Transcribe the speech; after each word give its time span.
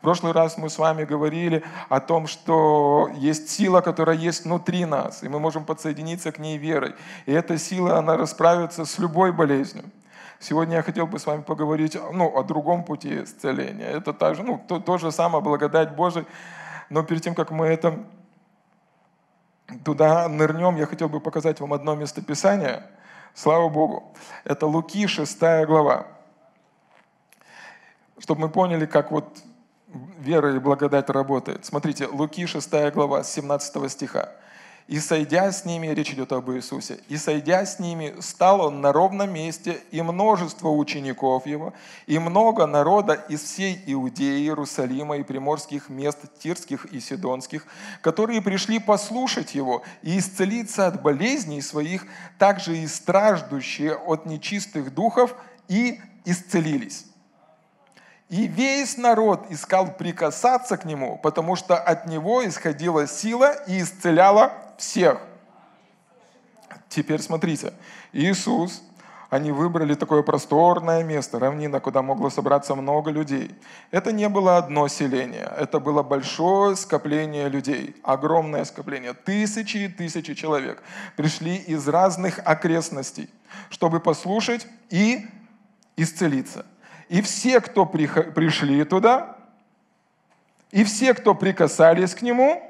В 0.00 0.02
прошлый 0.02 0.32
раз 0.32 0.56
мы 0.56 0.70
с 0.70 0.78
вами 0.78 1.04
говорили 1.04 1.62
о 1.90 2.00
том, 2.00 2.26
что 2.26 3.10
есть 3.16 3.50
сила, 3.50 3.82
которая 3.82 4.16
есть 4.16 4.46
внутри 4.46 4.86
нас, 4.86 5.22
и 5.22 5.28
мы 5.28 5.38
можем 5.38 5.66
подсоединиться 5.66 6.32
к 6.32 6.38
ней 6.38 6.56
верой. 6.56 6.94
И 7.26 7.32
эта 7.32 7.58
сила, 7.58 7.98
она 7.98 8.16
расправится 8.16 8.86
с 8.86 8.98
любой 8.98 9.30
болезнью. 9.30 9.84
Сегодня 10.38 10.76
я 10.76 10.82
хотел 10.82 11.06
бы 11.06 11.18
с 11.18 11.26
вами 11.26 11.42
поговорить 11.42 11.98
ну, 12.14 12.34
о 12.34 12.42
другом 12.42 12.84
пути 12.84 13.24
исцеления. 13.24 13.84
Это 13.84 14.14
также, 14.14 14.42
ну, 14.42 14.58
то, 14.66 14.80
то 14.80 14.96
же 14.96 15.12
самое, 15.12 15.44
благодать 15.44 15.94
Божия. 15.94 16.24
Но 16.88 17.02
перед 17.02 17.22
тем, 17.22 17.34
как 17.34 17.50
мы 17.50 17.66
это 17.66 18.02
туда 19.84 20.26
нырнем, 20.28 20.76
я 20.76 20.86
хотел 20.86 21.10
бы 21.10 21.20
показать 21.20 21.60
вам 21.60 21.74
одно 21.74 21.94
местописание. 21.94 22.86
Слава 23.34 23.68
Богу. 23.68 24.14
Это 24.44 24.66
Луки, 24.66 25.06
6 25.06 25.38
глава. 25.66 26.06
Чтобы 28.18 28.40
мы 28.40 28.48
поняли, 28.48 28.86
как 28.86 29.10
вот 29.10 29.42
вера 30.18 30.54
и 30.54 30.58
благодать 30.58 31.10
работает. 31.10 31.64
Смотрите, 31.64 32.06
Луки 32.06 32.46
6 32.46 32.92
глава, 32.92 33.24
17 33.24 33.90
стиха. 33.90 34.30
И 34.90 34.98
сойдя 34.98 35.52
с 35.52 35.64
ними, 35.64 35.86
речь 35.86 36.10
идет 36.10 36.32
об 36.32 36.50
Иисусе, 36.50 36.98
и 37.06 37.16
сойдя 37.16 37.64
с 37.64 37.78
ними, 37.78 38.16
стал 38.18 38.60
он 38.60 38.80
на 38.80 38.92
ровном 38.92 39.32
месте, 39.32 39.78
и 39.92 40.02
множество 40.02 40.68
учеников 40.68 41.46
его, 41.46 41.74
и 42.08 42.18
много 42.18 42.66
народа 42.66 43.14
из 43.28 43.40
всей 43.40 43.80
Иудеи, 43.86 44.40
Иерусалима 44.40 45.18
и 45.18 45.22
приморских 45.22 45.90
мест 45.90 46.18
Тирских 46.40 46.86
и 46.86 46.98
Сидонских, 46.98 47.66
которые 48.00 48.42
пришли 48.42 48.80
послушать 48.80 49.54
его 49.54 49.84
и 50.02 50.18
исцелиться 50.18 50.88
от 50.88 51.00
болезней 51.00 51.62
своих, 51.62 52.04
также 52.36 52.76
и 52.76 52.88
страждущие 52.88 53.94
от 53.94 54.26
нечистых 54.26 54.92
духов, 54.92 55.36
и 55.68 56.00
исцелились. 56.24 57.06
И 58.30 58.46
весь 58.46 58.96
народ 58.96 59.46
искал 59.50 59.92
прикасаться 59.92 60.76
к 60.76 60.84
нему, 60.84 61.18
потому 61.18 61.56
что 61.56 61.76
от 61.76 62.06
него 62.06 62.46
исходила 62.46 63.08
сила 63.08 63.52
и 63.66 63.82
исцеляла 63.82 64.52
всех. 64.78 65.20
Теперь 66.88 67.20
смотрите, 67.20 67.72
Иисус, 68.12 68.82
они 69.30 69.50
выбрали 69.50 69.94
такое 69.94 70.22
просторное 70.22 71.02
место, 71.02 71.40
равнина, 71.40 71.80
куда 71.80 72.02
могло 72.02 72.30
собраться 72.30 72.76
много 72.76 73.10
людей. 73.10 73.52
Это 73.90 74.12
не 74.12 74.28
было 74.28 74.58
одно 74.58 74.86
селение, 74.86 75.52
это 75.58 75.80
было 75.80 76.04
большое 76.04 76.76
скопление 76.76 77.48
людей, 77.48 77.96
огромное 78.04 78.64
скопление, 78.64 79.12
тысячи 79.12 79.76
и 79.78 79.88
тысячи 79.88 80.34
человек 80.34 80.80
пришли 81.16 81.56
из 81.56 81.88
разных 81.88 82.38
окрестностей, 82.44 83.28
чтобы 83.70 83.98
послушать 83.98 84.68
и 84.88 85.26
исцелиться. 85.96 86.64
И 87.10 87.22
все, 87.22 87.60
кто 87.60 87.86
пришли 87.86 88.84
туда, 88.84 89.36
и 90.70 90.84
все, 90.84 91.12
кто 91.12 91.34
прикасались 91.34 92.14
к 92.14 92.22
нему, 92.22 92.62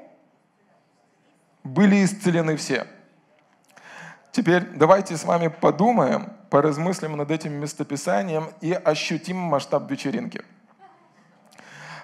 были 1.63 2.03
исцелены 2.03 2.55
все. 2.55 2.87
Теперь 4.31 4.63
давайте 4.63 5.15
с 5.15 5.25
вами 5.25 5.49
подумаем, 5.49 6.33
поразмыслим 6.49 7.17
над 7.17 7.29
этим 7.29 7.53
местописанием 7.53 8.49
и 8.61 8.73
ощутим 8.73 9.37
масштаб 9.37 9.91
вечеринки. 9.91 10.43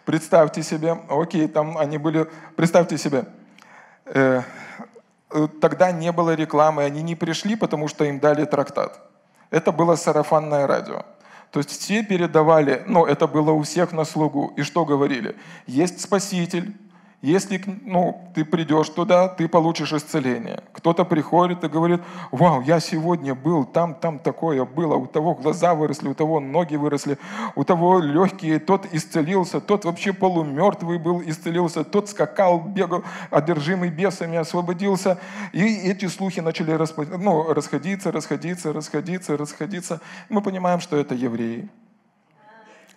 Представьте 0.05 0.61
себе, 0.61 0.95
окей, 1.09 1.47
там 1.47 1.75
они 1.75 1.97
были, 1.97 2.29
представьте 2.55 2.99
себе, 2.99 3.25
э, 4.05 4.43
э, 5.31 5.47
тогда 5.59 5.91
не 5.91 6.11
было 6.11 6.35
рекламы, 6.35 6.83
они 6.83 7.01
не 7.01 7.15
пришли, 7.15 7.55
потому 7.55 7.87
что 7.87 8.05
им 8.05 8.19
дали 8.19 8.45
трактат. 8.45 9.01
Это 9.49 9.71
было 9.71 9.95
сарафанное 9.95 10.67
радио. 10.67 11.03
То 11.51 11.59
есть 11.59 11.71
все 11.71 12.03
передавали, 12.03 12.83
ну, 12.87 13.05
это 13.05 13.27
было 13.27 13.51
у 13.51 13.61
всех 13.61 13.93
на 13.93 14.05
слугу. 14.05 14.53
И 14.57 14.63
что 14.63 14.85
говорили? 14.85 15.35
Есть 15.65 16.01
Спаситель, 16.01 16.75
если 17.21 17.59
ну, 17.83 18.29
ты 18.35 18.45
придешь 18.45 18.89
туда, 18.89 19.27
ты 19.27 19.47
получишь 19.47 19.91
исцеление. 19.91 20.63
Кто-то 20.71 21.03
приходит 21.03 21.63
и 21.63 21.67
говорит, 21.67 22.01
вау, 22.31 22.61
я 22.61 22.79
сегодня 22.79 23.33
был, 23.33 23.65
там, 23.65 23.95
там 23.95 24.19
такое 24.19 24.63
было, 24.65 24.95
у 24.95 25.07
того 25.07 25.33
глаза 25.33 25.73
выросли, 25.73 26.09
у 26.09 26.13
того 26.13 26.39
ноги 26.39 26.75
выросли, 26.75 27.17
у 27.55 27.63
того 27.63 27.99
легкие, 27.99 28.59
тот 28.59 28.85
исцелился, 28.91 29.59
тот 29.59 29.85
вообще 29.85 30.13
полумертвый 30.13 30.99
был, 30.99 31.23
исцелился, 31.23 31.83
тот 31.83 32.07
скакал, 32.07 32.61
бегал, 32.61 33.03
одержимый 33.31 33.89
бесами, 33.89 34.37
освободился. 34.37 35.17
И 35.53 35.63
эти 35.63 36.05
слухи 36.05 36.39
начали 36.39 36.77
ну, 37.17 37.51
расходиться, 37.51 38.11
расходиться, 38.11 38.73
расходиться, 38.73 39.37
расходиться. 39.37 40.01
Мы 40.29 40.41
понимаем, 40.41 40.79
что 40.79 40.97
это 40.97 41.15
евреи. 41.15 41.67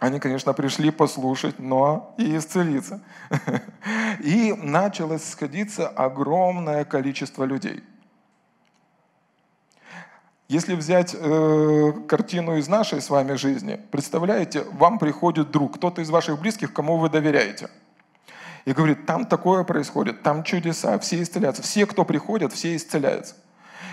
Они, 0.00 0.18
конечно, 0.18 0.54
пришли 0.54 0.90
послушать, 0.90 1.58
но 1.58 2.14
и 2.16 2.36
исцелиться. 2.38 3.02
И 4.20 4.54
начало 4.54 5.18
сходиться 5.18 5.88
огромное 5.88 6.86
количество 6.86 7.44
людей. 7.44 7.84
Если 10.48 10.74
взять 10.74 11.14
э, 11.14 11.92
картину 12.08 12.56
из 12.56 12.66
нашей 12.66 13.02
с 13.02 13.10
вами 13.10 13.34
жизни, 13.34 13.78
представляете, 13.90 14.64
вам 14.72 14.98
приходит 14.98 15.50
друг, 15.50 15.76
кто-то 15.76 16.00
из 16.00 16.08
ваших 16.08 16.40
близких, 16.40 16.72
кому 16.72 16.96
вы 16.96 17.10
доверяете. 17.10 17.68
И 18.64 18.72
говорит, 18.72 19.04
там 19.04 19.26
такое 19.26 19.64
происходит, 19.64 20.22
там 20.22 20.44
чудеса, 20.44 20.98
все 20.98 21.22
исцеляются. 21.22 21.62
Все, 21.62 21.84
кто 21.84 22.06
приходят, 22.06 22.54
все 22.54 22.74
исцеляются. 22.74 23.36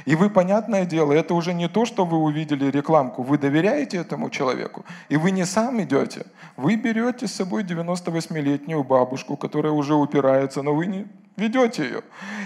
И 0.05 0.15
вы, 0.15 0.29
понятное 0.29 0.85
дело, 0.85 1.13
это 1.13 1.33
уже 1.33 1.53
не 1.53 1.67
то, 1.67 1.85
что 1.85 2.05
вы 2.05 2.17
увидели 2.17 2.71
рекламку. 2.71 3.23
Вы 3.23 3.37
доверяете 3.37 3.97
этому 3.97 4.29
человеку. 4.29 4.85
И 5.09 5.17
вы 5.17 5.31
не 5.31 5.45
сам 5.45 5.81
идете. 5.81 6.25
Вы 6.55 6.75
берете 6.75 7.27
с 7.27 7.33
собой 7.33 7.63
98-летнюю 7.63 8.83
бабушку, 8.83 9.37
которая 9.37 9.73
уже 9.73 9.93
упирается, 9.93 10.61
но 10.61 10.73
вы 10.73 10.85
не 10.87 11.07
ведете 11.35 11.83
ее. 11.83 12.01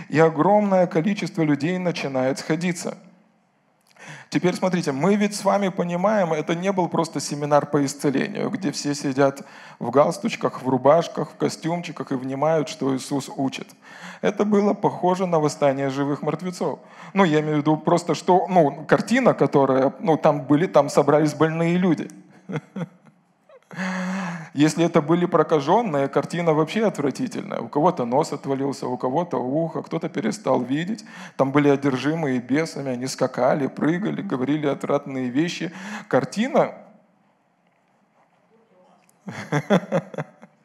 И 0.09 0.19
огромное 0.19 0.87
количество 0.87 1.43
людей 1.43 1.77
начинает 1.77 2.39
сходиться– 2.39 2.97
Теперь 4.29 4.55
смотрите, 4.55 4.91
мы 4.91 5.15
ведь 5.15 5.35
с 5.35 5.43
вами 5.43 5.69
понимаем, 5.69 6.33
это 6.33 6.55
не 6.55 6.71
был 6.71 6.87
просто 6.87 7.19
семинар 7.19 7.65
по 7.65 7.83
исцелению, 7.85 8.49
где 8.49 8.71
все 8.71 8.95
сидят 8.95 9.41
в 9.79 9.89
галстучках, 9.91 10.61
в 10.61 10.69
рубашках, 10.69 11.31
в 11.31 11.35
костюмчиках 11.35 12.11
и 12.11 12.15
внимают, 12.15 12.69
что 12.69 12.95
Иисус 12.95 13.29
учит. 13.35 13.67
Это 14.21 14.45
было 14.45 14.73
похоже 14.73 15.25
на 15.25 15.39
восстание 15.39 15.89
живых 15.89 16.21
мертвецов. 16.21 16.79
Ну, 17.13 17.23
я 17.23 17.41
имею 17.41 17.57
в 17.57 17.59
виду 17.59 17.77
просто, 17.77 18.15
что, 18.15 18.47
ну, 18.47 18.85
картина, 18.87 19.33
которая, 19.33 19.93
ну, 19.99 20.17
там 20.17 20.41
были, 20.41 20.67
там 20.67 20.89
собрались 20.89 21.33
больные 21.33 21.77
люди. 21.77 22.09
Если 24.53 24.83
это 24.83 25.01
были 25.01 25.25
прокаженные, 25.25 26.09
картина 26.09 26.53
вообще 26.53 26.85
отвратительная. 26.85 27.59
У 27.59 27.69
кого-то 27.69 28.05
нос 28.05 28.33
отвалился, 28.33 28.87
у 28.87 28.97
кого-то 28.97 29.37
ухо, 29.37 29.81
кто-то 29.81 30.09
перестал 30.09 30.61
видеть. 30.61 31.05
Там 31.37 31.51
были 31.51 31.69
одержимые 31.69 32.39
бесами, 32.41 32.91
они 32.91 33.07
скакали, 33.07 33.67
прыгали, 33.67 34.21
говорили 34.21 34.67
отвратные 34.67 35.29
вещи. 35.29 35.71
Картина 36.09 36.73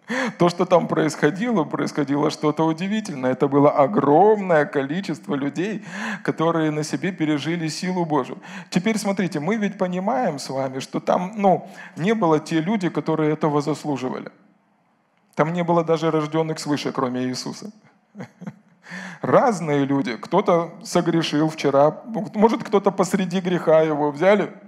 То, 0.39 0.49
что 0.49 0.65
там 0.65 0.87
происходило, 0.87 1.65
происходило 1.65 2.31
что-то 2.31 2.65
удивительное. 2.67 3.33
Это 3.33 3.49
было 3.49 3.71
огромное 3.71 4.65
количество 4.65 5.35
людей, 5.35 5.85
которые 6.23 6.71
на 6.71 6.85
себе 6.85 7.13
пережили 7.13 7.69
силу 7.69 8.05
Божию. 8.05 8.39
Теперь 8.71 8.99
смотрите, 8.99 9.41
мы 9.41 9.57
ведь 9.57 9.79
понимаем 9.79 10.39
с 10.39 10.49
вами, 10.49 10.81
что 10.81 11.01
там 11.01 11.33
ну, 11.37 11.69
не 11.97 12.15
было 12.15 12.39
те 12.39 12.61
люди, 12.61 12.89
которые 12.89 13.33
этого 13.33 13.61
заслуживали. 13.61 14.31
Там 15.35 15.53
не 15.53 15.65
было 15.65 15.85
даже 15.85 16.11
рожденных 16.11 16.59
свыше, 16.59 16.93
кроме 16.93 17.25
Иисуса. 17.25 17.71
Разные 19.21 19.85
люди. 19.85 20.17
Кто-то 20.17 20.73
согрешил 20.85 21.49
вчера, 21.49 22.03
может, 22.35 22.63
кто-то 22.63 22.93
посреди 22.93 23.41
греха 23.41 23.83
его 23.83 24.11
взяли– 24.11 24.53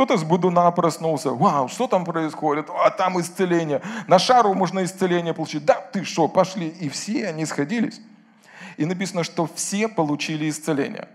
кто-то 0.00 0.16
с 0.16 0.24
будуна 0.24 0.70
проснулся. 0.70 1.30
Вау, 1.30 1.68
что 1.68 1.86
там 1.86 2.06
происходит? 2.06 2.70
А 2.70 2.88
там 2.90 3.20
исцеление. 3.20 3.82
На 4.06 4.18
шару 4.18 4.54
можно 4.54 4.82
исцеление 4.82 5.34
получить. 5.34 5.66
Да 5.66 5.74
ты 5.74 6.04
что, 6.04 6.26
пошли. 6.26 6.68
И 6.68 6.88
все 6.88 7.28
они 7.28 7.44
сходились. 7.44 8.00
И 8.78 8.86
написано, 8.86 9.24
что 9.24 9.46
все 9.54 9.88
получили 9.88 10.48
исцеление. 10.48 11.06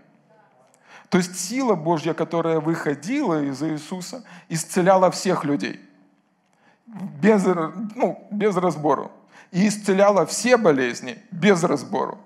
То 1.08 1.18
есть 1.18 1.36
сила 1.36 1.74
Божья, 1.74 2.14
которая 2.14 2.60
выходила 2.60 3.42
из 3.42 3.60
Иисуса, 3.60 4.22
исцеляла 4.48 5.10
всех 5.10 5.42
людей. 5.42 5.80
Без, 6.86 7.44
ну, 7.96 8.24
без 8.30 8.56
разбору. 8.56 9.10
И 9.50 9.66
исцеляла 9.66 10.26
все 10.26 10.56
болезни 10.56 11.18
без 11.32 11.64
разбору. 11.64 12.18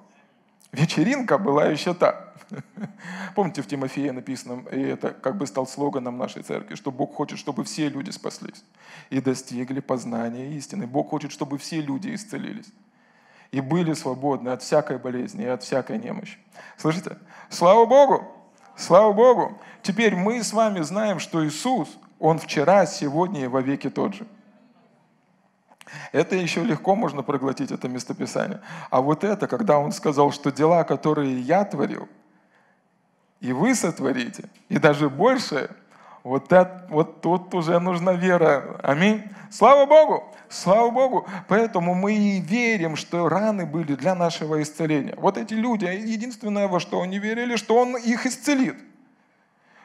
Вечеринка 0.73 1.39
была 1.39 1.69
еще 1.69 1.95
та. 1.95 2.30
Помните, 3.35 3.62
в 3.62 3.67
Тимофея 3.67 4.12
написано, 4.12 4.69
и 4.70 4.81
это 4.81 5.11
как 5.11 5.37
бы 5.37 5.47
стал 5.47 5.67
слоганом 5.67 6.19
нашей 6.19 6.43
церкви, 6.43 6.75
что 6.75 6.91
Бог 6.91 7.14
хочет, 7.14 7.38
чтобы 7.38 7.64
все 7.64 7.88
люди 7.88 8.11
спаслись 8.11 8.64
и 9.11 9.20
достигли 9.20 9.81
познания 9.81 10.52
истины. 10.56 10.87
Бог 10.87 11.11
хочет, 11.11 11.32
чтобы 11.32 11.58
все 11.58 11.81
люди 11.81 12.14
исцелились 12.14 12.73
и 13.52 13.61
были 13.61 13.94
свободны 13.94 14.50
от 14.50 14.62
всякой 14.62 14.99
болезни 14.99 15.44
и 15.44 15.49
от 15.49 15.62
всякой 15.62 15.99
немощи. 15.99 16.38
Слышите? 16.76 17.19
Слава 17.49 17.87
Богу! 17.87 18.29
Слава 18.76 19.12
Богу! 19.12 19.58
Теперь 19.82 20.14
мы 20.14 20.43
с 20.43 20.53
вами 20.53 20.81
знаем, 20.81 21.19
что 21.19 21.44
Иисус, 21.46 21.88
Он 22.19 22.38
вчера, 22.38 22.87
сегодня 22.87 23.44
и 23.44 23.49
во 23.49 23.61
веки 23.61 23.91
тот 23.91 24.14
же. 24.14 24.26
Это 26.12 26.37
еще 26.37 26.62
легко 26.62 26.94
можно 26.94 27.23
проглотить, 27.23 27.73
это 27.73 27.88
местописание. 27.88 28.61
А 28.91 29.00
вот 29.00 29.25
это, 29.25 29.49
когда 29.49 29.79
он 29.79 29.91
сказал, 29.91 30.31
что 30.31 30.53
дела, 30.53 30.85
которые 30.85 31.41
я 31.41 31.64
творил, 31.64 32.08
и 33.41 33.53
вы 33.53 33.75
сотворите, 33.75 34.45
и 34.69 34.79
даже 34.79 35.09
больше, 35.09 35.71
вот, 36.23 36.53
это, 36.53 36.87
вот 36.91 37.23
тут 37.23 37.55
уже 37.55 37.79
нужна 37.81 38.13
вера. 38.13 38.79
Аминь. 38.83 39.25
Слава 39.51 39.87
Богу! 39.87 40.25
Слава 40.51 40.91
Богу! 40.91 41.27
Поэтому 41.49 41.95
мы 41.95 42.15
и 42.15 42.41
верим, 42.41 42.97
что 42.97 43.29
раны 43.29 43.65
были 43.65 43.95
для 43.95 44.15
нашего 44.15 44.63
исцеления. 44.63 45.15
Вот 45.17 45.39
эти 45.39 45.55
люди, 45.55 45.85
единственное, 45.85 46.69
во 46.69 46.79
что 46.79 47.01
они 47.01 47.19
верили, 47.19 47.57
что 47.57 47.77
Он 47.77 47.97
их 47.97 48.27
исцелит. 48.27 48.77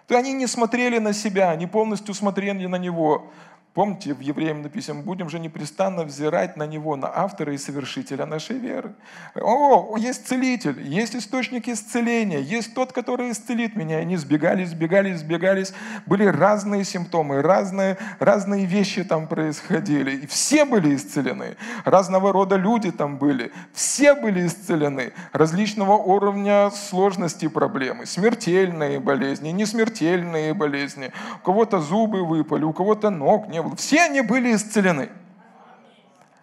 То 0.07 0.17
они 0.17 0.33
не 0.33 0.45
смотрели 0.45 0.99
на 0.99 1.13
себя, 1.13 1.51
они 1.51 1.67
полностью 1.67 2.13
смотрели 2.13 2.65
на 2.65 2.75
Него. 2.75 3.31
Помните, 3.75 4.13
в 4.13 4.21
Евреям 4.21 4.61
написано, 4.61 5.01
будем 5.01 5.27
же 5.27 5.37
непрестанно 5.37 6.05
взирать 6.05 6.55
на 6.55 6.65
Него, 6.65 6.95
на 6.95 7.11
автора 7.13 7.53
и 7.53 7.57
совершителя 7.57 8.25
нашей 8.25 8.57
веры. 8.57 8.93
О, 9.35 9.97
есть 9.97 10.25
целитель, 10.27 10.81
есть 10.81 11.13
источник 11.13 11.67
исцеления, 11.67 12.39
есть 12.39 12.73
тот, 12.73 12.93
который 12.93 13.31
исцелит 13.31 13.75
меня. 13.75 13.97
Они 13.97 14.15
сбегались, 14.15 14.69
сбегались, 14.69 15.19
сбегались. 15.19 15.73
Были 16.05 16.23
разные 16.23 16.85
симптомы, 16.85 17.41
разные, 17.41 17.97
разные 18.19 18.65
вещи 18.65 19.03
там 19.03 19.27
происходили. 19.27 20.19
И 20.19 20.25
все 20.25 20.63
были 20.63 20.95
исцелены. 20.95 21.57
Разного 21.83 22.31
рода 22.31 22.55
люди 22.55 22.91
там 22.91 23.17
были. 23.17 23.51
Все 23.73 24.15
были 24.15 24.47
исцелены. 24.47 25.11
Различного 25.33 25.97
уровня 25.97 26.71
сложности 26.71 27.49
проблемы. 27.49 28.05
Смертельные 28.05 29.01
болезни, 29.01 29.49
несмертельные 29.49 30.53
болезни. 30.53 31.11
У 31.41 31.45
кого-то 31.45 31.81
зубы 31.81 32.23
выпали, 32.23 32.63
у 32.63 32.71
кого-то 32.71 33.09
ног 33.09 33.49
не 33.49 33.64
было. 33.65 33.75
Все 33.75 34.03
они 34.03 34.21
были 34.21 34.55
исцелены. 34.55 35.09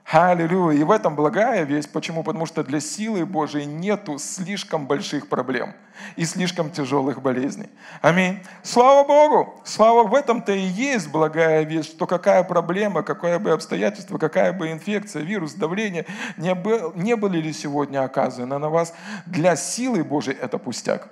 Аллилуйя. 0.05 0.79
И 0.79 0.85
в 0.85 0.91
этом 0.91 1.17
благая 1.17 1.63
весть. 1.65 1.91
Почему? 1.91 2.23
Потому 2.23 2.45
что 2.45 2.63
для 2.63 2.81
силы 2.81 3.25
Божией 3.25 3.65
нету 3.65 4.19
слишком 4.19 4.87
больших 4.87 5.29
проблем 5.29 5.75
и 6.17 6.27
слишком 6.27 6.71
тяжелых 6.71 7.23
болезней. 7.23 7.71
Аминь. 8.03 8.41
Слава 8.63 9.07
Богу! 9.07 9.55
Слава 9.65 10.07
в 10.07 10.15
этом-то 10.15 10.53
и 10.53 10.61
есть 10.61 11.11
благая 11.11 11.63
весть, 11.63 11.93
что 11.93 12.07
какая 12.07 12.43
проблема, 12.43 13.03
какое 13.03 13.39
бы 13.39 13.53
обстоятельство, 13.53 14.19
какая 14.19 14.53
бы 14.53 14.71
инфекция, 14.71 15.23
вирус, 15.23 15.55
давление 15.55 16.05
не, 16.37 16.55
был, 16.55 16.93
не 16.95 17.17
были 17.17 17.39
ли 17.39 17.53
сегодня 17.53 18.05
оказаны 18.05 18.59
на 18.59 18.69
вас, 18.69 18.93
для 19.25 19.57
силы 19.57 20.05
Божией 20.05 20.37
это 20.39 20.59
пустяк. 20.59 21.09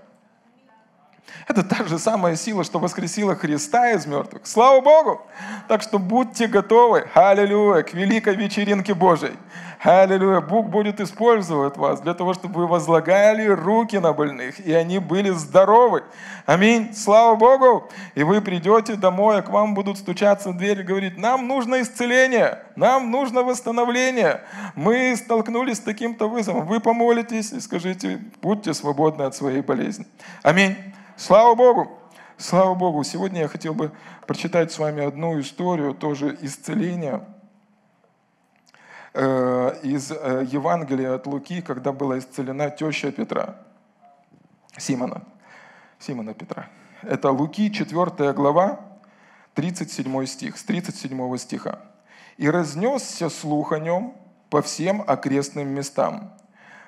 Это 1.48 1.62
та 1.62 1.84
же 1.84 1.98
самая 1.98 2.36
сила, 2.36 2.64
что 2.64 2.78
воскресила 2.78 3.34
Христа 3.34 3.90
из 3.90 4.06
мертвых. 4.06 4.42
Слава 4.46 4.80
Богу! 4.80 5.22
Так 5.68 5.82
что 5.82 5.98
будьте 5.98 6.46
готовы, 6.46 7.06
аллилуйя, 7.14 7.82
к 7.82 7.94
великой 7.94 8.36
вечеринке 8.36 8.94
Божией. 8.94 9.36
Аллилуйя. 9.82 10.42
Бог 10.42 10.68
будет 10.68 11.00
использовать 11.00 11.78
вас 11.78 12.02
для 12.02 12.12
того, 12.12 12.34
чтобы 12.34 12.60
вы 12.60 12.66
возлагали 12.66 13.46
руки 13.46 13.96
на 13.96 14.12
больных, 14.12 14.60
и 14.60 14.74
они 14.74 14.98
были 14.98 15.30
здоровы. 15.30 16.02
Аминь. 16.44 16.92
Слава 16.94 17.34
Богу. 17.34 17.88
И 18.14 18.22
вы 18.22 18.42
придете 18.42 18.96
домой, 18.96 19.38
а 19.38 19.42
к 19.42 19.48
вам 19.48 19.74
будут 19.74 19.96
стучаться 19.96 20.50
в 20.50 20.58
дверь 20.58 20.80
и 20.80 20.82
говорить, 20.82 21.16
нам 21.16 21.48
нужно 21.48 21.80
исцеление, 21.80 22.62
нам 22.76 23.10
нужно 23.10 23.42
восстановление. 23.42 24.42
Мы 24.74 25.16
столкнулись 25.16 25.78
с 25.78 25.80
таким-то 25.80 26.28
вызовом. 26.28 26.66
Вы 26.66 26.80
помолитесь 26.80 27.52
и 27.52 27.60
скажите, 27.60 28.20
будьте 28.42 28.74
свободны 28.74 29.22
от 29.22 29.34
своей 29.34 29.62
болезни. 29.62 30.06
Аминь. 30.42 30.76
Слава 31.20 31.54
Богу! 31.54 31.98
Слава 32.38 32.74
Богу! 32.74 33.04
Сегодня 33.04 33.42
я 33.42 33.48
хотел 33.48 33.74
бы 33.74 33.92
прочитать 34.26 34.72
с 34.72 34.78
вами 34.78 35.04
одну 35.04 35.38
историю, 35.38 35.92
тоже 35.92 36.38
исцеления 36.40 37.28
э, 39.12 39.80
из 39.82 40.10
э, 40.10 40.46
Евангелия 40.50 41.14
от 41.14 41.26
Луки, 41.26 41.60
когда 41.60 41.92
была 41.92 42.18
исцелена 42.18 42.70
теща 42.70 43.12
Петра, 43.12 43.56
Симона, 44.78 45.22
Симона 45.98 46.32
Петра. 46.32 46.70
Это 47.02 47.30
Луки, 47.30 47.70
4 47.70 48.32
глава, 48.32 48.80
37 49.52 50.24
стих, 50.24 50.56
с 50.56 50.64
37 50.64 51.36
стиха. 51.36 51.80
«И 52.38 52.48
разнесся 52.48 53.28
слух 53.28 53.72
о 53.72 53.78
нем 53.78 54.16
по 54.48 54.62
всем 54.62 55.04
окрестным 55.06 55.68
местам. 55.68 56.32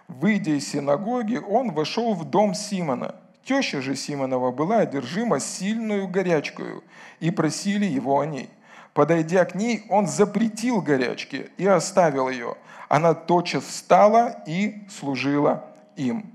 Выйдя 0.09 0.53
из 0.53 0.67
синагоги, 0.71 1.37
он 1.37 1.73
вошел 1.73 2.15
в 2.15 2.25
дом 2.25 2.55
Симона– 2.55 3.17
Теща 3.45 3.81
же 3.83 3.97
Симонова 3.97 4.53
была 4.53 4.79
одержима 4.79 5.41
сильную 5.41 6.07
горячкою, 6.09 6.85
и 7.21 7.31
просили 7.31 7.87
его 7.87 8.21
о 8.21 8.27
ней. 8.27 8.49
Подойдя 8.95 9.45
к 9.45 9.55
ней, 9.55 9.85
он 9.89 10.07
запретил 10.07 10.81
горячке 10.81 11.51
и 11.57 11.67
оставил 11.67 12.29
ее. 12.29 12.57
Она 12.89 13.15
тотчас 13.15 13.65
встала 13.65 14.43
и 14.47 14.85
служила 14.89 15.65
им. 15.97 16.31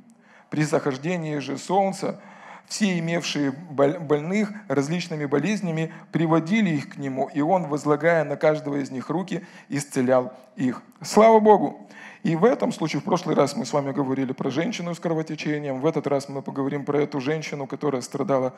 При 0.50 0.64
захождении 0.64 1.38
же 1.38 1.58
солнца 1.58 2.20
все 2.68 2.98
имевшие 3.00 3.52
больных 3.52 4.52
различными 4.68 5.26
болезнями 5.26 5.94
приводили 6.12 6.72
их 6.72 6.90
к 6.96 6.98
нему, 6.98 7.30
и 7.34 7.42
он, 7.42 7.68
возлагая 7.68 8.24
на 8.24 8.36
каждого 8.36 8.78
из 8.78 8.92
них 8.92 9.10
руки, 9.10 9.46
исцелял 9.70 10.34
их. 10.56 10.82
Слава 11.02 11.40
Богу! 11.40 11.88
И 12.24 12.36
в 12.36 12.46
этом 12.46 12.72
случае, 12.72 13.02
в 13.02 13.04
прошлый 13.04 13.36
раз 13.36 13.56
мы 13.56 13.66
с 13.66 13.74
вами 13.74 13.92
говорили 13.92 14.34
про 14.34 14.50
женщину 14.50 14.94
с 14.94 15.00
кровотечением, 15.00 15.80
в 15.80 15.86
этот 15.86 16.08
раз 16.08 16.30
мы 16.30 16.42
поговорим 16.42 16.86
про 16.86 17.02
эту 17.02 17.20
женщину, 17.20 17.68
которая 17.68 18.02
страдала 18.02 18.54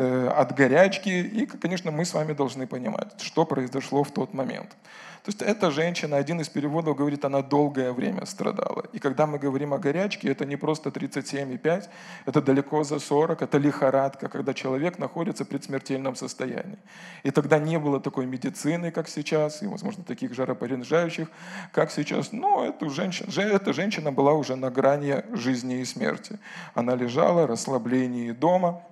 от 0.00 0.54
горячки. 0.54 1.08
И, 1.08 1.46
конечно, 1.46 1.90
мы 1.90 2.04
с 2.04 2.14
вами 2.14 2.32
должны 2.32 2.66
понимать, 2.66 3.20
что 3.20 3.44
произошло 3.44 4.02
в 4.02 4.10
тот 4.10 4.34
момент. 4.34 4.70
То 5.22 5.28
есть 5.28 5.42
эта 5.42 5.70
женщина, 5.70 6.16
один 6.16 6.40
из 6.40 6.48
переводов 6.48 6.96
говорит, 6.96 7.26
она 7.26 7.42
долгое 7.42 7.92
время 7.92 8.24
страдала. 8.24 8.86
И 8.94 8.98
когда 8.98 9.26
мы 9.26 9.38
говорим 9.38 9.74
о 9.74 9.78
горячке, 9.78 10.30
это 10.30 10.46
не 10.46 10.56
просто 10.56 10.88
37,5, 10.88 11.88
это 12.24 12.40
далеко 12.40 12.84
за 12.84 12.98
40, 12.98 13.42
это 13.42 13.58
лихорадка, 13.58 14.28
когда 14.28 14.54
человек 14.54 14.98
находится 14.98 15.44
в 15.44 15.48
предсмертельном 15.48 16.16
состоянии. 16.16 16.78
И 17.22 17.30
тогда 17.30 17.58
не 17.58 17.78
было 17.78 18.00
такой 18.00 18.24
медицины, 18.24 18.90
как 18.90 19.08
сейчас, 19.08 19.62
и, 19.62 19.66
возможно, 19.66 20.04
таких 20.04 20.32
жаропонижающих, 20.32 21.28
как 21.72 21.90
сейчас. 21.90 22.32
Но 22.32 22.64
эту 22.64 22.88
женщину, 22.88 23.30
эта 23.36 23.74
женщина 23.74 24.12
была 24.12 24.32
уже 24.32 24.56
на 24.56 24.70
грани 24.70 25.22
жизни 25.34 25.80
и 25.80 25.84
смерти. 25.84 26.38
Она 26.74 26.94
лежала, 26.94 27.46
расслаблении 27.46 28.30
дома, 28.30 28.82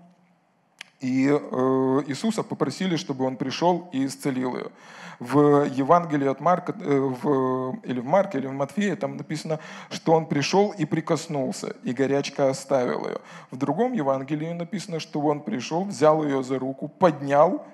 и 1.01 1.29
э, 1.29 2.03
Иисуса 2.07 2.43
попросили, 2.43 2.97
чтобы 2.97 3.25
он 3.25 3.37
пришел 3.37 3.89
и 3.93 4.07
исцелил 4.07 4.57
ее 4.57 4.71
в 5.19 5.65
Евангелии 5.65 6.29
от 6.29 6.41
Марка, 6.41 6.75
э, 6.79 6.99
в, 6.99 7.77
или 7.83 8.01
в 8.01 8.05
Марке, 8.05 8.39
или 8.39 8.47
в 8.47 8.53
Матфея, 8.53 8.97
там 8.97 9.17
написано, 9.17 9.59
что 9.91 10.13
он 10.13 10.27
пришел 10.27 10.71
и 10.71 10.85
прикоснулся, 10.85 11.75
и 11.83 11.93
горячка 11.93 12.49
оставила 12.49 13.09
ее. 13.09 13.19
В 13.51 13.57
другом 13.57 13.93
Евангелии 13.93 14.53
написано, 14.53 15.01
что 15.01 15.21
он 15.21 15.41
пришел, 15.41 15.85
взял 15.85 16.25
ее 16.25 16.43
за 16.43 16.59
руку, 16.59 16.89
поднял, 16.89 17.67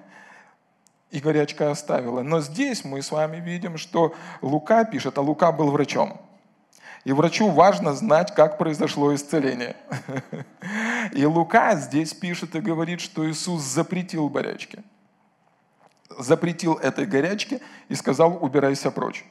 и 1.10 1.20
горячка 1.20 1.70
оставила. 1.70 2.22
Но 2.22 2.40
здесь 2.40 2.84
мы 2.84 3.00
с 3.00 3.12
вами 3.12 3.36
видим, 3.36 3.76
что 3.76 4.14
Лука 4.42 4.84
пишет, 4.84 5.18
а 5.18 5.20
Лука 5.20 5.52
был 5.52 5.70
врачом. 5.70 6.20
И 7.04 7.12
врачу 7.12 7.50
важно 7.50 7.92
знать, 7.94 8.34
как 8.34 8.58
произошло 8.58 9.14
исцеление. 9.14 9.76
И 11.12 11.24
Лука 11.26 11.76
здесь 11.76 12.14
пишет 12.14 12.54
и 12.56 12.60
говорит, 12.60 13.00
что 13.00 13.28
Иисус 13.30 13.62
запретил 13.62 14.28
горячке 14.28 14.82
запретил 16.18 16.74
этой 16.74 17.06
горячке 17.06 17.60
и 17.88 17.94
сказал, 17.94 18.38
убирайся 18.42 18.90
прочь. 18.90 19.24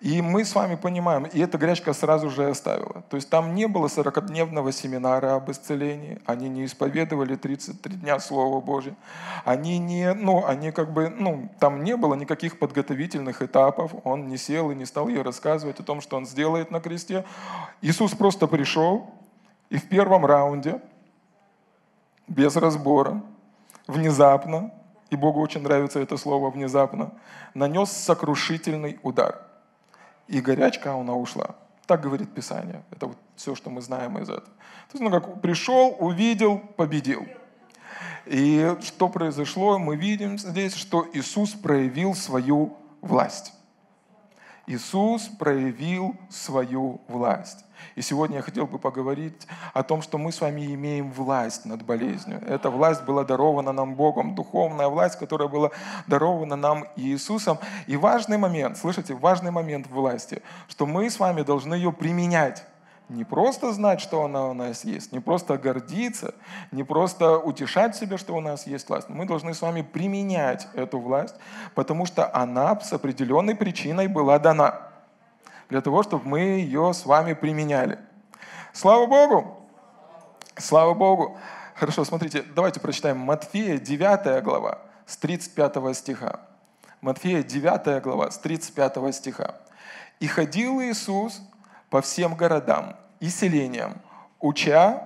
И 0.00 0.22
мы 0.22 0.44
с 0.44 0.54
вами 0.54 0.76
понимаем, 0.76 1.24
и 1.24 1.40
эта 1.40 1.58
горячка 1.58 1.92
сразу 1.92 2.30
же 2.30 2.48
оставила. 2.48 3.02
То 3.10 3.16
есть 3.16 3.28
там 3.28 3.56
не 3.56 3.66
было 3.66 3.88
40-дневного 3.88 4.70
семинара 4.70 5.34
об 5.34 5.50
исцелении, 5.50 6.20
они 6.24 6.48
не 6.48 6.66
исповедовали 6.66 7.34
33 7.34 7.96
дня 7.96 8.20
Слова 8.20 8.60
Божье, 8.60 8.94
они 9.44 9.78
не, 9.80 10.14
ну, 10.14 10.46
они 10.46 10.70
как 10.70 10.92
бы, 10.92 11.08
ну, 11.08 11.48
там 11.58 11.82
не 11.82 11.96
было 11.96 12.14
никаких 12.14 12.60
подготовительных 12.60 13.42
этапов, 13.42 13.92
он 14.04 14.28
не 14.28 14.36
сел 14.36 14.70
и 14.70 14.76
не 14.76 14.86
стал 14.86 15.08
ей 15.08 15.20
рассказывать 15.20 15.80
о 15.80 15.82
том, 15.82 16.00
что 16.00 16.16
он 16.16 16.26
сделает 16.26 16.70
на 16.70 16.78
кресте. 16.78 17.24
Иисус 17.82 18.12
просто 18.12 18.46
пришел, 18.46 19.10
и 19.68 19.78
в 19.78 19.88
первом 19.88 20.24
раунде, 20.24 20.80
без 22.28 22.54
разбора, 22.54 23.20
внезапно, 23.88 24.70
и 25.10 25.16
Богу 25.16 25.40
очень 25.40 25.62
нравится 25.62 25.98
это 25.98 26.16
слово 26.16 26.50
внезапно, 26.50 27.10
нанес 27.54 27.90
сокрушительный 27.90 29.00
удар. 29.02 29.47
И 30.28 30.40
горячка, 30.40 30.94
она 30.94 31.14
ушла. 31.14 31.56
Так 31.86 32.02
говорит 32.02 32.32
Писание. 32.34 32.82
Это 32.90 33.06
вот 33.06 33.16
все, 33.34 33.54
что 33.54 33.70
мы 33.70 33.80
знаем 33.80 34.18
из 34.18 34.28
этого. 34.28 34.44
То 34.44 34.94
есть, 34.94 35.02
ну, 35.02 35.10
как 35.10 35.40
пришел, 35.40 35.96
увидел, 35.98 36.58
победил. 36.76 37.26
И 38.26 38.76
что 38.82 39.08
произошло, 39.08 39.78
мы 39.78 39.96
видим 39.96 40.38
здесь, 40.38 40.74
что 40.74 41.06
Иисус 41.14 41.52
проявил 41.52 42.14
свою 42.14 42.76
власть. 43.00 43.54
Иисус 44.68 45.28
проявил 45.28 46.14
свою 46.28 47.00
власть. 47.08 47.64
И 47.94 48.02
сегодня 48.02 48.36
я 48.36 48.42
хотел 48.42 48.66
бы 48.66 48.78
поговорить 48.78 49.46
о 49.72 49.82
том, 49.82 50.02
что 50.02 50.18
мы 50.18 50.30
с 50.30 50.42
вами 50.42 50.74
имеем 50.74 51.10
власть 51.10 51.64
над 51.64 51.82
болезнью. 51.82 52.42
Эта 52.46 52.68
власть 52.68 53.02
была 53.04 53.24
дарована 53.24 53.72
нам 53.72 53.94
Богом, 53.94 54.34
духовная 54.34 54.88
власть, 54.88 55.18
которая 55.18 55.48
была 55.48 55.70
дарована 56.06 56.56
нам 56.56 56.84
Иисусом. 56.96 57.58
И 57.86 57.96
важный 57.96 58.36
момент, 58.36 58.76
слышите, 58.76 59.14
важный 59.14 59.50
момент 59.50 59.86
власти, 59.86 60.42
что 60.68 60.84
мы 60.84 61.08
с 61.08 61.18
вами 61.18 61.42
должны 61.42 61.72
ее 61.74 61.90
применять. 61.90 62.64
Не 63.08 63.24
просто 63.24 63.72
знать, 63.72 64.02
что 64.02 64.24
она 64.24 64.48
у 64.48 64.52
нас 64.52 64.84
есть, 64.84 65.12
не 65.12 65.20
просто 65.20 65.56
гордиться, 65.56 66.34
не 66.72 66.84
просто 66.84 67.38
утешать 67.38 67.96
себя, 67.96 68.18
что 68.18 68.34
у 68.34 68.40
нас 68.40 68.66
есть 68.66 68.86
власть. 68.86 69.08
Мы 69.08 69.24
должны 69.24 69.54
с 69.54 69.62
вами 69.62 69.80
применять 69.80 70.68
эту 70.74 70.98
власть, 70.98 71.34
потому 71.74 72.04
что 72.04 72.34
она 72.34 72.78
с 72.78 72.92
определенной 72.92 73.56
причиной 73.56 74.08
была 74.08 74.38
дана 74.38 74.88
для 75.70 75.80
того, 75.80 76.02
чтобы 76.02 76.28
мы 76.28 76.40
ее 76.40 76.92
с 76.92 77.06
вами 77.06 77.32
применяли. 77.32 77.98
Слава 78.74 79.06
Богу! 79.06 79.66
Слава 80.56 80.92
Богу! 80.92 81.38
Хорошо, 81.76 82.04
смотрите, 82.04 82.42
давайте 82.54 82.78
прочитаем 82.78 83.18
Матфея 83.18 83.78
9 83.78 84.44
глава 84.44 84.80
с 85.06 85.16
35 85.16 85.96
стиха. 85.96 86.40
Матфея 87.00 87.42
9 87.42 88.02
глава 88.02 88.30
с 88.30 88.38
35 88.38 89.14
стиха. 89.14 89.54
«И 90.20 90.26
ходил 90.26 90.80
Иисус 90.82 91.40
по 91.90 92.00
всем 92.00 92.34
городам 92.34 92.96
и 93.20 93.28
селениям, 93.28 94.00
уча 94.40 95.02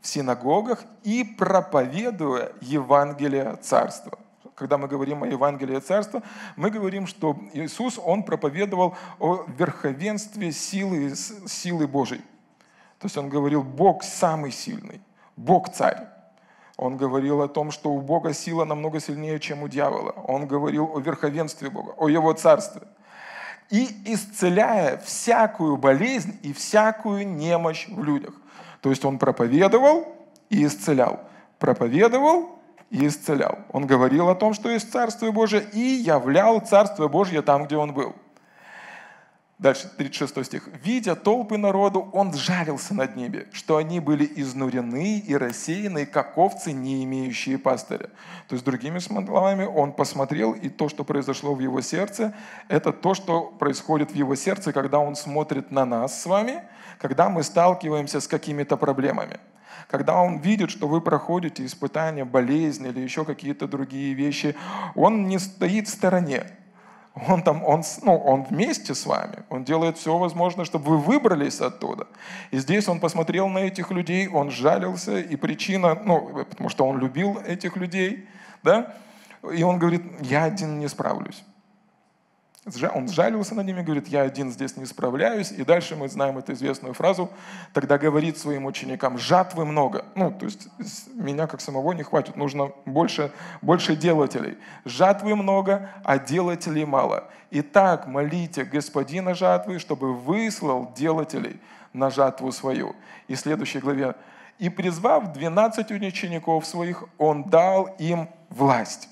в 0.00 0.06
синагогах 0.06 0.84
и 1.02 1.24
проповедуя 1.24 2.52
Евангелие 2.60 3.56
Царства 3.56 4.18
когда 4.54 4.78
мы 4.78 4.88
говорим 4.88 5.22
о 5.22 5.26
Евангелии 5.26 5.78
Царства, 5.80 6.22
мы 6.56 6.70
говорим, 6.70 7.06
что 7.06 7.36
Иисус, 7.52 7.98
Он 7.98 8.22
проповедовал 8.22 8.96
о 9.18 9.44
верховенстве 9.58 10.52
силы, 10.52 11.14
силы 11.14 11.86
Божьей. 11.86 12.22
То 12.98 13.06
есть 13.06 13.16
Он 13.16 13.28
говорил, 13.28 13.62
Бог 13.62 14.02
самый 14.02 14.52
сильный, 14.52 15.00
Бог 15.36 15.72
царь. 15.72 16.08
Он 16.76 16.96
говорил 16.96 17.42
о 17.42 17.48
том, 17.48 17.70
что 17.70 17.90
у 17.90 18.00
Бога 18.00 18.32
сила 18.32 18.64
намного 18.64 18.98
сильнее, 18.98 19.38
чем 19.38 19.62
у 19.62 19.68
дьявола. 19.68 20.10
Он 20.26 20.46
говорил 20.46 20.90
о 20.96 21.00
верховенстве 21.00 21.70
Бога, 21.70 21.94
о 21.96 22.08
Его 22.08 22.32
царстве. 22.32 22.82
И 23.70 23.88
исцеляя 24.04 24.98
всякую 24.98 25.76
болезнь 25.76 26.38
и 26.42 26.52
всякую 26.52 27.26
немощь 27.26 27.88
в 27.88 28.02
людях. 28.02 28.34
То 28.80 28.90
есть 28.90 29.04
он 29.04 29.18
проповедовал 29.18 30.14
и 30.50 30.64
исцелял. 30.64 31.20
Проповедовал 31.58 32.58
и 32.90 33.06
исцелял. 33.06 33.58
Он 33.72 33.86
говорил 33.86 34.28
о 34.28 34.34
том, 34.34 34.52
что 34.54 34.68
есть 34.70 34.92
Царствие 34.92 35.32
Божие, 35.32 35.64
и 35.72 35.80
являл 35.80 36.60
Царствие 36.60 37.08
Божье 37.08 37.42
там, 37.42 37.64
где 37.64 37.76
он 37.76 37.92
был. 37.92 38.14
Дальше, 39.58 39.88
36 39.96 40.44
стих. 40.46 40.68
«Видя 40.82 41.14
толпы 41.14 41.56
народу, 41.56 42.08
он 42.12 42.32
сжалился 42.32 42.92
над 42.92 43.14
ними, 43.14 43.46
что 43.52 43.76
они 43.76 44.00
были 44.00 44.28
изнурены 44.36 45.20
и 45.20 45.36
рассеяны, 45.36 46.06
как 46.06 46.36
овцы, 46.36 46.72
не 46.72 47.04
имеющие 47.04 47.56
пастыря». 47.56 48.10
То 48.48 48.56
есть, 48.56 48.64
другими 48.64 48.98
словами, 48.98 49.64
он 49.64 49.92
посмотрел, 49.92 50.52
и 50.52 50.68
то, 50.68 50.88
что 50.88 51.04
произошло 51.04 51.54
в 51.54 51.60
его 51.60 51.80
сердце, 51.82 52.34
это 52.68 52.92
то, 52.92 53.14
что 53.14 53.42
происходит 53.42 54.10
в 54.10 54.14
его 54.16 54.34
сердце, 54.34 54.72
когда 54.72 54.98
он 54.98 55.14
смотрит 55.14 55.70
на 55.70 55.84
нас 55.84 56.20
с 56.20 56.26
вами, 56.26 56.64
когда 56.98 57.28
мы 57.28 57.44
сталкиваемся 57.44 58.20
с 58.20 58.26
какими-то 58.26 58.76
проблемами– 58.76 59.38
когда 59.88 60.20
он 60.20 60.38
видит, 60.38 60.70
что 60.70 60.88
вы 60.88 61.00
проходите 61.00 61.64
испытания, 61.64 62.24
болезни 62.24 62.88
или 62.88 63.00
еще 63.00 63.24
какие-то 63.24 63.68
другие 63.68 64.14
вещи, 64.14 64.56
он 64.94 65.26
не 65.28 65.38
стоит 65.38 65.88
в 65.88 65.90
стороне. 65.90 66.44
Он, 67.14 67.42
там, 67.42 67.62
он, 67.64 67.82
ну, 68.02 68.16
он 68.16 68.42
вместе 68.42 68.92
с 68.92 69.06
вами, 69.06 69.44
он 69.48 69.62
делает 69.62 69.98
все 69.98 70.18
возможное, 70.18 70.64
чтобы 70.64 70.90
вы 70.90 70.98
выбрались 70.98 71.60
оттуда. 71.60 72.08
И 72.50 72.58
здесь 72.58 72.88
он 72.88 72.98
посмотрел 72.98 73.48
на 73.48 73.58
этих 73.58 73.92
людей, 73.92 74.26
он 74.26 74.50
жалился, 74.50 75.20
и 75.20 75.36
причина, 75.36 75.94
ну, 76.04 76.44
потому 76.50 76.68
что 76.68 76.84
он 76.86 76.98
любил 76.98 77.38
этих 77.38 77.76
людей, 77.76 78.28
да, 78.64 78.94
и 79.52 79.62
он 79.62 79.78
говорит, 79.78 80.02
я 80.22 80.44
один 80.44 80.80
не 80.80 80.88
справлюсь. 80.88 81.44
Он 82.94 83.08
сжалился 83.08 83.54
над 83.54 83.66
ними, 83.66 83.82
говорит, 83.82 84.08
я 84.08 84.22
один 84.22 84.50
здесь 84.50 84.76
не 84.78 84.86
справляюсь. 84.86 85.52
И 85.52 85.64
дальше 85.64 85.96
мы 85.96 86.08
знаем 86.08 86.38
эту 86.38 86.54
известную 86.54 86.94
фразу. 86.94 87.30
Тогда 87.74 87.98
говорит 87.98 88.38
своим 88.38 88.64
ученикам, 88.64 89.18
жатвы 89.18 89.66
много. 89.66 90.06
Ну, 90.14 90.30
то 90.30 90.46
есть 90.46 90.68
меня 91.14 91.46
как 91.46 91.60
самого 91.60 91.92
не 91.92 92.02
хватит, 92.02 92.36
нужно 92.36 92.72
больше, 92.86 93.32
больше 93.60 93.96
делателей. 93.96 94.56
Жатвы 94.86 95.36
много, 95.36 95.90
а 96.04 96.18
делателей 96.18 96.86
мало. 96.86 97.28
Итак, 97.50 98.06
молите 98.06 98.64
господина 98.64 99.34
жатвы, 99.34 99.78
чтобы 99.78 100.14
выслал 100.14 100.90
делателей 100.96 101.60
на 101.92 102.10
жатву 102.10 102.50
свою. 102.50 102.96
И 103.28 103.34
в 103.34 103.40
следующей 103.40 103.80
главе. 103.80 104.14
И 104.58 104.70
призвав 104.70 105.34
12 105.34 105.90
учеников 105.90 106.64
своих, 106.64 107.04
он 107.18 107.44
дал 107.44 107.94
им 107.98 108.30
власть 108.48 109.08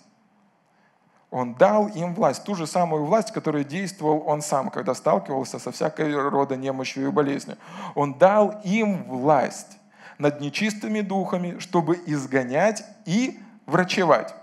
он 1.33 1.55
дал 1.55 1.89
им 1.89 2.15
власть, 2.15 2.45
ту 2.45 2.55
же 2.55 2.67
самую 2.67 3.07
власть, 3.07 3.33
которую 3.33 3.65
действовал 3.65 4.23
он 4.27 4.43
сам, 4.43 4.69
когда 4.69 4.95
сталкивался 4.95 5.59
со 5.59 5.73
всякой 5.73 6.15
рода 6.29 6.57
немощью 6.57 7.09
и 7.09 7.11
болезнью. 7.11 7.57
Он 7.95 8.12
дал 8.15 8.61
им 8.65 9.05
власть 9.05 9.79
над 10.19 10.43
нечистыми 10.43 11.01
духами, 11.01 11.59
чтобы 11.59 11.99
изгонять 12.07 12.85
и 13.07 13.41
врачевать 13.65 14.35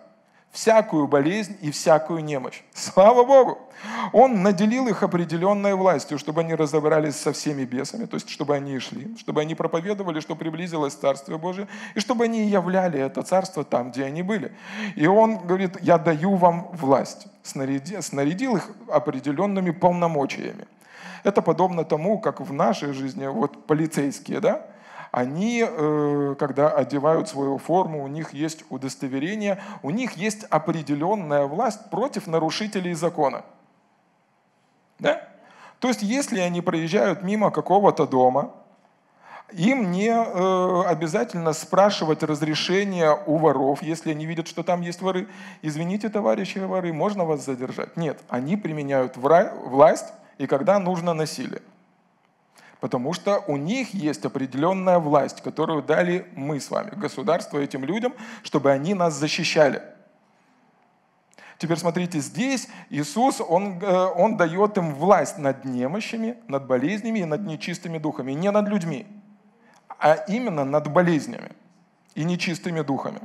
всякую 0.52 1.08
болезнь 1.08 1.58
и 1.62 1.72
всякую 1.72 2.24
немощь. 2.24 2.62
Слава 2.74 3.24
Богу! 3.24 3.60
Он 4.12 4.44
наделил 4.44 4.88
их 4.88 5.04
определенной 5.04 5.74
властью, 5.74 6.18
чтобы 6.18 6.42
они 6.42 6.54
разобрались 6.56 7.16
со 7.16 7.32
всеми 7.32 7.64
бесами, 7.64 8.06
то 8.06 8.16
есть 8.16 8.30
чтобы 8.30 8.56
они 8.56 8.78
шли, 8.80 9.16
чтобы 9.18 9.42
они 9.42 9.56
проповедовали, 9.56 10.20
что 10.20 10.36
приблизилось 10.36 10.94
Царствие 10.96 11.38
Божие, 11.38 11.68
и 11.96 12.00
чтобы 12.00 12.26
они 12.26 12.46
являли 12.48 13.00
это 13.00 13.22
Царство 13.22 13.64
там, 13.64 13.92
где 13.92 14.06
они 14.06 14.22
были. 14.22 14.52
И 14.96 15.08
он 15.08 15.38
говорит, 15.38 15.78
я 15.82 15.98
даю 15.98 16.36
вам 16.36 16.70
власть, 16.74 17.28
снарядил, 17.44 18.02
снарядил 18.02 18.58
их 18.58 18.70
определенными 18.90 19.72
полномочиями. 19.72 20.68
Это 21.24 21.42
подобно 21.42 21.84
тому, 21.84 22.20
как 22.20 22.42
в 22.42 22.52
нашей 22.52 22.94
жизни 22.94 23.28
вот 23.28 23.66
полицейские, 23.66 24.40
да, 24.40 24.66
они, 25.12 25.66
э, 25.68 26.36
когда 26.38 26.70
одевают 26.70 27.30
свою 27.30 27.58
форму, 27.58 28.04
у 28.04 28.08
них 28.08 28.34
есть 28.34 28.64
удостоверение, 28.70 29.62
у 29.82 29.90
них 29.90 30.14
есть 30.14 30.44
определенная 30.46 31.46
власть 31.46 31.90
против 31.90 32.28
нарушителей 32.28 32.94
закона. 32.94 33.44
Да? 35.00 35.28
То 35.80 35.88
есть, 35.88 36.02
если 36.02 36.40
они 36.40 36.62
проезжают 36.62 37.24
мимо 37.24 37.52
какого-то 37.52 38.06
дома, 38.06 38.52
им 39.52 39.92
не 39.92 40.10
э, 40.10 40.84
обязательно 40.88 41.54
спрашивать 41.54 42.22
разрешение 42.22 43.18
у 43.26 43.38
воров, 43.38 43.82
если 43.82 44.12
они 44.12 44.28
видят, 44.28 44.48
что 44.48 44.62
там 44.62 44.82
есть 44.82 45.02
воры. 45.02 45.28
Извините, 45.64 46.10
товарищи 46.10 46.60
воры, 46.60 46.94
можно 46.94 47.26
вас 47.26 47.46
задержать? 47.46 47.98
Нет, 47.98 48.20
они 48.30 48.58
применяют 48.58 49.18
власть, 49.18 50.14
и 50.38 50.46
когда 50.46 50.78
нужно 50.78 51.14
насилие. 51.14 51.62
Потому 52.80 53.14
что 53.14 53.44
у 53.48 53.58
них 53.58 53.94
есть 53.94 54.24
определенная 54.26 55.00
власть, 55.00 55.42
которую 55.42 55.84
дали 55.84 56.28
мы 56.36 56.60
с 56.60 56.72
вами, 56.72 56.92
государство 56.96 57.58
этим 57.58 57.84
людям, 57.84 58.14
чтобы 58.42 58.72
они 58.72 58.94
нас 58.94 59.16
защищали. 59.16 59.82
Теперь 61.58 61.78
смотрите, 61.78 62.20
здесь 62.20 62.70
Иисус, 62.90 63.42
Он, 63.42 63.80
э, 63.82 64.06
он 64.16 64.38
дает 64.38 64.78
им 64.78 64.96
власть 64.96 65.38
над 65.38 65.66
немощами, 65.66 66.38
над 66.48 66.68
болезнями 66.68 67.20
и 67.20 67.26
над 67.26 67.46
нечистыми 67.46 67.98
духами. 67.98 68.32
Не 68.32 68.50
над 68.50 68.70
людьми, 68.70 69.06
а 70.00 70.14
именно 70.14 70.64
над 70.64 70.90
болезнями 70.90 71.52
и 72.16 72.24
нечистыми 72.24 72.80
духами. 72.80 73.20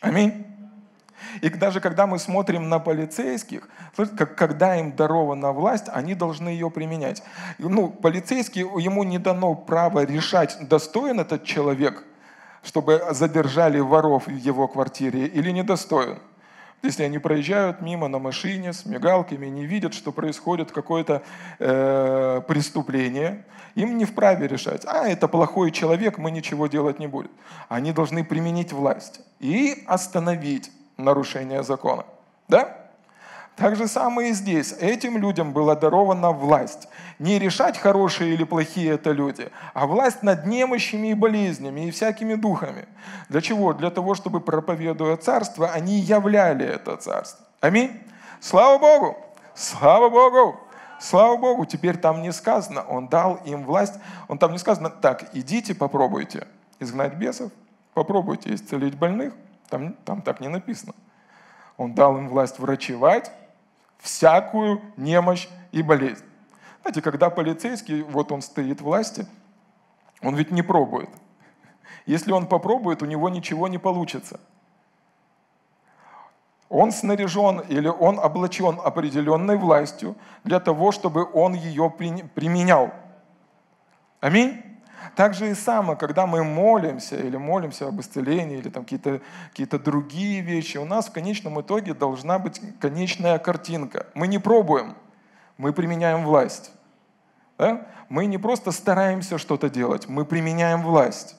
Аминь. 0.00 0.49
И 1.40 1.48
даже 1.48 1.80
когда 1.80 2.06
мы 2.06 2.18
смотрим 2.18 2.68
на 2.68 2.78
полицейских, 2.78 3.68
когда 4.36 4.76
им 4.76 4.92
дарована 4.92 5.52
власть, 5.52 5.86
они 5.88 6.14
должны 6.14 6.48
ее 6.48 6.70
применять. 6.70 7.22
Ну, 7.58 7.88
полицейский, 7.88 8.60
ему 8.60 9.04
не 9.04 9.18
дано 9.18 9.54
право 9.54 10.04
решать, 10.04 10.56
достоин 10.60 11.20
этот 11.20 11.44
человек, 11.44 12.04
чтобы 12.62 13.02
задержали 13.10 13.80
воров 13.80 14.26
в 14.26 14.36
его 14.36 14.68
квартире 14.68 15.26
или 15.26 15.50
недостоин. 15.50 16.18
Если 16.82 17.02
они 17.02 17.18
проезжают 17.18 17.82
мимо 17.82 18.08
на 18.08 18.18
машине 18.18 18.72
с 18.72 18.86
мигалками, 18.86 19.46
не 19.46 19.66
видят, 19.66 19.92
что 19.92 20.12
происходит 20.12 20.72
какое-то 20.72 21.22
э, 21.58 22.40
преступление, 22.48 23.44
им 23.74 23.98
не 23.98 24.06
вправе 24.06 24.48
решать, 24.48 24.84
а 24.86 25.06
это 25.06 25.28
плохой 25.28 25.72
человек, 25.72 26.16
мы 26.16 26.30
ничего 26.30 26.68
делать 26.68 26.98
не 26.98 27.06
будем. 27.06 27.30
Они 27.68 27.92
должны 27.92 28.24
применить 28.24 28.72
власть 28.72 29.20
и 29.40 29.84
остановить 29.86 30.72
нарушение 31.04 31.62
закона. 31.62 32.04
Да? 32.48 32.76
Так 33.56 33.76
же 33.76 33.88
самое 33.88 34.30
и 34.30 34.32
здесь. 34.32 34.72
Этим 34.80 35.18
людям 35.18 35.52
была 35.52 35.74
дарована 35.74 36.30
власть. 36.30 36.88
Не 37.18 37.38
решать, 37.38 37.76
хорошие 37.76 38.32
или 38.32 38.44
плохие 38.44 38.92
это 38.92 39.10
люди, 39.10 39.50
а 39.74 39.86
власть 39.86 40.22
над 40.22 40.46
немощами 40.46 41.08
и 41.08 41.14
болезнями 41.14 41.86
и 41.86 41.90
всякими 41.90 42.34
духами. 42.34 42.88
Для 43.28 43.42
чего? 43.42 43.74
Для 43.74 43.90
того, 43.90 44.14
чтобы, 44.14 44.40
проповедуя 44.40 45.16
царство, 45.16 45.68
они 45.68 45.98
являли 45.98 46.64
это 46.64 46.96
царство. 46.96 47.44
Аминь. 47.60 48.00
Слава 48.40 48.78
Богу! 48.78 49.18
Слава 49.54 50.08
Богу! 50.08 50.58
Слава 50.98 51.36
Богу, 51.36 51.64
теперь 51.64 51.96
там 51.96 52.20
не 52.22 52.30
сказано, 52.30 52.82
Он 52.82 53.08
дал 53.08 53.36
им 53.46 53.64
власть, 53.64 53.94
Он 54.28 54.38
там 54.38 54.52
не 54.52 54.58
сказано, 54.58 54.90
так, 54.90 55.34
идите, 55.34 55.74
попробуйте 55.74 56.46
изгнать 56.78 57.14
бесов, 57.14 57.52
попробуйте 57.94 58.54
исцелить 58.54 58.96
больных, 58.96 59.32
там, 59.70 59.94
там 60.04 60.22
так 60.22 60.40
не 60.40 60.48
написано. 60.48 60.94
Он 61.76 61.94
дал 61.94 62.16
им 62.18 62.28
власть 62.28 62.58
врачевать 62.58 63.32
всякую 63.98 64.82
немощь 64.96 65.48
и 65.72 65.82
болезнь. 65.82 66.24
Знаете, 66.82 67.02
когда 67.02 67.30
полицейский, 67.30 68.02
вот 68.02 68.32
он 68.32 68.42
стоит 68.42 68.80
власти, 68.80 69.26
он 70.22 70.34
ведь 70.34 70.50
не 70.50 70.62
пробует. 70.62 71.10
Если 72.06 72.32
он 72.32 72.46
попробует, 72.46 73.02
у 73.02 73.06
него 73.06 73.28
ничего 73.28 73.68
не 73.68 73.78
получится– 73.78 74.40
он 76.70 76.92
снаряжен 76.92 77.58
или 77.68 77.88
он 77.88 78.20
облачен 78.20 78.78
определенной 78.82 79.56
властью 79.56 80.14
для 80.44 80.60
того, 80.60 80.92
чтобы 80.92 81.28
он 81.34 81.52
ее 81.52 81.90
применял. 81.90 82.92
Аминь. 84.20 84.62
Так 85.16 85.34
же 85.34 85.50
и 85.50 85.54
само, 85.54 85.96
когда 85.96 86.26
мы 86.26 86.44
молимся 86.44 87.16
или 87.16 87.36
молимся 87.36 87.88
об 87.88 88.00
исцелении 88.00 88.58
или 88.58 88.68
там 88.68 88.84
какие-то 88.84 89.20
какие 89.50 89.66
другие 89.66 90.40
вещи, 90.42 90.78
у 90.78 90.84
нас 90.84 91.08
в 91.08 91.12
конечном 91.12 91.60
итоге 91.60 91.94
должна 91.94 92.38
быть 92.38 92.60
конечная 92.80 93.38
картинка. 93.38 94.06
Мы 94.14 94.26
не 94.28 94.38
пробуем, 94.38 94.96
мы 95.56 95.72
применяем 95.72 96.24
власть. 96.24 96.72
Да? 97.58 97.86
Мы 98.08 98.26
не 98.26 98.38
просто 98.38 98.72
стараемся 98.72 99.38
что-то 99.38 99.68
делать, 99.70 100.08
мы 100.08 100.24
применяем 100.24 100.82
власть. 100.82 101.36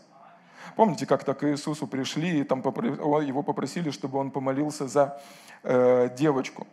Помните, 0.75 1.05
как 1.05 1.23
так 1.23 1.39
к 1.39 1.49
Иисусу 1.49 1.85
пришли, 1.87 2.39
и 2.39 2.43
там 2.43 2.61
его 2.61 3.43
попросили, 3.43 3.91
чтобы 3.91 4.19
он 4.19 4.31
помолился 4.31 4.87
за 4.87 5.21
э, 5.63 6.09
девочку. 6.17 6.65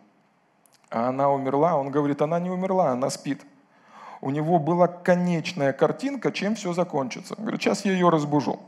А 0.89 1.09
она 1.09 1.29
умерла, 1.29 1.75
он 1.75 1.91
говорит, 1.91 2.21
она 2.21 2.39
не 2.39 2.49
умерла, 2.49 2.91
она 2.91 3.09
спит. 3.09 3.43
У 4.21 4.31
него 4.31 4.59
была 4.59 4.87
конечная 4.87 5.73
картинка, 5.73 6.31
чем 6.31 6.55
все 6.55 6.73
закончится. 6.73 7.35
Он 7.37 7.43
говорит, 7.43 7.61
сейчас 7.61 7.85
я 7.85 7.93
ее 7.93 8.09
разбужу. 8.09 8.59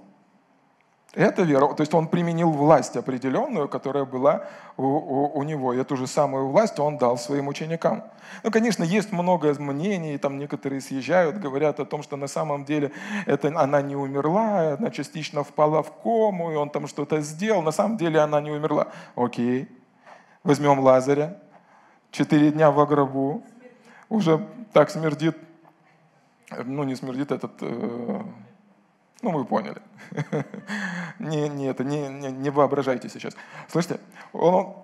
Это 1.13 1.43
вера. 1.43 1.67
То 1.73 1.81
есть 1.81 1.93
он 1.93 2.07
применил 2.07 2.51
власть 2.51 2.95
определенную, 2.95 3.67
которая 3.67 4.05
была 4.05 4.45
у, 4.77 4.83
у, 4.85 5.39
у 5.39 5.43
него. 5.43 5.73
И 5.73 5.77
эту 5.77 5.97
же 5.97 6.07
самую 6.07 6.47
власть 6.47 6.79
он 6.79 6.97
дал 6.97 7.17
своим 7.17 7.49
ученикам. 7.49 8.05
Ну, 8.43 8.51
конечно, 8.51 8.81
есть 8.83 9.11
много 9.11 9.53
мнений, 9.59 10.17
там 10.17 10.37
некоторые 10.37 10.79
съезжают, 10.79 11.37
говорят 11.37 11.81
о 11.81 11.85
том, 11.85 12.01
что 12.01 12.15
на 12.15 12.27
самом 12.27 12.63
деле 12.63 12.93
это, 13.25 13.49
она 13.59 13.81
не 13.81 13.97
умерла, 13.97 14.75
она 14.79 14.89
частично 14.89 15.43
впала 15.43 15.83
в 15.83 15.91
кому, 15.91 16.51
и 16.51 16.55
он 16.55 16.69
там 16.69 16.87
что-то 16.87 17.19
сделал. 17.19 17.61
На 17.61 17.71
самом 17.71 17.97
деле 17.97 18.21
она 18.21 18.39
не 18.39 18.51
умерла. 18.51 18.87
Окей, 19.15 19.67
возьмем 20.45 20.79
Лазаря, 20.79 21.37
четыре 22.11 22.51
дня 22.51 22.71
в 22.71 22.85
гробу, 22.85 23.43
уже 24.11 24.45
так 24.73 24.89
смердит, 24.89 25.37
ну 26.65 26.83
не 26.83 26.95
смердит 26.95 27.31
этот... 27.31 27.53
Э, 27.61 28.21
ну, 29.21 29.31
вы 29.31 29.45
поняли. 29.45 29.81
не, 31.19 31.47
не, 31.47 31.67
это, 31.67 31.83
не, 31.83 32.09
не, 32.09 32.31
не 32.31 32.49
воображайте 32.49 33.07
сейчас. 33.07 33.35
Слышите? 33.69 33.99
Он, 34.33 34.75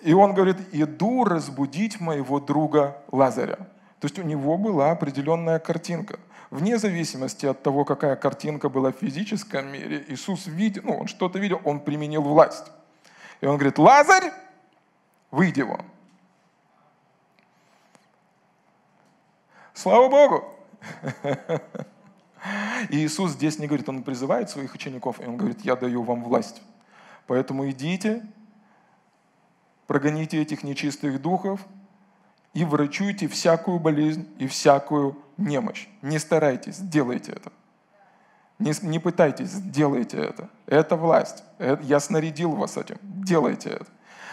и 0.00 0.12
он 0.12 0.34
говорит, 0.34 0.56
иду 0.72 1.24
разбудить 1.24 2.00
моего 2.00 2.40
друга 2.40 2.96
Лазаря. 3.12 3.56
То 4.00 4.04
есть 4.04 4.18
у 4.18 4.22
него 4.22 4.58
была 4.58 4.90
определенная 4.90 5.58
картинка. 5.58 6.18
Вне 6.50 6.78
зависимости 6.78 7.46
от 7.46 7.62
того, 7.62 7.84
какая 7.84 8.16
картинка 8.16 8.68
была 8.68 8.92
в 8.92 8.96
физическом 8.96 9.72
мире, 9.72 10.04
Иисус 10.08 10.46
видел, 10.46 10.82
ну, 10.84 10.98
он 10.98 11.06
что-то 11.06 11.38
видел, 11.38 11.60
он 11.64 11.80
применил 11.80 12.22
власть. 12.22 12.66
И 13.40 13.46
он 13.46 13.56
говорит, 13.56 13.78
Лазарь, 13.78 14.32
выйди 15.30 15.62
вон. 15.62 15.82
Слава 19.76 20.08
Богу! 20.08 20.42
И 22.88 22.96
Иисус 22.96 23.32
здесь 23.32 23.58
не 23.58 23.66
говорит, 23.66 23.86
Он 23.90 24.02
призывает 24.02 24.48
своих 24.48 24.74
учеников, 24.74 25.20
и 25.20 25.26
Он 25.26 25.36
говорит, 25.36 25.60
я 25.60 25.76
даю 25.76 26.02
вам 26.02 26.24
власть. 26.24 26.62
Поэтому 27.26 27.68
идите, 27.68 28.24
прогоните 29.86 30.40
этих 30.40 30.64
нечистых 30.64 31.20
духов 31.20 31.60
и 32.54 32.64
врачуйте 32.64 33.28
всякую 33.28 33.78
болезнь 33.78 34.26
и 34.38 34.46
всякую 34.46 35.18
немощь. 35.36 35.88
Не 36.00 36.18
старайтесь, 36.18 36.78
делайте 36.78 37.32
это. 37.32 37.52
Не, 38.58 38.72
не 38.80 38.98
пытайтесь, 38.98 39.52
делайте 39.52 40.16
это. 40.16 40.48
Это 40.64 40.96
власть. 40.96 41.44
Это, 41.58 41.82
я 41.82 42.00
снарядил 42.00 42.52
вас 42.52 42.78
этим. 42.78 42.96
Делайте 43.02 43.70
это. 43.70 43.86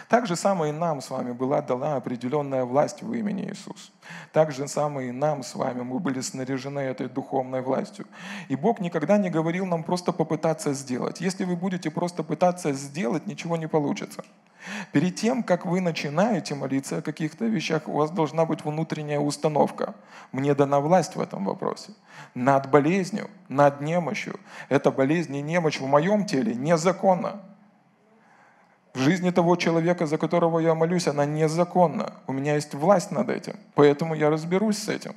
Так 0.08 0.26
же 0.26 0.36
самое 0.36 0.72
и 0.72 0.76
нам 0.76 1.00
с 1.00 1.10
вами 1.10 1.32
была 1.32 1.62
дана 1.62 1.96
определенная 1.96 2.64
власть 2.64 3.02
в 3.02 3.12
имени 3.12 3.48
Иисуса. 3.48 3.90
Так 4.32 4.52
же 4.52 4.68
самое 4.68 5.08
и 5.08 5.12
нам 5.12 5.42
с 5.42 5.54
вами, 5.54 5.82
мы 5.82 5.98
были 5.98 6.20
снаряжены 6.20 6.80
этой 6.80 7.08
духовной 7.08 7.62
властью. 7.62 8.06
И 8.48 8.56
Бог 8.56 8.80
никогда 8.80 9.16
не 9.18 9.30
говорил 9.30 9.66
нам 9.66 9.82
просто 9.82 10.12
попытаться 10.12 10.74
сделать. 10.74 11.20
Если 11.20 11.44
вы 11.44 11.56
будете 11.56 11.90
просто 11.90 12.22
пытаться 12.22 12.72
сделать, 12.72 13.26
ничего 13.26 13.56
не 13.56 13.66
получится. 13.66 14.24
Перед 14.92 15.16
тем, 15.16 15.42
как 15.42 15.66
вы 15.66 15.80
начинаете 15.80 16.54
молиться 16.54 16.98
о 16.98 17.02
каких-то 17.02 17.44
вещах, 17.44 17.88
у 17.88 17.92
вас 17.92 18.10
должна 18.10 18.46
быть 18.46 18.64
внутренняя 18.64 19.20
установка. 19.20 19.94
Мне 20.32 20.54
дана 20.54 20.80
власть 20.80 21.16
в 21.16 21.20
этом 21.20 21.44
вопросе. 21.44 21.92
Над 22.34 22.70
болезнью, 22.70 23.28
над 23.48 23.80
немощью. 23.80 24.40
Эта 24.68 24.90
болезнь 24.90 25.36
и 25.36 25.42
немощь 25.42 25.80
в 25.80 25.86
моем 25.86 26.24
теле 26.24 26.54
незаконна. 26.54 27.40
В 28.94 29.00
жизни 29.00 29.30
того 29.30 29.56
человека, 29.56 30.06
за 30.06 30.18
которого 30.18 30.60
я 30.60 30.74
молюсь, 30.74 31.08
она 31.08 31.26
незаконна. 31.26 32.12
У 32.28 32.32
меня 32.32 32.54
есть 32.54 32.74
власть 32.74 33.10
над 33.10 33.28
этим, 33.28 33.56
поэтому 33.74 34.14
я 34.14 34.30
разберусь 34.30 34.78
с 34.78 34.88
этим. 34.88 35.16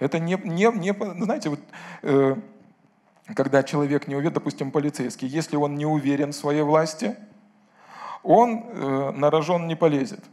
Это 0.00 0.18
не, 0.18 0.36
не, 0.42 0.72
не 0.76 1.22
знаете, 1.24 1.50
вот, 1.50 1.60
э, 2.02 2.34
когда 3.34 3.62
человек 3.62 4.08
не 4.08 4.16
уверен, 4.16 4.34
допустим, 4.34 4.72
полицейский, 4.72 5.28
если 5.28 5.54
он 5.54 5.76
не 5.76 5.86
уверен 5.86 6.32
в 6.32 6.36
своей 6.36 6.62
власти, 6.62 7.16
он 8.24 8.64
э, 8.66 9.12
на 9.12 9.30
рожон 9.30 9.68
не 9.68 9.76
полезет. 9.76 10.24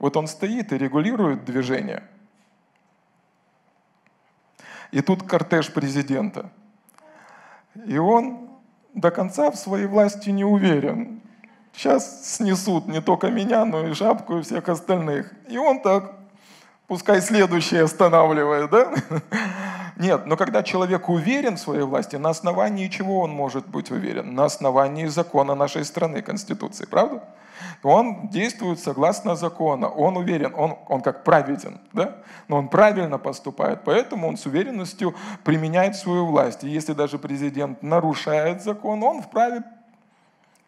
Вот 0.00 0.16
он 0.16 0.26
стоит 0.26 0.72
и 0.72 0.78
регулирует 0.78 1.44
движение. 1.44 2.02
И 4.90 5.00
тут 5.00 5.22
кортеж 5.22 5.72
президента. 5.72 6.50
И 7.86 7.98
он 7.98 8.48
до 8.94 9.12
конца 9.12 9.52
в 9.52 9.56
своей 9.56 9.86
власти 9.86 10.30
не 10.30 10.44
уверен. 10.44 11.20
Сейчас 11.72 12.36
снесут 12.36 12.86
не 12.88 13.00
только 13.00 13.28
меня, 13.30 13.64
но 13.64 13.86
и 13.86 13.92
жабку 13.92 14.38
и 14.38 14.42
всех 14.42 14.68
остальных. 14.68 15.32
И 15.48 15.56
он 15.56 15.80
так, 15.80 16.12
пускай 16.86 17.20
следующий 17.20 17.78
останавливает, 17.78 18.70
да? 18.70 18.92
Нет, 19.96 20.26
но 20.26 20.36
когда 20.36 20.62
человек 20.62 21.08
уверен 21.08 21.56
в 21.56 21.60
своей 21.60 21.82
власти, 21.82 22.16
на 22.16 22.30
основании 22.30 22.88
чего 22.88 23.20
он 23.20 23.30
может 23.30 23.66
быть 23.66 23.90
уверен? 23.90 24.34
На 24.34 24.46
основании 24.46 25.06
закона 25.06 25.54
нашей 25.54 25.84
страны, 25.84 26.22
Конституции, 26.22 26.86
правда? 26.86 27.22
Он 27.82 28.28
действует 28.28 28.80
согласно 28.80 29.36
закону, 29.36 29.88
он 29.88 30.16
уверен, 30.16 30.54
он, 30.56 30.76
он 30.88 31.02
как 31.02 31.24
праведен, 31.24 31.80
да? 31.92 32.16
но 32.48 32.56
он 32.56 32.68
правильно 32.68 33.18
поступает, 33.18 33.80
поэтому 33.84 34.28
он 34.28 34.36
с 34.36 34.46
уверенностью 34.46 35.14
применяет 35.44 35.96
свою 35.96 36.26
власть. 36.26 36.64
И 36.64 36.68
если 36.68 36.92
даже 36.92 37.18
президент 37.18 37.82
нарушает 37.82 38.62
закон, 38.62 39.02
он 39.02 39.22
вправе 39.22 39.62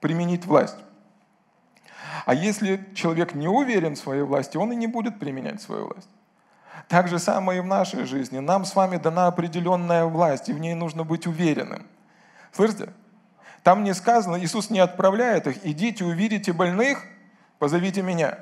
применить 0.01 0.47
власть. 0.47 0.77
А 2.25 2.35
если 2.35 2.85
человек 2.95 3.35
не 3.35 3.49
уверен 3.49 3.95
в 3.95 3.99
своей 3.99 4.23
власти, 4.23 4.57
он 4.57 4.73
и 4.73 4.77
не 4.77 4.87
будет 4.87 5.19
применять 5.19 5.61
свою 5.61 5.87
власть. 5.87 6.09
Так 6.89 7.09
же 7.09 7.19
самое 7.19 7.59
и 7.59 7.63
в 7.63 7.67
нашей 7.67 8.05
жизни. 8.05 8.39
Нам 8.39 8.65
с 8.65 8.75
вами 8.75 8.97
дана 8.97 9.27
определенная 9.27 10.05
власть, 10.05 10.49
и 10.49 10.53
в 10.53 10.59
ней 10.59 10.75
нужно 10.75 11.05
быть 11.05 11.27
уверенным. 11.27 11.87
Слышите? 12.53 12.93
Там 13.63 13.85
не 13.85 13.95
сказано, 13.95 14.43
Иисус 14.43 14.71
не 14.71 14.81
отправляет 14.81 15.47
их, 15.47 15.65
идите, 15.65 16.05
увидите 16.05 16.53
больных, 16.53 17.05
позовите 17.59 18.03
меня. 18.03 18.39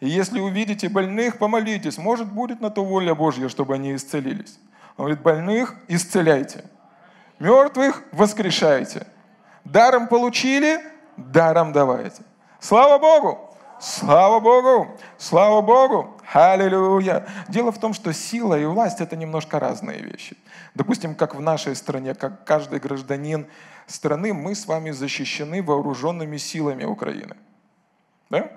И 0.00 0.08
если 0.08 0.38
увидите 0.38 0.90
больных, 0.90 1.38
помолитесь. 1.38 1.96
Может, 1.96 2.30
будет 2.30 2.60
на 2.60 2.70
то 2.70 2.84
воля 2.84 3.14
Божья, 3.14 3.48
чтобы 3.48 3.74
они 3.74 3.94
исцелились. 3.94 4.58
Он 4.96 5.06
говорит, 5.06 5.22
больных 5.22 5.74
исцеляйте. 5.88 6.64
Мертвых 7.38 8.02
воскрешайте. 8.12 9.06
Даром 9.64 10.08
получили, 10.08 10.80
даром 11.16 11.72
давайте. 11.72 12.22
Слава 12.60 12.98
Богу! 12.98 13.50
Слава 13.78 14.40
Богу! 14.40 14.88
Слава 15.18 15.60
Богу! 15.60 16.16
Аллилуйя! 16.32 17.26
Дело 17.48 17.72
в 17.72 17.78
том, 17.78 17.92
что 17.92 18.12
сила 18.12 18.58
и 18.58 18.64
власть– 18.64 19.00
это 19.02 19.16
немножко 19.16 19.60
разные 19.60 20.00
вещи. 20.00 20.36
Допустим, 20.74 21.14
как 21.14 21.34
в 21.34 21.40
нашей 21.40 21.76
стране, 21.76 22.14
как 22.14 22.44
каждый 22.44 22.80
гражданин 22.80 23.46
страны, 23.86 24.32
мы 24.32 24.54
с 24.54 24.66
вами 24.66 24.92
защищены 24.92 25.62
вооруженными 25.62 26.38
силами 26.38 26.84
Украины. 26.84 27.36
Да? 28.30 28.50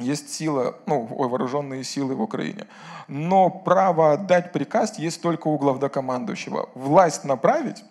Есть 0.00 0.34
сила, 0.34 0.76
ну, 0.86 1.04
вооруженные 1.04 1.84
силы 1.84 2.16
в 2.16 2.22
Украине. 2.22 2.66
Но 3.06 3.48
право 3.48 4.12
отдать 4.12 4.52
приказ 4.52 4.98
есть 4.98 5.22
только 5.22 5.46
у 5.46 5.56
главнокомандующего. 5.58 6.68
Власть 6.74 7.24
направить 7.24 7.84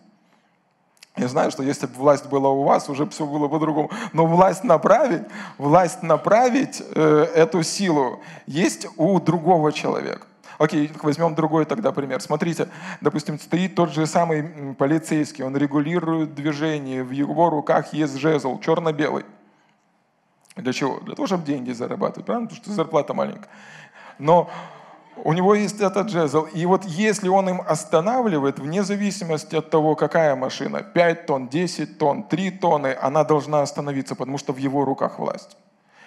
Я 1.15 1.27
знаю, 1.27 1.51
что 1.51 1.61
если 1.61 1.85
бы 1.85 1.93
власть 1.95 2.25
была 2.25 2.49
у 2.49 2.63
вас, 2.63 2.89
уже 2.89 3.05
все 3.05 3.25
было 3.25 3.47
по-другому. 3.47 3.91
Но 4.13 4.25
власть 4.25 4.63
направить, 4.63 5.23
власть 5.59 6.01
направить 6.01 6.81
э, 6.95 7.27
эту 7.35 7.61
силу 7.61 8.19
есть 8.47 8.87
у 8.97 9.19
другого 9.19 9.71
человека. 9.71 10.25
Окей, 10.57 10.91
возьмем 11.01 11.35
другой 11.35 11.65
тогда 11.65 11.91
пример. 11.91 12.21
Смотрите, 12.21 12.67
допустим, 13.01 13.39
стоит 13.39 13.75
тот 13.75 13.91
же 13.91 14.07
самый 14.07 14.75
полицейский, 14.75 15.43
он 15.43 15.55
регулирует 15.55 16.33
движение, 16.33 17.03
в 17.03 17.11
его 17.11 17.49
руках 17.49 17.93
есть 17.93 18.15
жезл, 18.17 18.59
черно-белый. 18.59 19.25
Для 20.55 20.73
чего? 20.73 20.99
Для 20.99 21.15
того, 21.15 21.27
чтобы 21.27 21.45
деньги 21.45 21.71
зарабатывать, 21.71 22.25
правильно? 22.25 22.47
Потому 22.47 22.63
что 22.63 22.73
зарплата 22.73 23.13
маленькая. 23.13 23.49
Но 24.19 24.49
у 25.17 25.33
него 25.33 25.55
есть 25.55 25.79
этот 25.81 26.09
жезл. 26.09 26.43
И 26.53 26.65
вот 26.65 26.85
если 26.85 27.27
он 27.29 27.49
им 27.49 27.61
останавливает, 27.65 28.59
вне 28.59 28.83
зависимости 28.83 29.55
от 29.55 29.69
того, 29.69 29.95
какая 29.95 30.35
машина, 30.35 30.81
5 30.81 31.25
тонн, 31.25 31.47
10 31.47 31.97
тонн, 31.97 32.23
3 32.23 32.51
тонны, 32.51 32.97
она 33.01 33.23
должна 33.23 33.61
остановиться, 33.61 34.15
потому 34.15 34.37
что 34.37 34.53
в 34.53 34.57
его 34.57 34.85
руках 34.85 35.19
власть. 35.19 35.57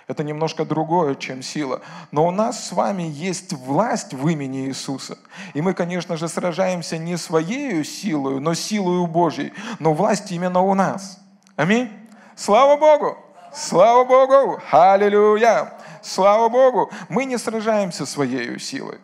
Это 0.08 0.22
немножко 0.22 0.64
другое, 0.64 1.16
чем 1.16 1.42
сила. 1.42 1.80
Но 2.12 2.26
у 2.26 2.30
нас 2.30 2.68
с 2.68 2.72
вами 2.72 3.02
есть 3.02 3.52
власть 3.52 4.14
в 4.14 4.28
имени 4.28 4.66
Иисуса. 4.66 5.18
И 5.52 5.60
мы, 5.60 5.74
конечно 5.74 6.16
же, 6.16 6.28
сражаемся 6.28 6.96
не 6.96 7.16
своей 7.16 7.84
силой, 7.84 8.38
но 8.38 8.54
силой 8.54 9.04
Божьей. 9.08 9.52
Но 9.80 9.94
власть 9.94 10.30
именно 10.30 10.60
у 10.60 10.74
нас. 10.74 11.18
Аминь. 11.56 11.90
Слава 12.36 12.78
Богу! 12.78 13.18
Слава 13.52 14.04
Богу! 14.04 14.60
Аллилуйя! 14.70 15.72
Слава 16.06 16.48
Богу! 16.48 16.90
Мы 17.08 17.24
не 17.24 17.36
сражаемся 17.36 18.06
своей 18.06 18.60
силой. 18.60 18.98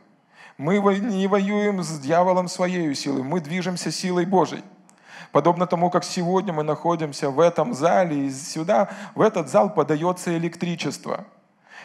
Мы 0.57 0.79
не 1.01 1.27
воюем 1.27 1.83
с 1.83 1.99
дьяволом 1.99 2.47
своей 2.47 2.95
силой. 2.95 3.25
Мы 3.25 3.41
движемся 3.41 3.91
силой 3.91 4.25
Божьей. 4.25 4.63
Подобно 5.33 5.67
тому, 5.67 5.91
как 5.91 6.05
сегодня 6.05 6.53
мы 6.53 6.63
находимся 6.63 7.31
в 7.31 7.41
этом 7.41 7.75
зале, 7.75 8.27
и 8.27 8.31
сюда, 8.31 8.89
в 9.17 9.21
этот 9.21 9.49
зал 9.49 9.75
подается 9.75 10.37
электричество. 10.37 11.25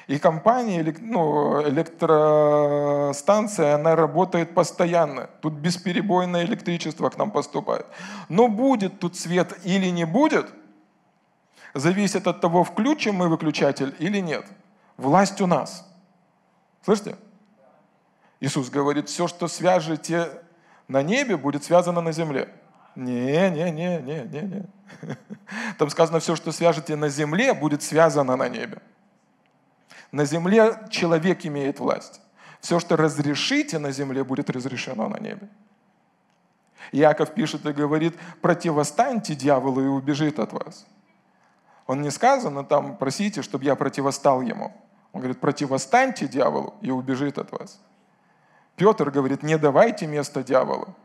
И 0.06 0.20
компания, 0.20 0.96
ну, 1.00 1.68
электростанция, 1.68 3.74
она 3.74 3.96
работает 3.96 4.54
постоянно. 4.54 5.32
Тут 5.42 5.54
бесперебойное 5.54 6.46
электричество 6.46 7.10
к 7.10 7.18
нам 7.18 7.32
поступает. 7.32 7.88
Но 8.30 8.50
будет 8.50 9.00
тут 9.00 9.18
свет 9.18 9.58
или 9.64 9.88
не 9.88 10.06
будет, 10.06 10.46
зависит 11.74 12.28
от 12.28 12.40
того, 12.40 12.64
включим 12.64 13.16
мы 13.16 13.30
выключатель 13.30 13.96
или 13.98 14.20
нет. 14.20 14.46
Власть 14.98 15.40
у 15.42 15.48
нас. 15.48 15.88
Слышите? 16.84 17.18
Иисус 18.40 18.70
говорит, 18.70 19.10
все, 19.10 19.28
что 19.28 19.48
свяжете 19.48 20.42
на 20.88 21.02
небе, 21.02 21.38
будет 21.38 21.64
связано 21.64 22.02
на 22.02 22.12
земле. 22.12 22.54
Не, 22.96 23.50
не, 23.52 23.72
не, 23.72 24.00
не, 24.00 24.22
не, 24.22 24.42
не. 24.42 24.66
Там 25.78 25.90
сказано, 25.90 26.20
все, 26.20 26.36
что 26.36 26.52
свяжете 26.52 26.96
на 26.96 27.10
земле, 27.10 27.54
будет 27.54 27.84
связано 27.84 28.36
на 28.36 28.50
небе. 28.50 28.82
На 30.12 30.26
земле 30.26 30.80
человек 30.90 31.46
имеет 31.46 31.80
власть. 31.80 32.22
Все, 32.60 32.80
что 32.80 32.96
разрешите 32.96 33.78
на 33.78 33.92
земле, 33.92 34.24
будет 34.24 34.50
разрешено 34.50 35.08
на 35.10 35.20
небе. 35.20 35.48
Иаков 36.92 37.34
пишет 37.34 37.66
и 37.66 37.74
говорит, 37.74 38.18
противостаньте 38.42 39.36
дьяволу 39.36 39.82
и 39.82 39.88
убежит 39.88 40.40
от 40.40 40.54
вас. 40.54 40.88
Он 41.86 42.02
не 42.02 42.12
сказано 42.12 42.64
там, 42.64 42.98
просите, 42.98 43.42
чтобы 43.42 43.66
я 43.66 43.76
противостал 43.76 44.42
ему. 44.42 44.74
Он 45.14 45.22
говорит, 45.22 45.40
противостаньте 45.40 46.28
дьяволу 46.28 46.76
и 46.82 46.92
убежит 46.92 47.38
от 47.38 47.52
вас. 47.52 47.80
Петр 48.76 49.10
говорит, 49.10 49.44
не 49.44 49.58
давайте 49.58 50.08
место 50.08 50.44
дьяволу. 50.44 50.96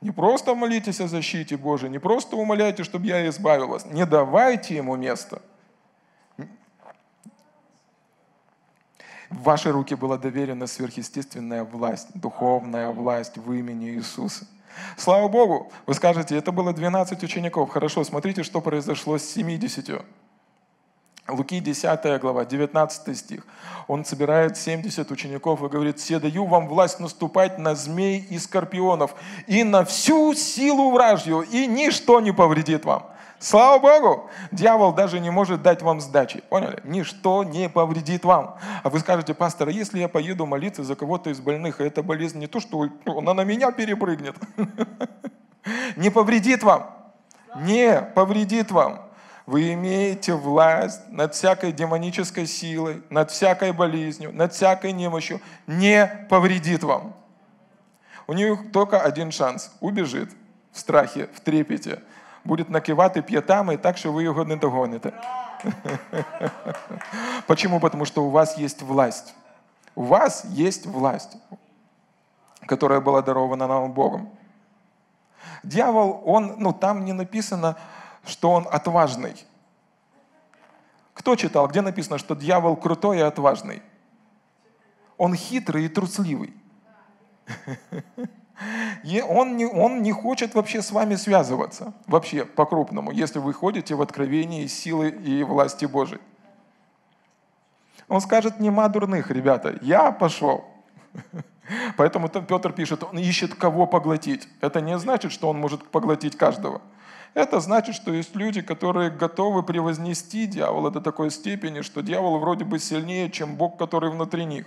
Не 0.00 0.10
просто 0.10 0.54
молитесь 0.54 1.00
о 1.00 1.08
защите 1.08 1.56
Божией, 1.56 1.90
не 1.90 1.98
просто 1.98 2.36
умоляйте, 2.36 2.84
чтобы 2.84 3.06
я 3.06 3.26
избавил 3.28 3.68
вас. 3.68 3.86
Не 3.86 4.04
давайте 4.04 4.76
ему 4.76 4.96
место. 4.96 5.40
В 9.30 9.42
ваши 9.42 9.72
руки 9.72 9.94
была 9.94 10.18
доверена 10.18 10.66
сверхъестественная 10.66 11.64
власть, 11.64 12.08
духовная 12.14 12.90
власть 12.90 13.36
в 13.38 13.52
имени 13.52 13.90
Иисуса. 13.90 14.46
Слава 14.96 15.28
Богу! 15.28 15.72
Вы 15.86 15.94
скажете, 15.94 16.36
это 16.36 16.52
было 16.52 16.72
12 16.72 17.22
учеников. 17.22 17.70
Хорошо, 17.70 18.04
смотрите, 18.04 18.42
что 18.42 18.60
произошло 18.60 19.18
с 19.18 19.24
70. 19.24 20.02
Луки 21.28 21.60
10 21.60 22.20
глава, 22.20 22.44
19 22.44 23.18
стих. 23.18 23.46
Он 23.88 24.04
собирает 24.04 24.56
70 24.56 25.10
учеников 25.10 25.62
и 25.62 25.68
говорит, 25.68 25.98
«Все 25.98 26.20
даю 26.20 26.46
вам 26.46 26.68
власть 26.68 27.00
наступать 27.00 27.58
на 27.58 27.74
змей 27.74 28.20
и 28.30 28.38
скорпионов 28.38 29.14
и 29.46 29.64
на 29.64 29.84
всю 29.84 30.34
силу 30.34 30.92
вражью, 30.92 31.40
и 31.42 31.66
ничто 31.66 32.20
не 32.20 32.32
повредит 32.32 32.84
вам». 32.84 33.06
Слава 33.38 33.78
Богу! 33.78 34.30
Дьявол 34.50 34.94
даже 34.94 35.20
не 35.20 35.30
может 35.30 35.62
дать 35.62 35.82
вам 35.82 36.00
сдачи. 36.00 36.42
Поняли? 36.48 36.80
Ничто 36.84 37.44
не 37.44 37.68
повредит 37.68 38.24
вам. 38.24 38.56
А 38.82 38.88
вы 38.88 38.98
скажете, 38.98 39.34
пастор, 39.34 39.68
а 39.68 39.70
если 39.70 39.98
я 39.98 40.08
поеду 40.08 40.46
молиться 40.46 40.84
за 40.84 40.96
кого-то 40.96 41.28
из 41.30 41.40
больных, 41.40 41.80
и 41.80 41.84
эта 41.84 42.02
болезнь 42.02 42.38
не 42.38 42.46
то, 42.46 42.60
что 42.60 42.88
она 43.04 43.34
на 43.34 43.44
меня 43.44 43.72
перепрыгнет. 43.72 44.36
Не 45.96 46.10
повредит 46.10 46.62
вам. 46.62 46.94
Не 47.56 48.00
повредит 48.14 48.70
вам. 48.70 49.05
Вы 49.46 49.74
имеете 49.74 50.34
власть 50.34 51.08
над 51.08 51.34
всякой 51.34 51.70
демонической 51.70 52.46
силой, 52.46 53.02
над 53.10 53.30
всякой 53.30 53.72
болезнью, 53.72 54.32
над 54.32 54.52
всякой 54.52 54.92
немощью. 54.92 55.40
Не 55.68 56.26
повредит 56.28 56.82
вам. 56.82 57.14
У 58.26 58.32
них 58.32 58.72
только 58.72 59.00
один 59.00 59.30
шанс. 59.30 59.70
Убежит 59.80 60.30
в 60.72 60.80
страхе, 60.80 61.28
в 61.32 61.40
трепете. 61.40 62.02
Будет 62.44 62.68
накивати 62.68 63.22
п'ятами 63.22 63.76
так, 63.76 63.96
что 63.98 64.12
вы 64.12 64.24
его 64.24 64.42
не 64.44 64.56
догоните. 64.56 65.14
Почему? 67.46 67.78
Потому 67.78 68.04
что 68.04 68.24
у 68.24 68.30
вас 68.30 68.58
есть 68.58 68.82
власть. 68.82 69.32
У 69.94 70.02
вас 70.02 70.44
есть 70.50 70.86
власть, 70.86 71.36
которая 72.66 73.00
была 73.00 73.22
дарована 73.22 73.68
нам 73.68 73.92
Богом. 73.92 74.28
Дьявол, 75.62 76.22
он, 76.24 76.56
ну 76.58 76.72
там 76.72 77.04
не 77.04 77.12
написано, 77.12 77.76
что 78.26 78.50
он 78.50 78.66
отважный. 78.70 79.34
Кто 81.14 81.34
читал, 81.36 81.66
где 81.68 81.80
написано, 81.80 82.18
что 82.18 82.34
дьявол 82.34 82.76
крутой 82.76 83.18
и 83.18 83.22
отважный? 83.22 83.82
Он 85.16 85.34
хитрый 85.34 85.86
и 85.86 85.88
трусливый. 85.88 86.52
И 89.04 89.20
он 89.20 89.56
не, 89.56 89.66
он 89.66 90.02
не 90.02 90.12
хочет 90.12 90.54
вообще 90.54 90.80
с 90.80 90.90
вами 90.90 91.16
связываться, 91.16 91.92
вообще 92.06 92.46
по-крупному, 92.46 93.10
если 93.10 93.38
вы 93.38 93.52
ходите 93.52 93.94
в 93.94 94.00
откровении 94.00 94.66
силы 94.66 95.10
и 95.10 95.44
власти 95.44 95.84
Божией. 95.84 96.22
Он 98.08 98.20
скажет, 98.20 98.60
нема 98.60 98.88
дурных, 98.88 99.30
ребята, 99.30 99.78
я 99.82 100.10
пошел. 100.10 100.64
Поэтому 101.96 102.28
там 102.28 102.46
Петр 102.46 102.72
пишет, 102.72 103.02
он 103.02 103.18
ищет 103.18 103.54
кого 103.54 103.86
поглотить. 103.86 104.48
Это 104.60 104.80
не 104.80 104.98
значит, 104.98 105.32
что 105.32 105.48
он 105.48 105.58
может 105.58 105.86
поглотить 105.88 106.36
каждого. 106.36 106.80
Это 107.36 107.60
значит, 107.60 107.94
что 107.94 108.14
есть 108.14 108.34
люди, 108.34 108.62
которые 108.62 109.10
готовы 109.10 109.62
превознести 109.62 110.46
дьявола 110.46 110.90
до 110.90 111.02
такой 111.02 111.30
степени, 111.30 111.82
что 111.82 112.00
дьявол 112.00 112.38
вроде 112.38 112.64
бы 112.64 112.78
сильнее, 112.78 113.30
чем 113.30 113.56
Бог, 113.56 113.76
который 113.76 114.10
внутри 114.10 114.46
них. 114.46 114.64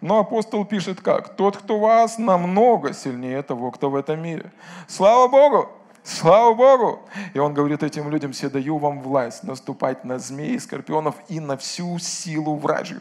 Но 0.00 0.20
апостол 0.20 0.64
пишет 0.64 1.00
как? 1.00 1.34
Тот, 1.34 1.56
кто 1.56 1.80
вас, 1.80 2.16
намного 2.16 2.92
сильнее 2.92 3.42
того, 3.42 3.72
кто 3.72 3.90
в 3.90 3.96
этом 3.96 4.22
мире. 4.22 4.52
Слава 4.86 5.26
Богу! 5.26 5.68
Слава 6.04 6.54
Богу! 6.54 7.00
И 7.34 7.40
он 7.40 7.54
говорит 7.54 7.82
этим 7.82 8.08
людям, 8.08 8.30
все 8.30 8.48
даю 8.48 8.78
вам 8.78 9.00
власть 9.00 9.42
наступать 9.42 10.04
на 10.04 10.20
змей, 10.20 10.60
скорпионов 10.60 11.16
и 11.28 11.40
на 11.40 11.56
всю 11.56 11.98
силу 11.98 12.54
вражью. 12.54 13.00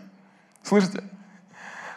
Слышите? 0.63 1.03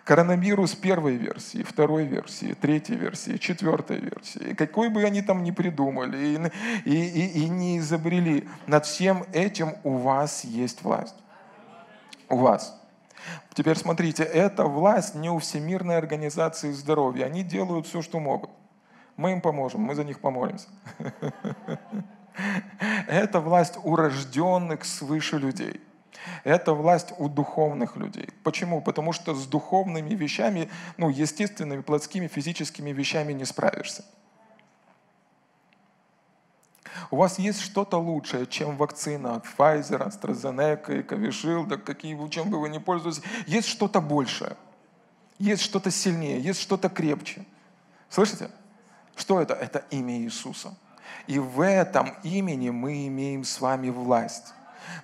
Коронавирус 0.07 0.77
первой 0.77 1.16
версии, 1.16 1.64
второй 1.64 2.05
версии, 2.05 2.55
третьей 2.55 2.95
версии, 2.95 3.38
четвертой 3.38 3.99
версии, 3.99 4.55
какой 4.55 4.88
бы 4.88 5.03
они 5.03 5.21
там 5.21 5.42
ни 5.42 5.51
придумали 5.51 6.38
и, 6.85 6.88
и, 6.88 6.95
и, 6.95 7.40
и 7.40 7.49
не 7.49 7.79
изобрели, 7.79 8.49
над 8.69 8.87
всем 8.87 9.25
этим 9.33 9.75
у 9.83 9.97
вас 9.97 10.45
есть 10.45 10.85
власть. 10.85 11.16
У 12.29 12.37
вас. 12.37 12.81
Теперь 13.53 13.77
смотрите, 13.77 14.23
эта 14.23 14.66
власть 14.66 15.16
не 15.16 15.29
у 15.29 15.40
Всемирной 15.40 15.99
организации 15.99 16.71
здоровья. 16.71 17.25
Они 17.25 17.42
делают 17.42 17.88
все, 17.88 18.01
что 18.01 18.21
могут. 18.21 18.51
Мы 19.16 19.33
им 19.33 19.40
поможем, 19.40 19.81
мы 19.81 19.97
за 19.97 20.05
них 20.05 20.21
помолимся. 20.21 20.69
Это 23.09 23.40
власть 23.40 23.77
у 23.83 23.97
рожденных 23.97 24.85
свыше 24.85 25.38
людей. 25.38 25.81
Это 26.44 26.72
власть 26.72 27.12
у 27.18 27.28
духовных 27.28 27.96
людей. 27.96 28.28
Почему? 28.42 28.80
Потому 28.80 29.12
что 29.12 29.34
с 29.34 29.46
духовными 29.46 30.14
вещами, 30.14 30.68
ну, 30.96 31.08
естественными, 31.08 31.82
плотскими, 31.82 32.26
физическими 32.26 32.90
вещами 32.90 33.32
не 33.32 33.44
справишься. 33.44 34.04
У 37.10 37.16
вас 37.16 37.38
есть 37.38 37.60
что-то 37.60 37.98
лучшее, 37.98 38.46
чем 38.46 38.76
вакцина 38.76 39.36
от 39.36 39.44
Pfizer, 39.46 40.08
AstraZeneca, 40.08 41.06
Covishield, 41.06 41.78
какие, 41.78 42.28
чем 42.28 42.50
бы 42.50 42.60
вы 42.60 42.68
ни 42.68 42.78
пользовались. 42.78 43.20
Есть 43.46 43.68
что-то 43.68 44.00
большее. 44.00 44.56
Есть 45.38 45.62
что-то 45.62 45.90
сильнее, 45.90 46.40
есть 46.40 46.60
что-то 46.60 46.88
крепче. 46.88 47.44
Слышите? 48.08 48.50
Что 49.14 49.40
это? 49.40 49.54
Это 49.54 49.84
имя 49.90 50.16
Иисуса. 50.18 50.74
И 51.26 51.38
в 51.38 51.60
этом 51.60 52.14
имени 52.22 52.70
мы 52.70 53.06
имеем 53.06 53.44
с 53.44 53.60
вами 53.60 53.90
власть 53.90 54.54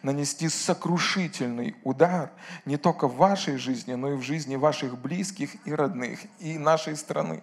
нанести 0.03 0.49
сокрушительный 0.49 1.77
удар 1.85 2.31
не 2.65 2.77
только 2.77 3.09
в 3.09 3.17
вашей 3.17 3.57
жизни, 3.57 3.95
но 3.95 4.13
и 4.13 4.17
в 4.17 4.23
жизни 4.23 4.57
ваших 4.57 4.99
близких 4.99 5.51
и 5.67 5.75
родных, 5.75 6.21
и 6.39 6.59
нашей 6.59 6.97
страны. 6.97 7.43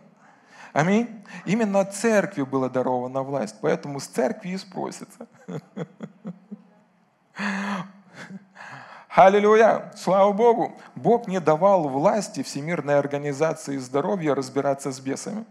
Аминь. 0.73 1.23
Именно 1.45 1.85
церкви 1.85 2.43
была 2.43 2.69
дарована 2.69 3.23
власть, 3.23 3.55
поэтому 3.61 3.99
с 3.99 4.05
церкви 4.05 4.49
и 4.49 4.57
спросится. 4.57 5.27
Аллилуйя! 9.09 9.91
Слава 9.97 10.31
Богу! 10.31 10.77
Бог 10.95 11.27
не 11.27 11.39
давал 11.39 11.89
власти 11.89 12.43
Всемирной 12.43 12.99
организации 12.99 13.77
здоровья 13.77 14.35
разбираться 14.35 14.91
с 14.91 14.99
бесами. 14.99 15.45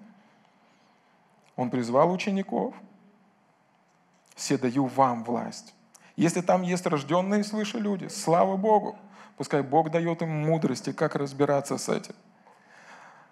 Он 1.57 1.71
призвал 1.71 2.13
учеников. 2.13 2.75
Все 4.37 4.57
даю 4.57 4.87
вам 4.87 5.25
власть. 5.25 5.75
Если 6.19 6.41
там 6.41 6.63
есть 6.63 6.85
рожденные 6.85 7.45
свыше 7.45 7.79
люди, 7.79 8.09
слава 8.09 8.57
Богу. 8.57 8.99
Пускай 9.37 9.63
Бог 9.63 9.93
дает 9.93 10.21
им 10.21 10.31
мудрости, 10.31 10.91
как 10.91 11.15
разбираться 11.15 11.79
с 11.79 11.89
этим. 11.89 12.13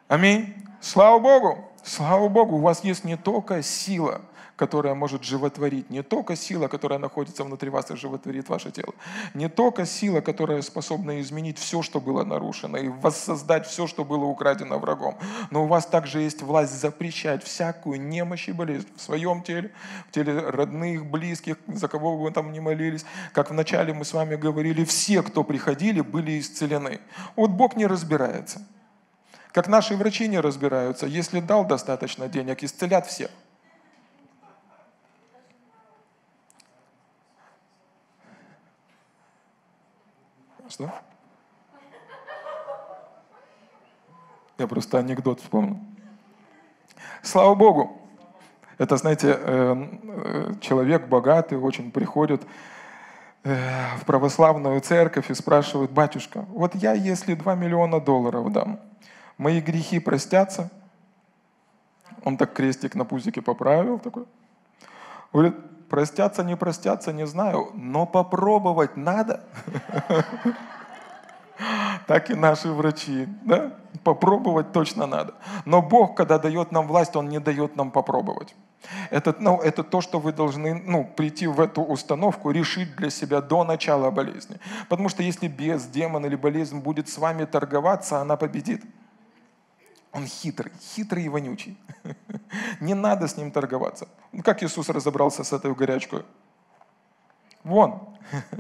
Аминь. 0.07 0.55
Слава 0.81 1.19
Богу. 1.19 1.69
Слава 1.83 2.29
Богу, 2.29 2.59
у 2.59 2.61
вас 2.61 2.85
есть 2.85 3.03
не 3.03 3.17
только 3.17 3.61
сила, 3.61 4.21
которая 4.57 4.95
может 4.95 5.23
животворить, 5.23 5.91
не 5.91 6.03
только 6.03 6.35
сила, 6.35 6.69
которая 6.69 6.99
находится 6.99 7.45
внутри 7.45 7.71
вас 7.71 7.91
и 7.91 7.97
животворит 7.97 8.49
ваше 8.49 8.71
тело, 8.71 8.95
не 9.35 9.49
только 9.49 9.87
сила, 9.87 10.21
которая 10.21 10.63
способна 10.63 11.21
изменить 11.21 11.59
все, 11.59 11.83
что 11.83 12.01
было 12.01 12.25
нарушено, 12.25 12.79
и 12.79 12.89
воссоздать 12.89 13.67
все, 13.67 13.87
что 13.87 14.05
было 14.05 14.25
украдено 14.25 14.79
врагом, 14.79 15.19
но 15.51 15.65
у 15.65 15.67
вас 15.67 15.87
также 15.87 16.21
есть 16.21 16.43
власть 16.43 16.73
запрещать 16.81 17.45
всякую 17.45 18.01
немощь 18.01 18.49
и 18.49 18.53
болезнь 18.53 18.89
в 18.97 19.01
своем 19.01 19.43
теле, 19.43 19.73
в 20.09 20.13
теле 20.13 20.39
родных, 20.39 21.07
близких, 21.07 21.57
за 21.67 21.89
кого 21.89 22.17
вы 22.17 22.31
там 22.31 22.53
не 22.53 22.61
молились. 22.61 23.05
Как 23.33 23.51
вначале 23.51 23.93
мы 23.93 24.05
с 24.05 24.13
вами 24.13 24.37
говорили, 24.37 24.85
все, 24.85 25.23
кто 25.23 25.45
приходили, 25.45 26.01
были 26.01 26.41
исцелены. 26.41 27.01
Вот 27.37 27.51
Бог 27.51 27.77
не 27.77 27.87
разбирается– 27.87 28.67
как 29.57 29.69
наши 29.69 29.97
врачи 29.97 30.29
не 30.29 30.39
разбираются, 30.39 31.07
если 31.07 31.41
дал 31.41 31.65
достаточно 31.65 32.29
денег, 32.29 32.63
исцелят 32.63 33.07
всех. 33.07 33.31
Что? 40.69 40.93
Я 44.59 44.67
просто 44.67 44.99
анекдот 44.99 45.41
вспомнил. 45.41 45.79
Слава 47.23 47.55
Богу! 47.55 48.01
Это, 48.79 48.97
знаете, 48.97 49.39
э, 49.39 49.89
э, 50.03 50.55
человек 50.61 51.09
богатый, 51.09 51.57
очень 51.59 51.91
приходит 51.91 52.43
э, 53.43 53.57
в 54.01 54.05
православную 54.05 54.81
церковь 54.81 55.31
и 55.31 55.35
спрашивает, 55.35 55.91
батюшка, 55.91 56.45
вот 56.51 56.75
я 56.75 56.93
если 56.93 57.35
2 57.35 57.55
миллиона 57.55 58.01
долларов 58.01 58.53
дам, 58.53 58.81
мои 59.39 59.61
грехи 59.61 59.99
простятся. 59.99 60.71
Он 62.23 62.37
так 62.37 62.53
крестик 62.53 62.95
на 62.95 63.05
пузике 63.05 63.41
поправил 63.41 63.99
такой. 63.99 64.25
Говорит, 65.33 65.55
простятся, 65.89 66.45
не 66.45 66.57
простятся, 66.57 67.13
не 67.13 67.27
знаю, 67.27 67.71
но 67.75 68.07
попробовать 68.07 68.97
надо. 68.97 69.41
Так 72.07 72.31
и 72.31 72.35
наши 72.35 72.69
врачи, 72.71 73.27
да? 73.43 73.73
Попробовать 74.05 74.73
точно 74.73 75.07
надо. 75.07 75.35
Но 75.65 75.83
Бог, 75.83 76.15
когда 76.15 76.39
дает 76.39 76.71
нам 76.71 76.87
власть, 76.87 77.17
Он 77.17 77.29
не 77.29 77.41
дает 77.41 77.77
нам 77.77 77.91
попробовать. 77.91 78.55
Это, 79.11 79.35
ну, 79.39 79.59
это 79.61 79.83
то, 79.83 80.01
что 80.01 80.21
вы 80.21 80.33
должны 80.33 80.75
ну, 80.75 81.05
прийти 81.05 81.47
в 81.47 81.61
эту 81.61 81.83
установку, 81.83 82.51
решить 82.51 82.95
для 82.97 83.11
себя 83.11 83.41
до 83.41 83.65
начала 83.65 84.11
болезни. 84.11 84.59
Потому 84.89 85.09
что 85.09 85.23
если 85.23 85.49
без 85.49 85.87
демон 85.87 86.27
или 86.27 86.37
болезнь 86.37 86.79
будет 86.79 87.09
с 87.09 87.19
вами 87.19 87.45
торговаться, 87.45 88.21
она 88.21 88.37
победит. 88.37 88.85
Он 90.17 90.27
хитрый, 90.27 90.73
хитрый 90.81 91.25
и 91.25 91.29
вонючий. 91.29 91.77
Не 92.81 92.95
надо 92.95 93.29
с 93.29 93.37
ним 93.37 93.51
торговаться. 93.51 94.09
Как 94.43 94.63
Иисус 94.63 94.89
разобрался 94.89 95.45
с 95.45 95.53
этой 95.53 95.75
горячкой? 95.75 96.25
Вон, 97.63 98.17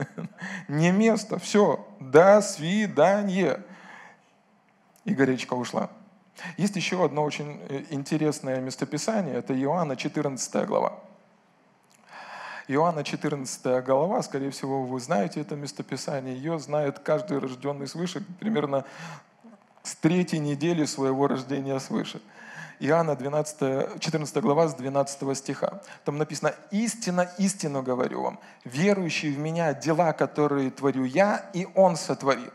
не 0.68 0.90
место, 0.90 1.38
все, 1.38 1.88
до 1.98 2.42
свидания. 2.42 3.62
И 5.06 5.14
горячка 5.14 5.54
ушла. 5.54 5.88
Есть 6.58 6.76
еще 6.76 7.02
одно 7.02 7.24
очень 7.24 7.58
э, 7.70 7.84
интересное 7.88 8.60
местописание, 8.60 9.36
это 9.36 9.58
Иоанна 9.58 9.96
14 9.96 10.66
глава. 10.66 10.98
Иоанна 12.68 13.02
14 13.02 13.82
глава, 13.82 14.22
скорее 14.22 14.50
всего, 14.50 14.84
вы 14.84 15.00
знаете 15.00 15.40
это 15.40 15.56
местописание, 15.56 16.36
ее 16.36 16.58
знает 16.58 16.98
каждый 16.98 17.38
рожденный 17.38 17.86
свыше, 17.86 18.22
примерно 18.40 18.84
с 19.86 19.94
третьей 19.94 20.40
недели 20.40 20.84
своего 20.84 21.28
рождения 21.28 21.78
свыше. 21.78 22.20
Иоанна 22.80 23.14
12, 23.14 24.00
14 24.00 24.36
глава 24.42 24.68
с 24.68 24.74
12 24.74 25.38
стиха. 25.38 25.80
Там 26.04 26.18
написано, 26.18 26.54
«Истинно, 26.72 27.30
истинно 27.38 27.82
говорю 27.82 28.22
вам, 28.22 28.40
верующий 28.64 29.30
в 29.32 29.38
Меня 29.38 29.72
дела, 29.74 30.12
которые 30.12 30.70
творю 30.70 31.04
Я, 31.04 31.48
и 31.54 31.68
Он 31.74 31.96
сотворит, 31.96 32.52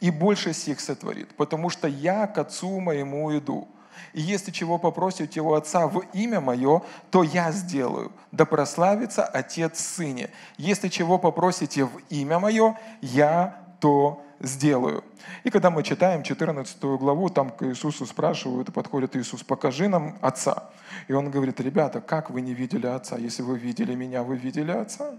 и 0.00 0.10
больше 0.10 0.54
сих 0.54 0.80
сотворит, 0.80 1.36
потому 1.36 1.68
что 1.68 1.86
Я 1.86 2.26
к 2.26 2.38
Отцу 2.38 2.80
моему 2.80 3.36
иду. 3.36 3.68
И 4.14 4.22
если 4.22 4.50
чего 4.50 4.78
попросите 4.78 5.40
у 5.42 5.52
Отца 5.52 5.86
в 5.86 6.00
имя 6.14 6.40
Мое, 6.40 6.82
то 7.10 7.22
Я 7.22 7.52
сделаю, 7.52 8.10
да 8.32 8.46
прославится 8.46 9.24
Отец 9.24 9.78
Сыне. 9.78 10.30
Если 10.56 10.88
чего 10.88 11.18
попросите 11.18 11.84
в 11.84 12.00
имя 12.08 12.38
Мое, 12.38 12.76
Я 13.02 13.69
то 13.80 14.22
сделаю. 14.40 15.04
И 15.44 15.50
когда 15.50 15.70
мы 15.70 15.82
читаем 15.82 16.22
14 16.22 16.82
главу, 16.82 17.28
там 17.28 17.50
к 17.50 17.62
Иисусу 17.66 18.06
спрашивают, 18.06 18.72
подходит 18.72 19.16
Иисус, 19.16 19.42
покажи 19.42 19.88
нам 19.88 20.16
Отца. 20.20 20.70
И 21.08 21.12
он 21.12 21.30
говорит, 21.30 21.60
ребята, 21.60 22.00
как 22.00 22.30
вы 22.30 22.40
не 22.40 22.54
видели 22.54 22.86
Отца? 22.86 23.16
Если 23.16 23.42
вы 23.42 23.58
видели 23.58 23.94
меня, 23.94 24.22
вы 24.22 24.36
видели 24.36 24.70
Отца. 24.70 25.14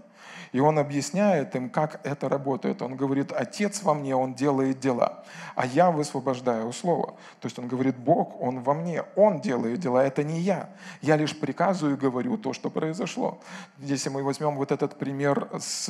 И 0.52 0.60
он 0.60 0.78
объясняет 0.78 1.56
им, 1.56 1.70
как 1.70 2.00
это 2.04 2.28
работает. 2.28 2.82
Он 2.82 2.94
говорит, 2.94 3.32
Отец 3.32 3.82
во 3.82 3.94
мне, 3.94 4.14
Он 4.14 4.34
делает 4.34 4.80
дела, 4.80 5.24
а 5.54 5.64
я 5.64 5.90
высвобождаю 5.90 6.70
Слово. 6.72 7.14
То 7.40 7.46
есть 7.46 7.58
он 7.58 7.68
говорит, 7.68 7.96
Бог, 7.96 8.40
Он 8.40 8.60
во 8.60 8.74
мне, 8.74 9.02
Он 9.16 9.40
делает 9.40 9.80
дела, 9.80 10.04
это 10.04 10.22
не 10.22 10.40
я. 10.40 10.68
Я 11.00 11.16
лишь 11.16 11.38
приказываю 11.38 11.96
и 11.96 11.98
говорю 11.98 12.36
то, 12.36 12.52
что 12.52 12.68
произошло. 12.68 13.40
Если 13.78 14.10
мы 14.10 14.22
возьмем 14.22 14.56
вот 14.56 14.72
этот 14.72 14.98
пример 14.98 15.48
с 15.58 15.88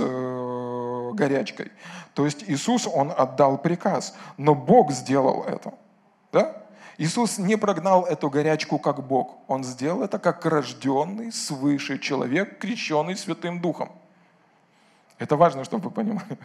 горячкой. 1.12 1.72
То 2.14 2.25
есть 2.25 2.44
Иисус, 2.46 2.87
Он 2.87 3.12
отдал 3.16 3.59
приказ, 3.59 4.14
но 4.37 4.55
Бог 4.55 4.92
сделал 4.92 5.44
это. 5.44 5.75
Да? 6.33 6.57
Иисус 6.98 7.38
не 7.38 7.57
прогнал 7.57 8.05
эту 8.05 8.31
горячку 8.31 8.79
как 8.79 9.07
Бог. 9.07 9.38
Он 9.48 9.64
сделал 9.64 10.03
это 10.03 10.18
как 10.18 10.44
рожденный 10.46 11.33
свыше 11.33 11.98
человек, 11.98 12.59
крещенный 12.59 13.16
Святым 13.16 13.61
Духом. 13.61 13.90
Это 15.18 15.37
важно, 15.37 15.64
чтобы 15.64 15.85
вы 15.85 15.90
понимали. 15.90 16.38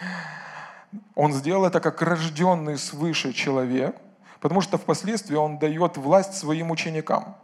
Он 1.14 1.32
сделал 1.32 1.64
это 1.64 1.80
как 1.80 2.00
рожденный 2.02 2.78
свыше 2.78 3.32
человек, 3.32 3.96
потому 4.40 4.60
что 4.60 4.78
впоследствии 4.78 5.34
он 5.34 5.58
дает 5.58 5.96
власть 5.96 6.34
своим 6.34 6.70
ученикам. 6.70 7.36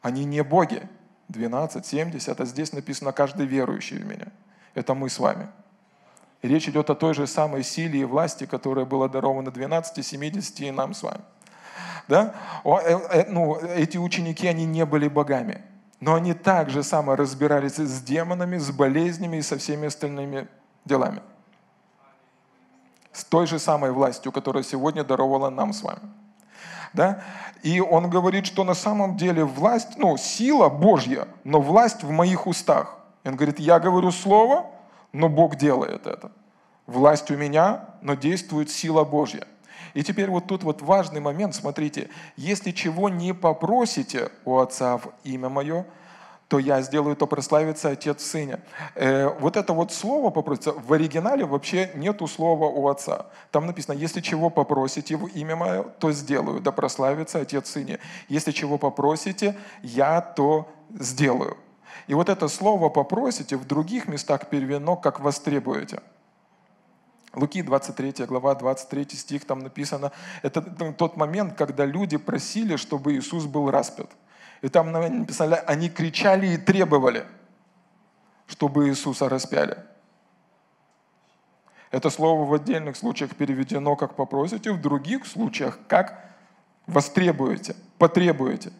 Они 0.00 0.24
не 0.24 0.42
боги. 0.42 0.88
12, 1.28 1.86
70, 1.86 2.40
а 2.40 2.44
здесь 2.44 2.72
написано 2.72 3.12
«каждый 3.12 3.46
верующий 3.46 3.98
в 3.98 4.04
меня». 4.04 4.26
Это 4.74 4.94
мы 4.94 5.08
с 5.08 5.18
вами. 5.18 5.48
И 6.42 6.48
речь 6.48 6.68
идет 6.68 6.90
о 6.90 6.94
той 6.94 7.14
же 7.14 7.26
самой 7.26 7.62
силе 7.62 8.00
и 8.00 8.04
власти, 8.04 8.46
которая 8.46 8.84
была 8.84 9.08
дарована 9.08 9.50
12, 9.50 10.04
70 10.04 10.60
и 10.60 10.70
нам 10.70 10.94
с 10.94 11.02
вами. 11.02 11.20
Да? 12.08 12.34
Э, 12.64 12.98
э, 13.10 13.30
ну, 13.30 13.56
эти 13.56 13.96
ученики, 13.96 14.48
они 14.48 14.64
не 14.66 14.84
были 14.84 15.08
богами 15.08 15.62
но 16.02 16.14
они 16.14 16.34
также 16.34 16.82
само 16.82 17.14
разбирались 17.14 17.76
с 17.76 18.02
демонами, 18.02 18.58
с 18.58 18.72
болезнями 18.72 19.36
и 19.36 19.42
со 19.42 19.56
всеми 19.56 19.86
остальными 19.86 20.48
делами. 20.84 21.22
С 23.12 23.22
той 23.22 23.46
же 23.46 23.60
самой 23.60 23.92
властью, 23.92 24.32
которая 24.32 24.64
сегодня 24.64 25.04
даровала 25.04 25.48
нам 25.48 25.72
с 25.72 25.80
вами. 25.80 26.00
Да? 26.92 27.22
И 27.62 27.80
он 27.80 28.10
говорит, 28.10 28.46
что 28.46 28.64
на 28.64 28.74
самом 28.74 29.16
деле 29.16 29.44
власть, 29.44 29.96
ну, 29.96 30.16
сила 30.16 30.68
Божья, 30.68 31.28
но 31.44 31.60
власть 31.60 32.02
в 32.02 32.10
моих 32.10 32.48
устах. 32.48 32.98
Он 33.24 33.36
говорит, 33.36 33.58
я 33.58 33.78
говорю 33.78 34.10
слово, 34.10 34.66
но 35.12 35.28
Бог 35.28 35.56
делает 35.56 36.06
это. 36.06 36.32
Власть 36.86 37.30
у 37.30 37.36
меня, 37.36 37.88
но 38.02 38.14
действует 38.14 38.70
сила 38.70 39.04
Божья. 39.04 39.46
И 39.94 40.02
теперь 40.02 40.30
вот 40.30 40.46
тут 40.46 40.62
вот 40.62 40.82
важный 40.82 41.20
момент, 41.20 41.54
смотрите, 41.54 42.08
если 42.36 42.70
чего 42.70 43.08
не 43.08 43.34
попросите 43.34 44.30
у 44.44 44.58
Отца 44.58 44.98
в 44.98 45.12
имя 45.24 45.48
Мое, 45.48 45.86
то 46.48 46.58
я 46.58 46.82
сделаю, 46.82 47.16
то 47.16 47.26
прославится 47.26 47.88
Отец 47.90 48.20
в 48.20 48.26
Сыне. 48.26 48.60
Э, 48.94 49.28
вот 49.40 49.56
это 49.56 49.72
вот 49.72 49.90
слово 49.90 50.28
попросится, 50.28 50.72
в 50.72 50.92
оригинале 50.92 51.46
вообще 51.46 51.90
нету 51.94 52.26
слова 52.26 52.66
у 52.66 52.88
Отца. 52.88 53.26
Там 53.50 53.66
написано, 53.66 53.94
если 53.94 54.20
чего 54.20 54.50
попросите 54.50 55.16
в 55.16 55.28
имя 55.28 55.56
Мое, 55.56 55.82
то 55.82 56.12
сделаю, 56.12 56.60
да 56.60 56.70
прославится 56.70 57.40
Отец 57.40 57.64
в 57.64 57.68
Сыне. 57.68 58.00
Если 58.28 58.52
чего 58.52 58.76
попросите, 58.76 59.56
я 59.82 60.20
то 60.20 60.68
сделаю. 60.90 61.56
И 62.06 62.14
вот 62.14 62.28
это 62.28 62.48
слово 62.48 62.88
«попросите» 62.88 63.56
в 63.56 63.64
других 63.64 64.08
местах 64.08 64.48
переведено 64.48 64.96
как 64.96 65.20
«востребуете». 65.20 66.00
Луки 67.34 67.62
23 67.62 68.26
глава, 68.26 68.54
23 68.54 69.08
стих, 69.16 69.46
там 69.46 69.60
написано, 69.60 70.12
это 70.42 70.60
тот 70.92 71.16
момент, 71.16 71.54
когда 71.54 71.86
люди 71.86 72.18
просили, 72.18 72.76
чтобы 72.76 73.14
Иисус 73.14 73.46
был 73.46 73.70
распят. 73.70 74.10
И 74.60 74.68
там 74.68 74.92
написано, 74.92 75.56
они 75.56 75.88
кричали 75.88 76.48
и 76.48 76.56
требовали, 76.58 77.26
чтобы 78.46 78.88
Иисуса 78.88 79.28
распяли. 79.28 79.78
Это 81.90 82.10
слово 82.10 82.44
в 82.44 82.52
отдельных 82.54 82.96
случаях 82.96 83.34
переведено 83.34 83.96
как 83.96 84.14
«попросите», 84.14 84.72
в 84.72 84.80
других 84.80 85.26
случаях 85.26 85.78
как 85.88 86.34
«востребуете», 86.86 87.76
«потребуете». 87.98 88.72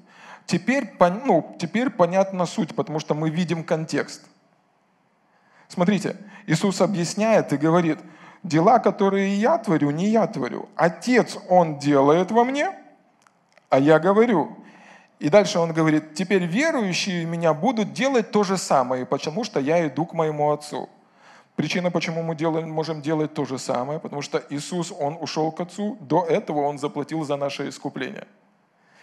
Теперь, 0.46 0.92
ну, 1.24 1.56
теперь 1.58 1.90
понятна 1.90 2.46
суть, 2.46 2.74
потому 2.74 2.98
что 2.98 3.14
мы 3.14 3.30
видим 3.30 3.64
контекст. 3.64 4.24
Смотрите, 5.68 6.16
Иисус 6.46 6.80
объясняет 6.80 7.52
и 7.52 7.56
говорит, 7.56 7.98
дела, 8.42 8.78
которые 8.78 9.34
я 9.36 9.58
творю, 9.58 9.90
не 9.90 10.08
я 10.08 10.26
творю. 10.26 10.68
Отец, 10.76 11.38
Он 11.48 11.78
делает 11.78 12.30
во 12.30 12.44
мне, 12.44 12.72
а 13.70 13.78
я 13.78 13.98
говорю. 13.98 14.58
И 15.18 15.28
дальше 15.28 15.60
он 15.60 15.72
говорит, 15.72 16.14
теперь 16.14 16.46
верующие 16.46 17.24
меня 17.24 17.54
будут 17.54 17.92
делать 17.92 18.32
то 18.32 18.42
же 18.42 18.58
самое, 18.58 19.06
потому 19.06 19.44
что 19.44 19.60
я 19.60 19.86
иду 19.86 20.04
к 20.04 20.14
моему 20.14 20.50
Отцу. 20.50 20.90
Причина, 21.54 21.92
почему 21.92 22.24
мы 22.24 22.34
делаем, 22.34 22.68
можем 22.68 23.00
делать 23.00 23.32
то 23.32 23.44
же 23.44 23.56
самое, 23.56 24.00
потому 24.00 24.20
что 24.20 24.42
Иисус, 24.50 24.90
Он 24.90 25.16
ушел 25.20 25.52
к 25.52 25.60
Отцу, 25.60 25.96
до 26.00 26.24
этого 26.24 26.62
Он 26.62 26.78
заплатил 26.78 27.24
за 27.24 27.36
наше 27.36 27.68
искупление– 27.68 28.26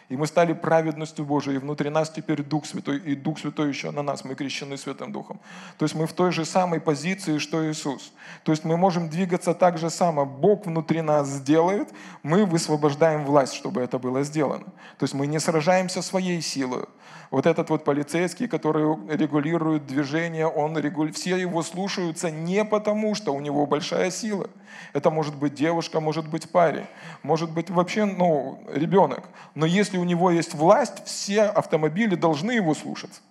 и 0.10 0.18
мы 0.18 0.26
стали 0.26 0.54
праведностью 0.54 1.24
Божией, 1.24 1.56
и 1.56 1.60
внутри 1.60 1.90
нас 1.90 2.10
теперь 2.10 2.42
Дух 2.42 2.66
Святой, 2.66 2.98
и 2.98 3.16
Дух 3.16 3.40
Святой 3.40 3.70
еще 3.70 3.92
на 3.92 4.02
нас, 4.02 4.26
мы 4.26 4.34
крещены 4.34 4.76
Святым 4.76 5.12
Духом. 5.12 5.40
То 5.78 5.86
есть 5.86 5.96
мы 5.96 6.08
в 6.08 6.14
той 6.14 6.32
же 6.32 6.46
самой 6.46 6.82
позиции, 6.82 7.38
что 7.38 7.70
Иисус. 7.70 8.12
То 8.44 8.52
есть 8.52 8.66
мы 8.66 8.76
можем 8.76 9.10
двигаться 9.10 9.54
так 9.54 9.78
же 9.78 9.92
само. 9.92 10.26
Бог 10.26 10.66
внутри 10.66 11.02
нас 11.02 11.28
сделает, 11.28 11.90
мы 12.24 12.46
высвобождаем 12.46 13.24
власть, 13.24 13.54
чтобы 13.54 13.82
это 13.82 14.00
было 14.00 14.24
сделано. 14.24 14.66
То 14.98 15.04
есть 15.04 15.14
мы 15.14 15.28
не 15.28 15.40
сражаемся 15.40 16.02
своей 16.02 16.42
силой, 16.42 16.86
вот 17.32 17.46
этот 17.46 17.70
вот 17.70 17.84
полицейский, 17.84 18.48
который 18.48 18.98
регулирует 19.16 19.86
движение, 19.86 20.48
он 20.48 20.78
регуль... 20.78 21.12
все 21.12 21.38
его 21.38 21.62
слушаются 21.62 22.32
не 22.32 22.66
потому, 22.66 23.14
что 23.16 23.34
у 23.34 23.40
него 23.40 23.66
большая 23.66 24.10
сила. 24.10 24.50
Это 24.94 25.12
может 25.12 25.36
быть 25.36 25.54
девушка, 25.54 26.00
может 26.00 26.28
быть 26.28 26.50
парень, 26.50 26.86
может 27.22 27.52
быть 27.52 27.70
вообще 27.70 28.06
ну, 28.06 28.64
ребенок. 28.74 29.24
Но 29.54 29.66
если 29.66 29.98
у 29.98 30.04
него 30.04 30.32
есть 30.32 30.54
власть, 30.56 31.06
все 31.06 31.44
автомобили 31.44 32.16
должны 32.16 32.52
его 32.52 32.74
слушаться 32.74 33.22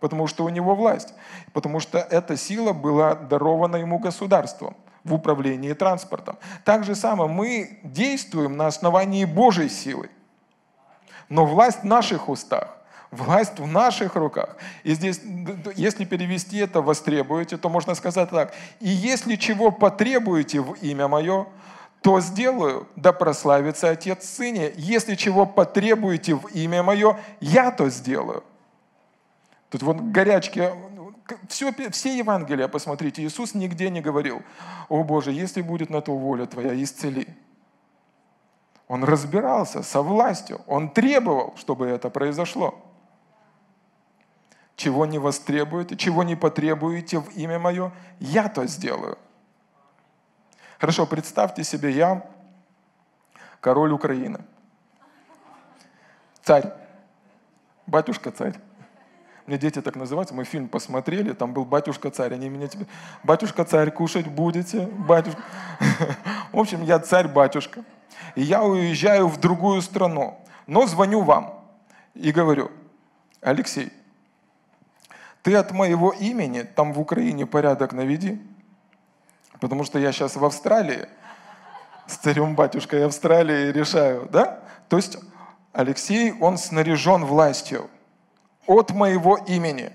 потому 0.00 0.26
что 0.26 0.44
у 0.44 0.50
него 0.50 0.74
власть, 0.74 1.14
потому 1.54 1.80
что 1.80 1.96
эта 1.96 2.36
сила 2.36 2.74
была 2.74 3.14
дарована 3.14 3.76
ему 3.76 3.98
государством 3.98 4.76
в 5.02 5.14
управлении 5.14 5.72
транспортом. 5.72 6.36
Так 6.62 6.84
же 6.84 6.94
самое 6.94 7.30
мы 7.30 7.78
действуем 7.82 8.58
на 8.58 8.66
основании 8.66 9.24
Божьей 9.24 9.70
силы, 9.70 10.10
но 11.30 11.46
власть 11.46 11.80
в 11.80 11.84
наших 11.84 12.28
устах. 12.28 12.76
Власть 13.14 13.60
в 13.60 13.66
наших 13.66 14.16
руках. 14.16 14.56
И 14.82 14.92
здесь, 14.94 15.20
если 15.76 16.04
перевести 16.04 16.58
это 16.58 16.80
«востребуете», 16.80 17.56
то 17.56 17.68
можно 17.68 17.94
сказать 17.94 18.30
так. 18.30 18.52
«И 18.80 18.88
если 18.88 19.36
чего 19.36 19.70
потребуете 19.70 20.60
в 20.60 20.72
имя 20.82 21.06
Мое, 21.06 21.46
то 22.00 22.20
сделаю, 22.20 22.88
да 22.96 23.12
прославится 23.12 23.90
Отец 23.90 24.28
Сыне. 24.28 24.72
Если 24.74 25.14
чего 25.14 25.46
потребуете 25.46 26.34
в 26.34 26.46
имя 26.48 26.82
Мое, 26.82 27.16
я 27.40 27.70
то 27.70 27.88
сделаю». 27.88 28.42
Тут 29.70 29.82
вот 29.84 30.00
горячки, 30.00 30.70
все, 31.48 31.72
все 31.90 32.18
Евангелия, 32.18 32.66
посмотрите, 32.66 33.22
Иисус 33.22 33.54
нигде 33.54 33.90
не 33.90 34.00
говорил, 34.00 34.42
«О 34.88 35.04
Боже, 35.04 35.30
если 35.30 35.62
будет 35.62 35.88
на 35.88 36.00
то 36.00 36.16
воля 36.16 36.46
Твоя, 36.46 36.74
исцели». 36.82 37.28
Он 38.88 39.04
разбирался 39.04 39.84
со 39.84 40.02
властью, 40.02 40.60
он 40.66 40.90
требовал, 40.90 41.54
чтобы 41.56 41.86
это 41.86 42.10
произошло 42.10 42.82
чего 44.76 45.06
не 45.06 45.18
востребуете, 45.18 45.96
чего 45.96 46.22
не 46.22 46.36
потребуете 46.36 47.18
в 47.18 47.28
имя 47.36 47.58
Мое, 47.58 47.92
я 48.20 48.48
то 48.48 48.66
сделаю. 48.66 49.18
Хорошо, 50.78 51.06
представьте 51.06 51.64
себе, 51.64 51.90
я 51.90 52.26
король 53.60 53.92
Украины. 53.92 54.40
Царь. 56.42 56.72
Батюшка 57.86 58.30
царь. 58.30 58.54
Мне 59.46 59.58
дети 59.58 59.82
так 59.82 59.94
называются, 59.94 60.34
мы 60.34 60.44
фильм 60.44 60.68
посмотрели, 60.68 61.32
там 61.32 61.52
был 61.52 61.66
батюшка 61.66 62.10
царь, 62.10 62.32
они 62.32 62.48
меня 62.48 62.66
тебе, 62.66 62.86
батюшка 63.22 63.64
царь, 63.64 63.90
кушать 63.90 64.26
будете, 64.26 64.86
батюшка. 64.86 65.42
В 66.52 66.58
общем, 66.58 66.82
я 66.82 66.98
царь-батюшка. 66.98 67.84
И 68.36 68.42
я 68.42 68.62
уезжаю 68.62 69.28
в 69.28 69.38
другую 69.38 69.82
страну, 69.82 70.38
но 70.66 70.86
звоню 70.86 71.22
вам 71.22 71.62
и 72.14 72.32
говорю, 72.32 72.70
Алексей, 73.40 73.92
ты 75.44 75.54
от 75.56 75.72
моего 75.72 76.10
имени 76.10 76.62
там 76.62 76.94
в 76.94 76.98
Украине 76.98 77.44
порядок 77.44 77.92
наведи, 77.92 78.40
потому 79.60 79.84
что 79.84 79.98
я 79.98 80.10
сейчас 80.10 80.36
в 80.36 80.44
Австралии, 80.44 81.06
с 82.06 82.16
царем-батюшкой 82.16 83.04
Австралии 83.04 83.70
решаю, 83.70 84.26
да? 84.32 84.60
То 84.88 84.96
есть 84.96 85.18
Алексей, 85.74 86.32
он 86.40 86.56
снаряжен 86.56 87.26
властью 87.26 87.90
от 88.66 88.92
моего 88.92 89.36
имени. 89.36 89.92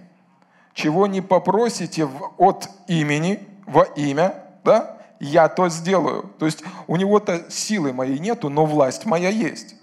Чего 0.73 1.07
не 1.07 1.21
попросите 1.21 2.07
от 2.37 2.69
имени, 2.87 3.47
во 3.65 3.83
имя, 3.83 4.43
да, 4.63 4.99
я 5.19 5.49
то 5.49 5.67
сделаю. 5.69 6.31
То 6.37 6.45
есть 6.45 6.63
у 6.85 6.95
него-то 6.95 7.49
силы 7.49 7.91
моей 7.91 8.19
нету, 8.19 8.49
но 8.49 8.67
власть 8.67 9.07
моя 9.07 9.29
есть. 9.29 9.75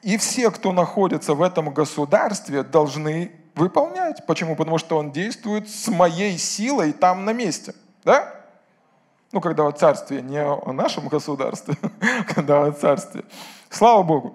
И 0.00 0.16
все, 0.16 0.50
кто 0.50 0.72
находится 0.72 1.34
в 1.34 1.42
этом 1.42 1.72
государстве, 1.74 2.62
должны 2.62 3.41
выполнять. 3.54 4.26
Почему? 4.26 4.56
Потому 4.56 4.78
что 4.78 4.98
он 4.98 5.12
действует 5.12 5.68
с 5.68 5.88
моей 5.88 6.38
силой 6.38 6.92
там 6.92 7.24
на 7.24 7.32
месте. 7.32 7.74
Да? 8.04 8.34
Ну, 9.32 9.40
когда 9.40 9.66
о 9.66 9.72
царстве, 9.72 10.20
не 10.20 10.42
о 10.42 10.72
нашем 10.72 11.08
государстве, 11.08 11.74
когда 12.34 12.64
о 12.64 12.72
царстве. 12.72 13.24
Слава 13.70 14.02
Богу. 14.02 14.34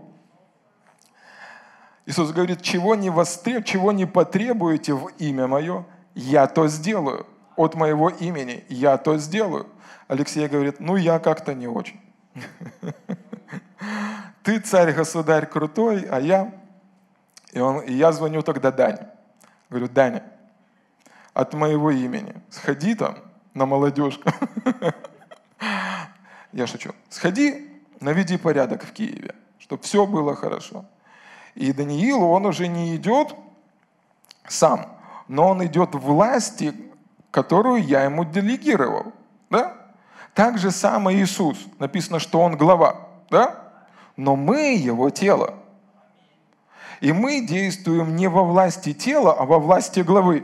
Иисус 2.08 2.32
говорит, 2.32 2.62
чего 2.62 2.96
не, 2.96 3.10
востреб, 3.10 3.66
чего 3.66 3.92
не 3.92 4.06
потребуете 4.06 4.94
в 4.94 5.08
имя 5.20 5.46
Мое, 5.46 5.86
я 6.16 6.48
то 6.48 6.68
сделаю. 6.68 7.28
От 7.58 7.76
моего 7.76 8.10
имени 8.10 8.64
я 8.70 8.98
то 8.98 9.18
сделаю. 9.18 9.68
Алексей 10.08 10.48
говорит, 10.48 10.80
ну 10.80 10.96
я 10.96 11.20
как-то 11.20 11.54
не 11.54 11.68
очень. 11.68 12.00
Ты 14.44 14.60
царь-государь 14.60 15.48
крутой, 15.48 16.08
а 16.10 16.20
я 16.20 16.54
и, 17.58 17.60
он, 17.60 17.80
и 17.80 17.94
я 17.94 18.12
звоню 18.12 18.44
тогда 18.44 18.72
Дане. 18.72 19.08
Говорю, 19.70 19.90
Даня, 19.90 20.24
от 21.34 21.54
моего 21.54 21.90
имени 21.90 22.36
сходи 22.50 22.94
там 22.94 23.18
на 23.54 23.66
молодежку. 23.66 24.30
Я 26.54 26.68
шучу. 26.68 26.92
Сходи, 27.10 27.68
наведи 28.00 28.38
порядок 28.38 28.84
в 28.84 28.94
Киеве, 28.94 29.36
чтобы 29.60 29.84
все 29.84 30.06
было 30.06 30.36
хорошо. 30.36 30.86
И 31.56 31.74
Даниил, 31.74 32.22
он 32.24 32.46
уже 32.46 32.68
не 32.68 32.96
идет 32.96 33.36
сам, 34.48 34.98
но 35.28 35.50
он 35.50 35.66
идет 35.66 35.96
власти, 35.96 36.74
которую 37.32 37.84
я 37.84 38.04
ему 38.04 38.24
делегировал. 38.24 39.14
Да? 39.50 39.76
Так 40.36 40.60
же 40.60 40.70
самое 40.70 41.20
Иисус. 41.22 41.58
Написано, 41.80 42.20
что 42.20 42.40
он 42.40 42.56
глава. 42.56 43.08
Да? 43.32 43.74
Но 44.16 44.36
мы 44.36 44.76
его 44.76 45.10
тело. 45.10 45.56
И 47.00 47.12
мы 47.12 47.42
действуем 47.42 48.16
не 48.16 48.28
во 48.28 48.44
власти 48.44 48.94
тела, 48.94 49.34
а 49.34 49.46
во 49.46 49.60
власти 49.60 50.00
главы. 50.00 50.44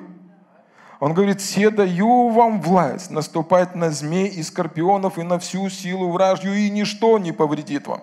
Он 1.00 1.13
говорит, 1.13 1.42
«Се 1.42 1.70
даю 1.70 2.30
вам 2.30 2.62
власть 2.62 3.12
наступать 3.12 3.76
на 3.76 3.91
змей 3.91 4.28
и 4.28 4.43
скорпионов 4.43 5.18
и 5.18 5.24
на 5.24 5.39
всю 5.39 5.70
силу 5.70 6.12
вражью, 6.12 6.54
и 6.54 6.70
ничто 6.70 7.20
не 7.20 7.32
повредит 7.32 7.88
вам». 7.88 8.01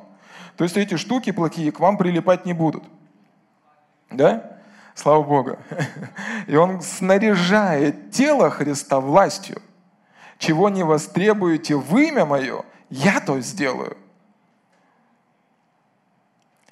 То 0.57 0.65
есть 0.65 0.77
эти 0.77 0.97
штуки 0.97 1.33
плохие 1.33 1.73
к 1.73 1.81
вам 1.81 1.97
прилипать 1.97 2.45
не 2.45 2.53
будут. 2.53 2.85
Да? 4.11 4.59
Слава 4.95 5.23
Богу. 5.23 5.57
И 6.47 6.57
он 6.57 6.83
снаряжает 6.83 8.11
тело 8.11 8.51
Христа 8.51 9.01
властью. 9.01 9.63
Чего 10.37 10.69
не 10.69 10.83
востребуете 10.83 11.77
в 11.77 11.97
имя 11.97 12.27
Мое, 12.27 12.65
я 12.91 13.21
то 13.21 13.41
сделаю. 13.41 13.97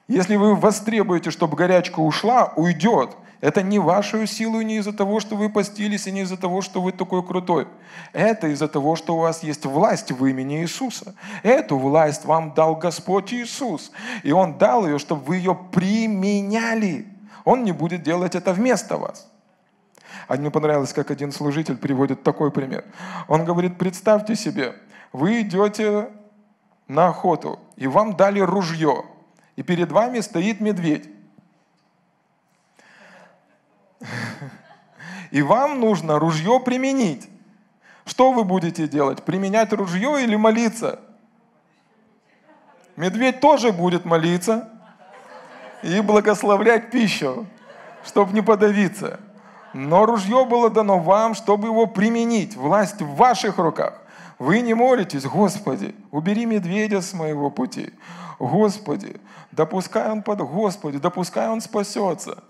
Если 0.09 0.36
вы 0.36 0.54
востребуете, 0.54 1.30
чтобы 1.30 1.56
горячка 1.56 2.00
ушла, 2.00 2.52
уйдет. 2.56 3.16
Это 3.40 3.62
не 3.62 3.78
вашу 3.78 4.26
силу, 4.26 4.62
не 4.62 4.78
из-за 4.78 4.92
того, 4.92 5.20
что 5.20 5.36
вы 5.36 5.48
постились, 5.48 6.06
и 6.06 6.11
не 6.11 6.22
из-за 6.22 6.36
того, 6.36 6.61
что 6.61 6.80
вы 6.80 6.92
такой 6.92 7.22
крутой. 7.22 7.68
Это 8.12 8.48
из-за 8.48 8.66
того, 8.66 8.96
что 8.96 9.14
у 9.14 9.20
вас 9.20 9.44
есть 9.44 9.64
власть 9.66 10.11
в 10.11 10.24
имени 10.26 10.62
Иисуса. 10.62 11.14
Эту 11.42 11.78
власть 11.78 12.24
вам 12.24 12.54
дал 12.54 12.74
Господь 12.74 13.32
Иисус. 13.32 13.92
И 14.24 14.32
Он 14.32 14.59
дал 14.59 14.86
ее, 14.86 14.98
чтобы 14.98 15.22
вы 15.24 15.36
ее 15.36 15.54
применяли. 15.54 17.06
Он 17.44 17.62
не 17.62 17.72
будет 17.72 18.02
делать 18.02 18.34
это 18.34 18.52
вместо 18.52 18.96
вас. 18.96 19.30
А 20.26 20.36
мне 20.36 20.50
понравилось, 20.50 20.92
как 20.92 21.11
один 21.11 21.30
служитель 21.32 21.76
приводит 21.76 22.22
такой 22.22 22.50
пример. 22.50 22.84
Он 23.28 23.44
говорит, 23.44 23.78
представьте 23.78 24.36
себе, 24.36 24.74
вы 25.12 25.42
идете 25.42 26.09
на 26.88 27.09
охоту, 27.09 27.59
и 27.76 27.86
вам 27.86 28.16
дали 28.16 28.40
ружье, 28.40 29.04
и 29.59 29.62
перед 29.64 29.90
вами 29.90 30.20
стоит 30.20 30.61
медведь. 30.61 31.11
И 35.32 35.42
вам 35.42 35.80
нужно 35.80 36.20
ружье 36.20 36.61
применить. 36.61 37.28
Что 38.06 38.30
вы 38.30 38.44
будете 38.44 38.86
делать? 38.86 39.24
Применять 39.24 39.72
ружье 39.72 40.22
или 40.22 40.36
молиться? 40.36 41.00
Медведь 42.94 43.40
тоже 43.40 43.72
будет 43.72 44.04
молиться 44.04 44.70
и 45.82 46.00
благословлять 46.02 46.92
пищу, 46.92 47.44
чтобы 48.04 48.34
не 48.34 48.42
подавиться. 48.42 49.18
Но 49.72 50.06
ружье 50.06 50.44
было 50.44 50.70
дано 50.70 51.00
вам, 51.00 51.34
чтобы 51.34 51.66
его 51.66 51.88
применить. 51.88 52.54
Власть 52.54 53.02
в 53.02 53.16
ваших 53.16 53.59
руках. 53.59 54.02
Вы 54.38 54.61
не 54.61 54.74
молитесь, 54.74 55.24
Господи, 55.24 55.96
убери 56.12 56.46
медведя 56.46 57.00
с 57.00 57.12
моего 57.12 57.50
пути. 57.50 57.92
Господи, 58.39 59.20
допускай 59.53 60.11
он 60.11 60.22
под... 60.22 60.41
Господи, 60.41 60.99
допускай 60.99 61.49
он 61.49 61.61
спасется. 61.61 62.43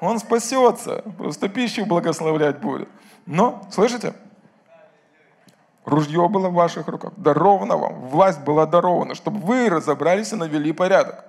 Он 0.00 0.18
спасется, 0.18 1.02
просто 1.18 1.48
пищу 1.48 1.84
благословлять 1.84 2.58
будет. 2.58 2.88
Но, 3.26 3.62
слышите, 3.70 4.14
ружье 5.84 6.26
было 6.28 6.48
в 6.48 6.54
ваших 6.54 6.88
руках, 6.88 7.12
даровано 7.18 7.76
вам, 7.76 8.08
власть 8.08 8.40
была 8.40 8.64
дарована, 8.64 9.14
чтобы 9.14 9.40
вы 9.40 9.68
разобрались 9.68 10.32
и 10.32 10.36
навели 10.36 10.72
порядок. 10.72 11.26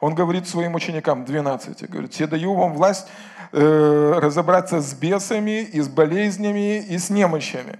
Он 0.00 0.14
говорит 0.14 0.48
своим 0.48 0.74
ученикам, 0.74 1.24
12, 1.24 1.88
говорит, 1.88 2.12
«Я 2.14 2.26
даю 2.26 2.54
вам 2.54 2.74
власть 2.74 3.06
э, 3.52 4.12
разобраться 4.16 4.80
с 4.80 4.92
бесами, 4.94 5.62
и 5.62 5.80
с 5.80 5.88
болезнями, 5.88 6.78
и 6.78 6.98
с 6.98 7.08
немощами». 7.08 7.78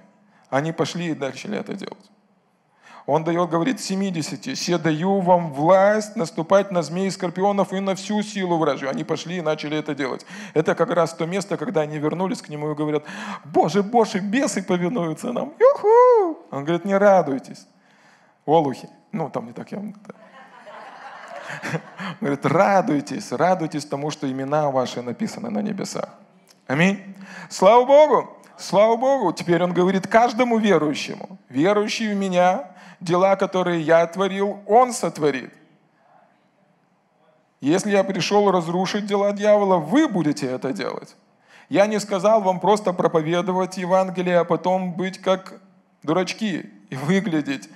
Они 0.48 0.70
пошли 0.70 1.08
и 1.08 1.14
начали 1.14 1.58
это 1.58 1.74
делать. 1.74 2.11
Он 3.06 3.24
дает, 3.24 3.50
говорит, 3.50 3.80
70. 3.80 4.56
«Се 4.56 4.78
даю 4.78 5.20
вам 5.20 5.52
власть 5.52 6.16
наступать 6.16 6.70
на 6.70 6.82
змеи, 6.82 7.08
скорпионов 7.08 7.72
и 7.72 7.80
на 7.80 7.94
всю 7.94 8.22
силу 8.22 8.58
вражью». 8.58 8.88
Они 8.90 9.04
пошли 9.04 9.38
и 9.38 9.40
начали 9.40 9.76
это 9.76 9.94
делать. 9.94 10.24
Это 10.54 10.74
как 10.74 10.90
раз 10.90 11.12
то 11.14 11.26
место, 11.26 11.56
когда 11.56 11.80
они 11.80 11.98
вернулись 11.98 12.42
к 12.42 12.48
нему 12.48 12.70
и 12.70 12.74
говорят, 12.74 13.04
«Боже, 13.44 13.82
Боже, 13.82 14.20
бесы 14.20 14.62
повинуются 14.62 15.32
нам!» 15.32 15.52
Юху! 15.58 16.38
Он 16.50 16.64
говорит, 16.64 16.84
не 16.84 16.96
радуйтесь. 16.96 17.66
Олухи. 18.46 18.88
Ну, 19.12 19.30
там 19.30 19.46
не 19.46 19.52
так 19.52 19.72
явно. 19.72 19.94
Да. 20.06 20.14
Говорит, 22.20 22.46
радуйтесь, 22.46 23.32
радуйтесь 23.32 23.84
тому, 23.84 24.10
что 24.10 24.30
имена 24.30 24.70
ваши 24.70 25.02
написаны 25.02 25.50
на 25.50 25.60
небесах. 25.60 26.08
Аминь. 26.66 27.02
Слава 27.50 27.84
Богу! 27.84 28.36
Слава 28.56 28.96
Богу! 28.96 29.32
Теперь 29.32 29.62
он 29.62 29.72
говорит 29.72 30.06
каждому 30.06 30.58
верующему, 30.58 31.38
верующий 31.48 32.12
в 32.12 32.16
меня, 32.16 32.71
дела, 33.02 33.36
которые 33.36 33.80
я 33.80 34.06
творил, 34.06 34.60
он 34.66 34.92
сотворит. 34.92 35.52
Если 37.60 37.90
я 37.90 38.02
пришел 38.02 38.50
разрушить 38.50 39.06
дела 39.06 39.32
дьявола, 39.32 39.76
вы 39.76 40.08
будете 40.08 40.46
это 40.46 40.72
делать. 40.72 41.14
Я 41.68 41.86
не 41.86 42.00
сказал 42.00 42.42
вам 42.42 42.60
просто 42.60 42.92
проповедовать 42.92 43.76
Евангелие, 43.78 44.40
а 44.40 44.44
потом 44.44 44.92
быть 44.92 45.18
как 45.18 45.60
дурачки 46.02 46.70
и 46.90 46.96
выглядеть 46.96 47.70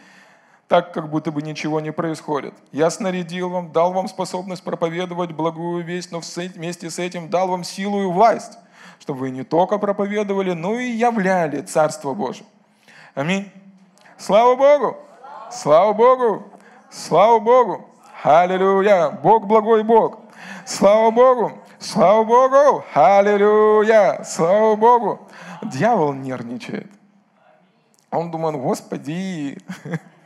так, 0.69 0.93
как 0.93 1.09
будто 1.09 1.31
бы 1.31 1.43
ничего 1.43 1.81
не 1.81 1.93
происходит. 1.93 2.53
Я 2.73 2.91
снарядил 2.91 3.49
вам, 3.49 3.71
дал 3.73 3.93
вам 3.93 4.09
способность 4.09 4.65
проповедовать 4.65 5.31
благую 5.31 5.85
весть, 5.85 6.11
но 6.11 6.21
вместе 6.21 6.91
с 6.91 6.99
этим 6.99 7.31
дал 7.31 7.49
вам 7.49 7.63
силу 7.63 8.03
и 8.03 8.07
власть, 8.07 8.59
чтобы 8.99 9.21
вы 9.21 9.31
не 9.31 9.45
только 9.45 9.79
проповедовали, 9.79 10.53
но 10.53 10.75
и 10.75 10.91
являли 10.91 11.63
Царство 11.63 12.15
Божие. 12.15 12.47
Аминь. 13.15 13.51
Слава 14.19 14.57
Богу! 14.57 15.06
Слава 15.51 15.93
Богу! 15.93 16.45
Слава 16.91 17.39
Богу! 17.39 17.89
Аллилуйя! 18.23 19.11
Бог 19.11 19.47
благой 19.47 19.83
Бог! 19.85 20.21
Слава 20.65 21.11
Богу! 21.11 21.53
Слава 21.79 22.25
Богу! 22.25 22.85
Аллилуйя! 22.95 24.23
Слава 24.25 24.77
Богу! 24.77 25.29
Дьявол 25.63 26.13
нервничает. 26.15 26.91
Он 28.11 28.31
думает, 28.31 28.57
Господи, 28.57 29.59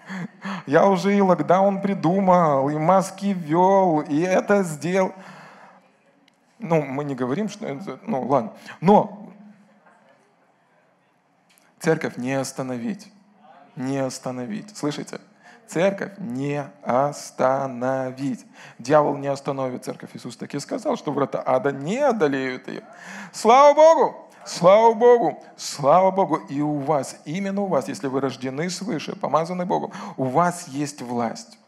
Я 0.66 0.86
уже 0.86 1.16
и 1.16 1.20
локдаун 1.20 1.80
придумал, 1.80 2.68
и 2.70 2.76
маски 2.76 3.26
ввел, 3.26 4.00
и 4.00 4.20
это 4.20 4.62
сделал. 4.62 5.12
Ну, 6.58 6.82
мы 6.82 7.04
не 7.04 7.14
говорим, 7.14 7.48
что 7.48 7.66
это, 7.66 7.98
ну 8.06 8.22
ладно. 8.22 8.52
Но 8.80 9.32
церковь 11.78 12.16
не 12.16 12.34
остановить. 12.34 13.10
Не 13.76 13.98
остановить. 13.98 14.76
Слышите? 14.76 15.20
Церковь 15.66 16.12
не 16.18 16.64
остановить. 16.82 18.44
Дьявол 18.78 19.16
не 19.16 19.28
остановит 19.28 19.84
церковь. 19.84 20.10
Иисус 20.14 20.36
таки 20.36 20.58
сказал, 20.58 20.96
что 20.96 21.12
врата 21.12 21.42
ада 21.46 21.70
не 21.70 21.98
одолеют 21.98 22.66
ее. 22.68 22.82
Слава 23.32 23.74
Богу! 23.74 24.26
Слава 24.44 24.94
Богу, 24.94 25.44
слава 25.56 26.10
Богу, 26.10 26.36
и 26.36 26.62
у 26.62 26.78
вас, 26.78 27.20
именно 27.26 27.60
у 27.60 27.66
вас, 27.66 27.88
если 27.88 28.08
вы 28.08 28.22
рождены 28.22 28.70
свыше, 28.70 29.14
помазаны 29.14 29.66
Богом, 29.66 29.92
у 30.16 30.24
вас 30.24 30.66
есть 30.66 31.02
власть 31.02 31.59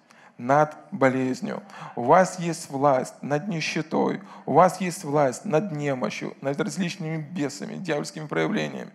над 0.42 0.76
болезнью, 0.90 1.62
у 1.94 2.02
вас 2.02 2.38
есть 2.40 2.68
власть 2.68 3.14
над 3.22 3.48
нищетой, 3.48 4.20
у 4.44 4.54
вас 4.54 4.80
есть 4.80 5.04
власть 5.04 5.44
над 5.44 5.72
немощью, 5.72 6.34
над 6.40 6.60
различными 6.60 7.18
бесами, 7.18 7.76
дьявольскими 7.76 8.26
проявлениями. 8.26 8.90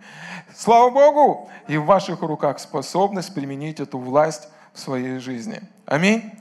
Слава 0.54 0.90
Богу! 0.90 1.50
И 1.68 1.78
в 1.78 1.86
ваших 1.86 2.22
руках 2.22 2.60
способность 2.60 3.34
применить 3.34 3.80
эту 3.80 3.98
власть 3.98 4.50
в 4.74 4.80
своей 4.80 5.20
жизни. 5.20 5.62
Аминь. 5.86 6.34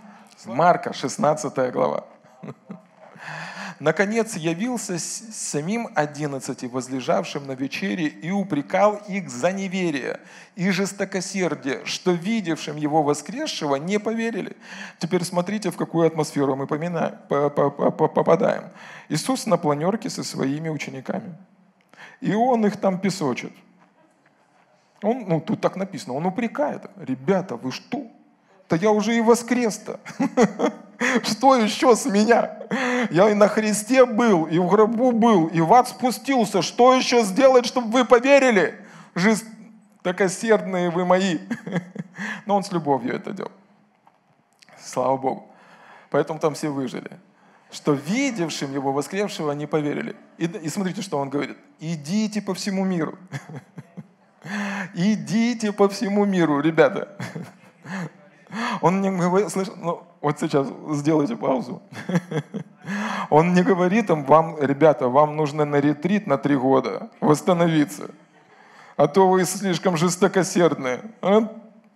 Марка, 0.45 0.93
16 0.93 1.73
глава. 1.73 2.05
Наконец 3.81 4.37
явился 4.37 4.99
самим 4.99 5.89
одиннадцати, 5.95 6.67
возлежавшим 6.67 7.47
на 7.47 7.53
вечере, 7.53 8.07
и 8.07 8.31
упрекал 8.31 9.01
их 9.09 9.31
за 9.31 9.53
неверие 9.53 10.21
и 10.55 10.71
жестокосердие, 10.71 11.85
что 11.85 12.13
видевшим 12.13 12.77
его 12.77 13.03
воскресшего 13.03 13.77
не 13.77 13.99
поверили. 13.99 14.57
Теперь 14.99 15.25
смотрите, 15.25 15.71
в 15.71 15.77
какую 15.77 16.07
атмосферу 16.07 16.57
мы 16.57 16.67
попадаем. 16.67 18.65
Иисус 19.09 19.47
на 19.47 19.57
планерке 19.57 20.11
со 20.11 20.25
своими 20.25 20.69
учениками. 20.69 21.35
И 22.21 22.35
он 22.35 22.67
их 22.67 22.79
там 22.79 22.99
песочит. 22.99 23.53
Он, 25.03 25.25
ну, 25.29 25.41
тут 25.41 25.61
так 25.61 25.77
написано, 25.77 26.15
он 26.15 26.27
упрекает. 26.27 26.87
Ребята, 26.97 27.57
вы 27.57 27.71
что? 27.71 28.11
Да 28.69 28.77
я 28.77 28.91
уже 28.91 29.17
и 29.17 29.21
воскрес-то. 29.21 30.01
Что 31.23 31.57
еще 31.57 31.95
с 31.95 32.07
меня? 32.07 32.51
Я 33.11 33.31
и 33.31 33.35
на 33.35 33.49
Христе 33.49 34.07
был, 34.07 34.45
и 34.45 34.59
в 34.59 34.67
гробу 34.69 35.13
был, 35.13 35.47
и 35.47 35.61
в 35.61 35.73
ад 35.73 35.89
спустился. 35.89 36.63
Что 36.63 36.95
еще 36.95 37.23
сделать, 37.23 37.67
чтобы 37.67 37.91
вы 37.91 38.05
поверили? 38.05 38.81
Жестокосердные 39.15 40.91
вы 40.91 41.05
мои. 41.05 41.39
Но 42.47 42.57
он 42.57 42.65
с 42.65 42.73
любовью 42.73 43.15
это 43.15 43.33
делал. 43.33 43.53
Слава 44.81 45.17
Богу. 45.17 45.49
Поэтому 46.11 46.39
там 46.39 46.55
все 46.55 46.69
выжили. 46.71 47.11
Что 47.71 47.93
видевшим 47.93 48.73
его 48.73 48.93
воскресшего 48.93 49.53
не 49.53 49.67
поверили. 49.67 50.17
И, 50.39 50.45
и 50.45 50.69
смотрите, 50.69 51.03
что 51.03 51.19
он 51.19 51.29
говорит. 51.29 51.59
Идите 51.79 52.41
по 52.41 52.55
всему 52.55 52.85
миру. 52.85 53.19
Идите 54.95 55.73
по 55.73 55.89
всему 55.89 56.25
миру, 56.25 56.61
ребята. 56.61 57.17
Он 58.81 59.01
не 59.01 59.11
говорит, 59.11 59.51
слышь, 59.51 59.69
ну, 59.77 60.03
вот 60.21 60.39
сейчас 60.39 60.69
сделайте 60.91 61.37
паузу. 61.37 61.83
Он 63.31 63.55
не 63.55 63.63
говорит 63.63 64.11
им, 64.11 64.25
вам, 64.25 64.57
ребята, 64.61 65.09
вам 65.09 65.37
нужно 65.37 65.65
на 65.65 65.77
ретрит 65.77 66.27
на 66.27 66.39
три 66.39 66.57
года 66.57 67.11
восстановиться. 67.21 68.11
А 68.97 69.09
то 69.09 69.29
вы 69.29 69.45
слишком 69.45 69.97
жестокосердные. 69.97 71.01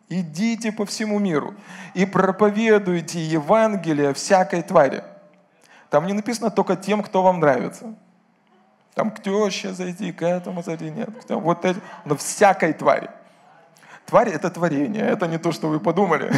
Идите 0.08 0.72
по 0.72 0.84
всему 0.84 1.20
миру 1.20 1.54
и 1.94 2.04
проповедуйте 2.04 3.20
Евангелие 3.20 4.12
всякой 4.12 4.62
твари. 4.62 5.04
Там 5.88 6.06
не 6.06 6.12
написано 6.12 6.50
только 6.50 6.76
тем, 6.76 7.02
кто 7.02 7.22
вам 7.22 7.38
нравится. 7.38 7.94
Там 8.94 9.12
к 9.12 9.22
теще 9.22 9.72
зайти, 9.72 10.12
к 10.12 10.22
этому 10.22 10.62
зайти, 10.62 10.90
нет. 10.90 11.10
Вот 11.28 11.64
эти, 11.64 11.80
но 12.04 12.16
всякой 12.16 12.72
твари. 12.72 13.08
Тварь– 14.06 14.28
это 14.30 14.50
творение, 14.50 15.04
это 15.04 15.28
не 15.28 15.38
то, 15.38 15.52
что 15.52 15.68
вы 15.68 15.78
подумали. 15.78 16.32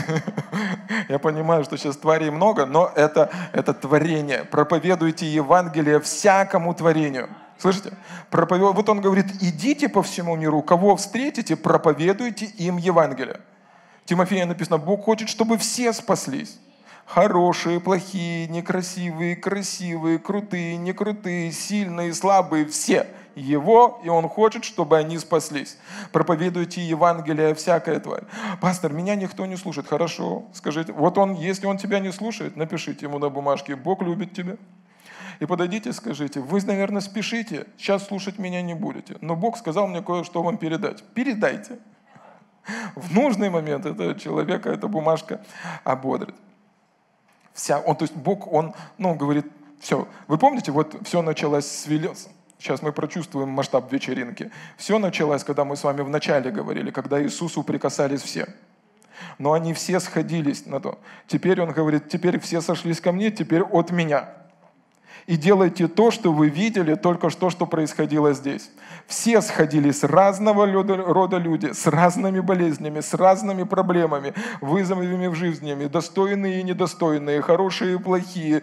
Я 1.09 1.19
понимаю, 1.19 1.65
что 1.65 1.77
сейчас 1.79 1.97
тварей 1.97 2.31
много, 2.31 2.67
но 2.67 2.93
это, 2.95 3.31
это 3.53 3.73
творение. 3.73 4.45
Проповедуйте 4.45 5.27
Евангелие 5.27 5.99
всякому 6.01 6.75
творению. 6.75 7.31
Слышите? 7.59 7.93
Проповед... 8.31 8.75
Вот 8.75 8.89
он 8.89 9.01
говорит, 9.01 9.27
идите 9.41 9.89
по 9.89 10.03
всему 10.03 10.37
миру, 10.37 10.63
кого 10.63 10.97
встретите, 10.97 11.57
проповедуйте 11.57 12.47
им 12.47 12.77
Евангелие. 12.77 13.41
Тимофея 14.05 14.45
написано, 14.45 14.79
Бог 14.79 15.05
хочет, 15.05 15.29
чтобы 15.29 15.57
все 15.57 15.93
спаслись. 15.93 16.59
Хорошие, 17.07 17.81
плохие, 17.81 18.49
некрасивые, 18.49 19.37
красивые, 19.37 20.19
крутые, 20.19 20.77
некрутые, 20.77 21.53
сильные, 21.53 22.13
слабые, 22.13 22.67
все– 22.67 23.07
его, 23.35 24.01
и 24.05 24.09
Он 24.09 24.29
хочет, 24.29 24.65
чтобы 24.65 24.97
они 24.97 25.19
спаслись. 25.19 25.79
Проповедуйте 26.13 26.81
Евангелие 26.81 27.55
всякое 27.55 28.01
тварь. 28.01 28.25
Пастор, 28.61 28.93
меня 28.93 29.15
никто 29.15 29.47
не 29.47 29.57
слушает. 29.57 29.87
Хорошо, 29.87 30.45
скажите. 30.53 30.93
Вот 30.93 31.19
он, 31.19 31.35
если 31.35 31.67
он 31.67 31.79
тебя 31.79 31.99
не 31.99 32.13
слушает, 32.13 32.57
напишите 32.57 33.07
ему 33.07 33.19
на 33.19 33.29
бумажке, 33.29 33.77
Бог 33.77 34.03
любит 34.03 34.33
тебя. 34.33 34.57
И 35.41 35.47
подойдите, 35.47 35.93
скажите, 35.93 36.41
вы, 36.41 36.61
наверное, 36.63 37.01
спешите, 37.01 37.67
сейчас 37.77 38.07
слушать 38.07 38.39
меня 38.39 38.63
не 38.63 38.75
будете, 38.75 39.17
но 39.21 39.35
Бог 39.35 39.57
сказал 39.57 39.89
мне 39.89 40.01
кое-что 40.01 40.43
вам 40.43 40.57
передать. 40.57 41.03
Передайте. 41.15 41.79
В 42.95 43.13
нужный 43.13 43.51
момент 43.51 43.87
этого 43.87 44.15
человека 44.15 44.71
эта 44.71 44.87
бумажка 44.87 45.41
ободрит. 45.83 46.37
Вся, 47.55 47.81
он, 47.81 47.97
то 47.97 48.05
есть 48.05 48.15
Бог, 48.15 48.53
он, 48.53 48.75
ну, 48.99 49.15
говорит, 49.15 49.47
все. 49.81 50.07
Вы 50.29 50.39
помните, 50.39 50.71
вот 50.71 50.97
все 51.05 51.23
началось 51.23 51.67
с, 51.67 51.87
Сейчас 52.63 52.81
мы 52.81 52.93
прочувствуем 52.93 53.49
масштаб 53.49 53.93
вечеринки. 53.93 54.53
Все 54.77 55.01
началось, 55.01 55.43
когда 55.43 55.65
мы 55.65 55.77
с 55.77 55.83
вами 55.83 56.03
вначале 56.03 56.53
говорили, 56.53 56.93
когда 56.93 57.21
Иисусу 57.21 57.65
прикасались 57.65 58.23
все. 58.23 58.47
Но 59.39 59.53
они 59.53 59.75
все 59.75 59.99
сходились 59.99 60.65
на 60.67 60.79
то. 60.79 61.01
Теперь 61.27 61.61
он 61.61 61.73
говорит, 61.73 62.09
теперь 62.09 62.39
все 62.39 62.61
сошлись 62.61 63.01
ко 63.01 63.11
мне, 63.11 63.33
теперь 63.33 63.63
от 63.63 63.91
меня 63.91 64.29
и 65.27 65.37
делайте 65.37 65.89
то, 65.89 66.11
что 66.11 66.33
вы 66.33 66.49
видели 66.49 66.95
только 66.95 67.31
что, 67.31 67.51
что 67.51 67.67
происходило 67.67 68.33
здесь. 68.33 68.71
Все 69.07 69.41
сходили 69.41 69.91
с 69.91 70.05
разного 70.05 70.67
рода 70.67 71.37
люди, 71.37 71.73
с 71.73 71.87
разными 71.87 72.41
болезнями, 72.41 73.01
с 73.01 73.15
разными 73.15 73.65
проблемами, 73.65 74.35
вызовами 74.61 75.27
в 75.27 75.35
жизни, 75.35 75.87
достойные 75.87 76.61
и 76.61 76.63
недостойные, 76.63 77.43
хорошие 77.43 77.95
и 77.95 77.99
плохие, 77.99 78.63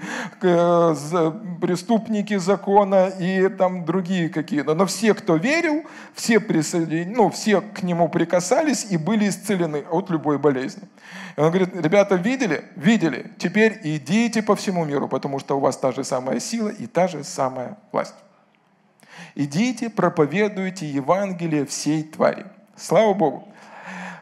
преступники 1.61 2.37
закона 2.37 3.09
и 3.19 3.47
там 3.49 3.85
другие 3.85 4.29
какие-то. 4.29 4.73
Но 4.73 4.85
все, 4.85 5.13
кто 5.13 5.35
верил, 5.35 5.83
все, 6.13 6.39
присоедин... 6.39 7.13
ну, 7.13 7.29
все 7.29 7.61
к 7.61 7.83
нему 7.83 8.09
прикасались 8.09 8.87
и 8.89 8.97
были 8.97 9.29
исцелены 9.29 9.83
от 9.89 10.09
любой 10.09 10.37
болезни. 10.37 10.83
И 11.37 11.41
он 11.41 11.47
говорит, 11.49 11.75
ребята, 11.75 12.15
видели? 12.15 12.63
Видели. 12.75 13.31
Теперь 13.37 13.79
идите 13.83 14.41
по 14.41 14.55
всему 14.55 14.85
миру, 14.85 15.07
потому 15.07 15.39
что 15.39 15.57
у 15.57 15.59
вас 15.59 15.77
та 15.77 15.91
же 15.91 16.03
самая 16.03 16.39
сила 16.39 16.48
и 16.57 16.87
та 16.87 17.07
же 17.07 17.23
самая 17.23 17.77
власть. 17.91 18.15
Идите, 19.35 19.89
проповедуйте 19.89 20.87
Евангелие 20.87 21.65
всей 21.65 22.03
твари. 22.03 22.45
Слава 22.75 23.13
Богу. 23.13 23.47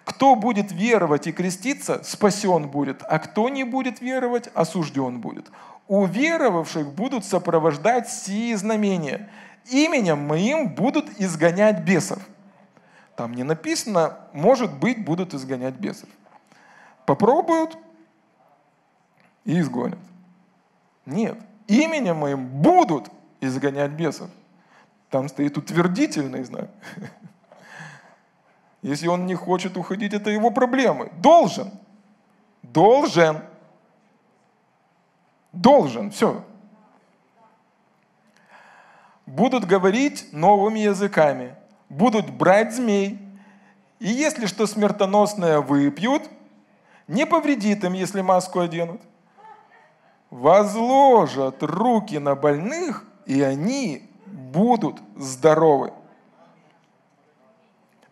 Кто 0.05 0.35
будет 0.35 0.71
веровать 0.71 1.27
и 1.27 1.33
креститься, 1.33 2.01
спасен 2.03 2.69
будет, 2.69 3.03
а 3.03 3.19
кто 3.19 3.49
не 3.49 3.65
будет 3.65 3.99
веровать, 3.99 4.49
осужден 4.53 5.19
будет. 5.19 5.51
У 5.87 6.05
веровавших 6.05 6.93
будут 6.93 7.25
сопровождать 7.25 8.09
сии 8.09 8.53
знамения. 8.53 9.29
Именем 9.69 10.19
моим 10.19 10.69
будут 10.69 11.19
изгонять 11.19 11.83
бесов. 11.83 12.19
Там 13.17 13.33
не 13.33 13.43
написано, 13.43 14.17
может 14.31 14.77
быть, 14.77 15.03
будут 15.03 15.33
изгонять 15.33 15.75
бесов. 15.75 16.07
Попробуют 17.05 17.77
и 19.43 19.59
изгонят. 19.59 19.99
Нет, 21.05 21.37
именем 21.67 22.17
моим 22.17 22.47
будут 22.47 23.09
изгонять 23.41 23.91
бесов. 23.91 24.29
Там 25.09 25.29
стоит 25.29 25.57
утвердительный 25.57 26.43
знак. 26.43 26.69
Если 28.81 29.07
он 29.07 29.25
не 29.25 29.35
хочет 29.35 29.77
уходить, 29.77 30.13
это 30.13 30.29
его 30.29 30.51
проблемы. 30.51 31.11
Должен. 31.21 31.71
Должен. 32.61 33.41
Должен. 35.53 36.11
Все. 36.11 36.43
Будут 39.25 39.65
говорить 39.65 40.29
новыми 40.31 40.79
языками. 40.79 41.55
Будут 41.89 42.29
брать 42.29 42.75
змей. 42.75 43.19
И 43.99 44.07
если 44.07 44.45
что 44.45 44.67
смертоносное 44.67 45.59
выпьют, 45.59 46.23
не 47.07 47.25
повредит 47.25 47.83
им, 47.83 47.93
если 47.93 48.21
маску 48.21 48.59
оденут. 48.59 49.01
Возложат 50.29 51.63
руки 51.63 52.17
на 52.17 52.35
больных, 52.35 53.05
и 53.25 53.41
они 53.41 54.09
будут 54.25 55.01
здоровы. 55.15 55.93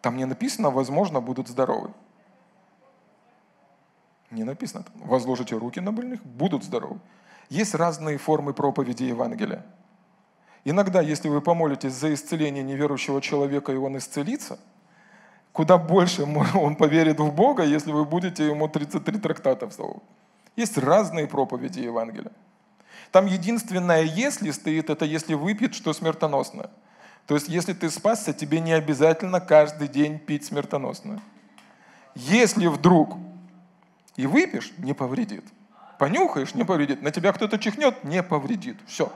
Там 0.02 0.18
не 0.18 0.26
написано, 0.26 0.70
возможно, 0.70 1.20
будут 1.20 1.48
здоровы. 1.48 1.92
Не 4.32 4.44
написано. 4.44 4.86
Возложите 4.96 5.58
руки 5.58 5.80
на 5.80 5.92
больных, 5.92 6.24
будут 6.24 6.64
здоровы. 6.64 7.00
Есть 7.50 7.76
разные 7.76 8.18
формы 8.18 8.54
проповеди 8.54 9.04
Евангелия. 9.04 9.66
Иногда, 10.64 11.02
если 11.02 11.30
вы 11.30 11.42
помолитесь 11.42 11.94
за 11.94 12.14
исцеление 12.14 12.64
неверующего 12.64 13.22
человека, 13.22 13.72
и 13.72 13.78
он 13.78 13.98
исцелится– 13.98 14.60
куда 15.56 15.78
больше 15.78 16.24
он 16.56 16.76
поверит 16.76 17.20
в 17.20 17.32
Бога, 17.32 17.64
если 17.64 17.92
вы 17.92 18.06
будете 18.06 18.46
ему 18.46 18.68
33 18.68 19.20
трактата 19.20 19.68
всловить. 19.70 20.04
Есть 20.56 20.78
разные 20.78 21.28
проповеди 21.28 21.80
Евангелия. 21.80 22.32
Там 23.12 23.26
единственное 23.26 24.04
«если» 24.04 24.52
стоит, 24.52 24.90
это 24.90 25.06
если 25.06 25.34
выпьет, 25.34 25.74
что 25.74 25.94
смертоносное. 25.94 26.70
То 27.28 27.36
есть, 27.36 27.48
если 27.48 27.74
ты 27.74 27.90
спасся, 27.90 28.34
тебе 28.34 28.60
не 28.60 28.74
обязательно 28.74 29.40
каждый 29.40 29.88
день 29.88 30.20
пить 30.20 30.46
смертоносное. 30.46 31.20
Если 32.14 32.68
вдруг 32.68 33.18
и 34.16 34.28
выпьешь, 34.28 34.74
не 34.78 34.94
повредит. 34.94 35.44
Понюхаешь, 35.98 36.54
не 36.56 36.64
повредит. 36.64 37.02
На 37.02 37.12
тебя 37.12 37.34
кто-то 37.34 37.58
чихнет, 37.58 38.04
не 38.04 38.22
повредит. 38.24 38.78
Все. 38.86 39.12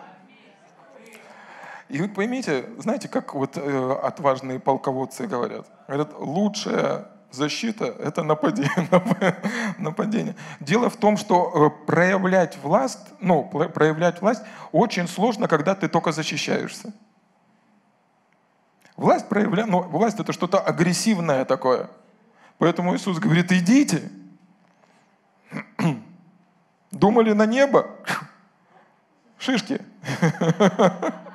И 1.88 2.00
вы 2.00 2.08
поймите, 2.08 2.70
знаете, 2.78 3.08
как 3.08 3.34
вот 3.34 3.58
э, 3.58 4.00
отважные 4.04 4.60
полководцы 4.60 5.28
говорят? 5.28 5.68
Говорят, 5.88 6.14
лучшая 6.18 7.10
защита– 7.32 7.86
это 8.00 8.24
нападение. 9.78 10.36
Дело 10.60 10.90
в 10.90 10.98
том, 10.98 11.18
что 11.18 11.52
э, 11.54 11.86
проявлять 11.86 12.58
власть, 12.64 13.00
ну, 13.20 13.44
проявлять 13.44 14.22
власть 14.22 14.42
очень 14.72 15.08
сложно, 15.08 15.48
когда 15.48 15.76
ты 15.76 15.88
только 15.88 16.12
защищаешься. 16.12 16.94
Власть 18.98 19.30
проявля... 19.30 19.66
ну, 19.66 19.82
власть 19.82 20.20
это 20.20 20.34
что-то 20.34 20.60
агрессивное 20.60 21.46
такое. 21.46 21.90
Поэтому 22.58 22.96
Иисус 22.96 23.20
говорит, 23.20 23.52
идите. 23.52 24.12
Думали 26.92 27.34
на 27.34 27.46
небо? 27.46 27.88
Шишки. 29.38 29.82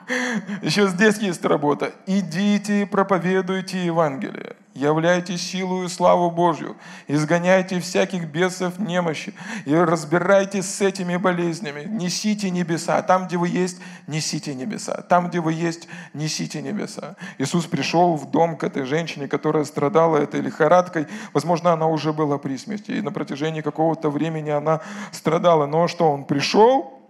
Еще 0.63 0.89
здесь 0.89 1.19
есть 1.19 1.45
работа. 1.45 1.93
Идите 2.07 2.87
проповедуйте 2.87 3.85
Евангелие. 3.85 4.57
Являйте 4.75 5.39
силу 5.39 5.85
и 5.85 5.89
славу 5.89 6.33
Божью. 6.33 6.77
Изгоняйте 7.07 7.79
всяких 7.79 8.27
бесов 8.27 8.81
немощи. 8.81 9.33
И 9.67 9.75
разбирайтесь 9.75 10.69
с 10.69 10.81
этими 10.81 11.17
болезнями. 11.17 11.85
Несите 11.85 12.51
небеса. 12.51 13.01
Там, 13.03 13.29
где 13.29 13.37
вы 13.37 13.49
есть, 13.49 13.79
несите 14.09 14.53
небеса. 14.53 15.03
Там, 15.03 15.29
где 15.29 15.39
вы 15.39 15.53
есть, 15.53 15.87
несите 16.13 16.61
небеса. 16.61 17.15
Иисус 17.39 17.67
пришел 17.67 18.17
в 18.17 18.29
дом 18.33 18.57
к 18.57 18.65
этой 18.65 18.85
женщине, 18.85 19.29
которая 19.29 19.65
страдала 19.65 20.17
этой 20.17 20.41
лихорадкой. 20.41 21.07
Возможно, 21.33 21.73
она 21.73 21.87
уже 21.87 22.13
была 22.13 22.39
при 22.39 22.57
смерти. 22.57 22.91
И 22.91 23.01
на 23.01 23.13
протяжении 23.13 23.61
какого-то 23.61 24.11
времени 24.11 24.51
она 24.51 24.81
страдала. 25.13 25.67
Но 25.67 25.87
что, 25.87 26.11
он 26.11 26.25
пришел, 26.25 27.01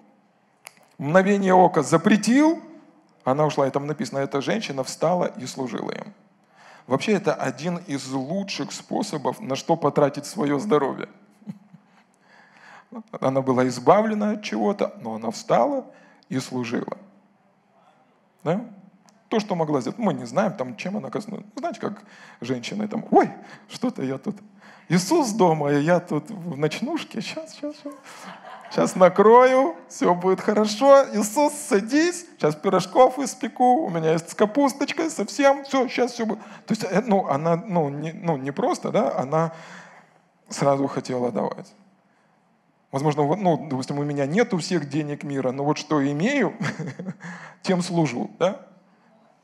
мгновение 0.99 1.55
ока 1.55 1.83
запретил, 1.83 2.61
она 3.25 3.47
ушла, 3.47 3.67
и 3.67 3.71
там 3.71 3.87
написано, 3.87 4.19
эта 4.19 4.41
женщина 4.41 4.85
встала 4.85 5.27
и 5.27 5.47
служила 5.47 5.91
им. 5.91 6.13
Вообще 6.87 7.13
это 7.13 7.35
один 7.35 7.79
из 7.79 8.11
лучших 8.11 8.73
способов, 8.73 9.41
на 9.41 9.57
что 9.57 9.77
потратить 9.77 10.27
свое 10.27 10.61
здоровье. 10.61 11.09
Она 13.21 13.41
была 13.41 13.67
избавлена 13.69 14.33
от 14.33 14.43
чего-то, 14.43 14.95
но 15.01 15.15
она 15.15 15.31
встала 15.31 15.87
и 16.29 16.39
служила. 16.39 16.99
Да? 18.43 18.65
То, 19.29 19.41
что 19.41 19.55
могла 19.55 19.81
сделать, 19.81 19.99
мы 19.99 20.13
не 20.13 20.27
знаем, 20.27 20.53
там, 20.53 20.77
чем 20.77 20.99
она 20.99 21.09
коснулась. 21.11 21.47
Знаете, 21.57 21.81
как 21.81 22.03
женщины 22.43 22.87
там, 22.87 23.05
ой, 23.11 23.31
что-то 23.69 24.03
я 24.03 24.19
тут 24.19 24.37
Иисус 24.89 25.33
дома, 25.33 25.73
и 25.73 25.83
я 25.83 25.99
тут 25.99 26.31
в 26.31 26.59
ночнушке. 26.59 27.23
Сейчас, 27.23 27.55
сейчас, 27.55 27.77
сейчас. 27.77 27.95
Сейчас 28.75 28.97
накрою, 28.97 29.77
все 29.89 30.13
будет 30.17 30.41
хорошо. 30.41 31.05
Иисус, 31.13 31.53
садись, 31.53 32.27
сейчас 32.37 32.57
пирожков 32.57 33.21
испеку, 33.21 33.85
у 33.85 33.89
меня 33.89 34.15
есть 34.15 34.31
с 34.31 34.35
капусточкой 34.35 35.11
совсем, 35.11 35.63
все, 35.63 35.87
сейчас 35.87 36.11
все 36.11 36.27
будет. 36.27 36.41
То 36.67 36.73
есть, 36.73 36.83
э, 36.83 37.01
ну, 37.07 37.29
она, 37.29 37.55
ну 37.55 37.89
не, 37.89 38.11
ну, 38.11 38.37
не 38.37 38.51
просто, 38.51 38.91
да, 38.91 39.17
она 39.17 39.53
сразу 40.49 40.89
хотела 40.89 41.31
давать. 41.31 41.73
Возможно, 42.91 43.37
ну, 43.37 43.69
допустим, 43.69 44.01
у 44.01 44.03
меня 44.03 44.27
нету 44.27 44.59
всех 44.59 44.89
денег 44.89 45.23
мира, 45.23 45.53
но 45.53 45.63
вот 45.65 45.79
что 45.79 46.05
имею, 46.05 46.53
тем 47.63 47.81
служу, 47.81 48.29
да? 48.41 48.67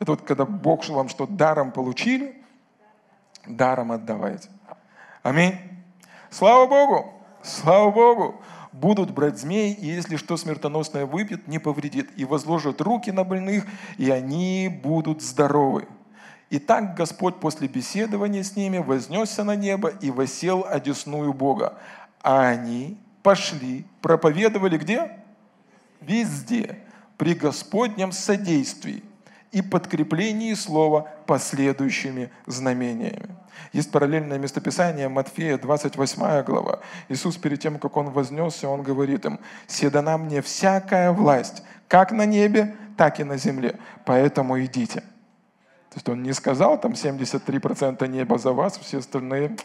Это 0.01 0.11
вот 0.11 0.23
когда 0.23 0.45
Бог 0.45 0.89
вам 0.89 1.09
что 1.09 1.29
даром 1.29 1.71
получили, 1.71 2.43
даром 3.47 3.93
отдавайте. 3.93 4.49
Аминь. 5.23 5.57
Слава 6.31 6.67
Богу! 6.67 7.15
Слава 7.45 7.93
Богу! 7.93 8.43
Будут 8.73 9.11
брать 9.11 9.39
змей, 9.39 9.73
и 9.73 9.87
если 9.87 10.17
что 10.17 10.37
смертоносное 10.37 11.05
выпьет, 11.07 11.49
не 11.49 11.59
повредит. 11.59 12.11
И 12.17 12.25
возложат 12.25 12.81
руки 12.81 13.11
на 13.11 13.25
больных, 13.25 13.65
и 13.99 14.11
они 14.11 14.69
будут 14.83 15.23
здоровы. 15.23 15.89
И 16.51 16.59
так 16.59 16.95
Господь 16.95 17.37
после 17.41 17.69
беседования 17.69 18.43
с 18.43 18.57
ними 18.57 18.79
вознесся 18.79 19.45
на 19.45 19.57
небо 19.57 19.89
и 19.89 20.11
восел 20.11 20.65
одесную 20.69 21.33
Бога. 21.33 21.79
А 22.23 22.49
они 22.49 22.99
пошли, 23.23 23.85
проповедовали 24.03 24.79
где? 24.79 25.19
Везде, 26.01 26.79
при 27.17 27.35
Господнем 27.35 28.13
содействии 28.13 29.03
и 29.53 29.63
подкреплении 29.63 30.55
слова 30.55 31.09
последующими 31.27 32.31
знамениями. 32.47 33.37
Есть 33.73 33.91
параллельное 33.91 34.39
местописание 34.39 35.09
Матфея, 35.09 35.59
28 35.59 36.43
глава. 36.45 36.81
Иисус 37.09 37.37
перед 37.37 37.61
тем, 37.61 37.79
как 37.79 37.97
Он 37.97 38.11
вознесся, 38.11 38.69
Он 38.69 38.83
говорит 38.83 39.25
им, 39.25 39.41
«Седана 39.67 40.19
мне 40.19 40.41
всякая 40.43 41.13
власть, 41.13 41.63
как 41.89 42.13
на 42.13 42.27
небе, 42.27 42.77
так 42.97 43.21
и 43.21 43.25
на 43.25 43.37
земле, 43.37 43.79
поэтому 44.05 44.61
идите». 44.61 45.01
То 45.01 45.97
есть 45.97 46.09
Он 46.09 46.23
не 46.23 46.33
сказал, 46.33 46.81
там 46.81 46.93
73% 46.93 48.07
неба 48.07 48.39
за 48.39 48.53
вас, 48.53 48.79
все 48.79 48.99
остальные 48.99 49.57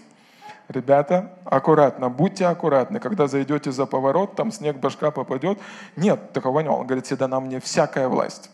Ребята, 0.68 1.38
аккуратно, 1.46 2.10
будьте 2.10 2.48
аккуратны. 2.48 3.00
Когда 3.00 3.28
зайдете 3.28 3.72
за 3.72 3.86
поворот, 3.86 4.36
там 4.36 4.52
снег 4.52 4.78
башка 4.78 5.12
попадет. 5.12 5.60
Нет, 5.96 6.34
такого 6.34 6.62
не 6.62 6.70
Он 6.70 6.88
говорит, 6.88 7.06
седана 7.06 7.40
мне 7.40 7.60
всякая 7.60 8.08
власть. 8.08 8.50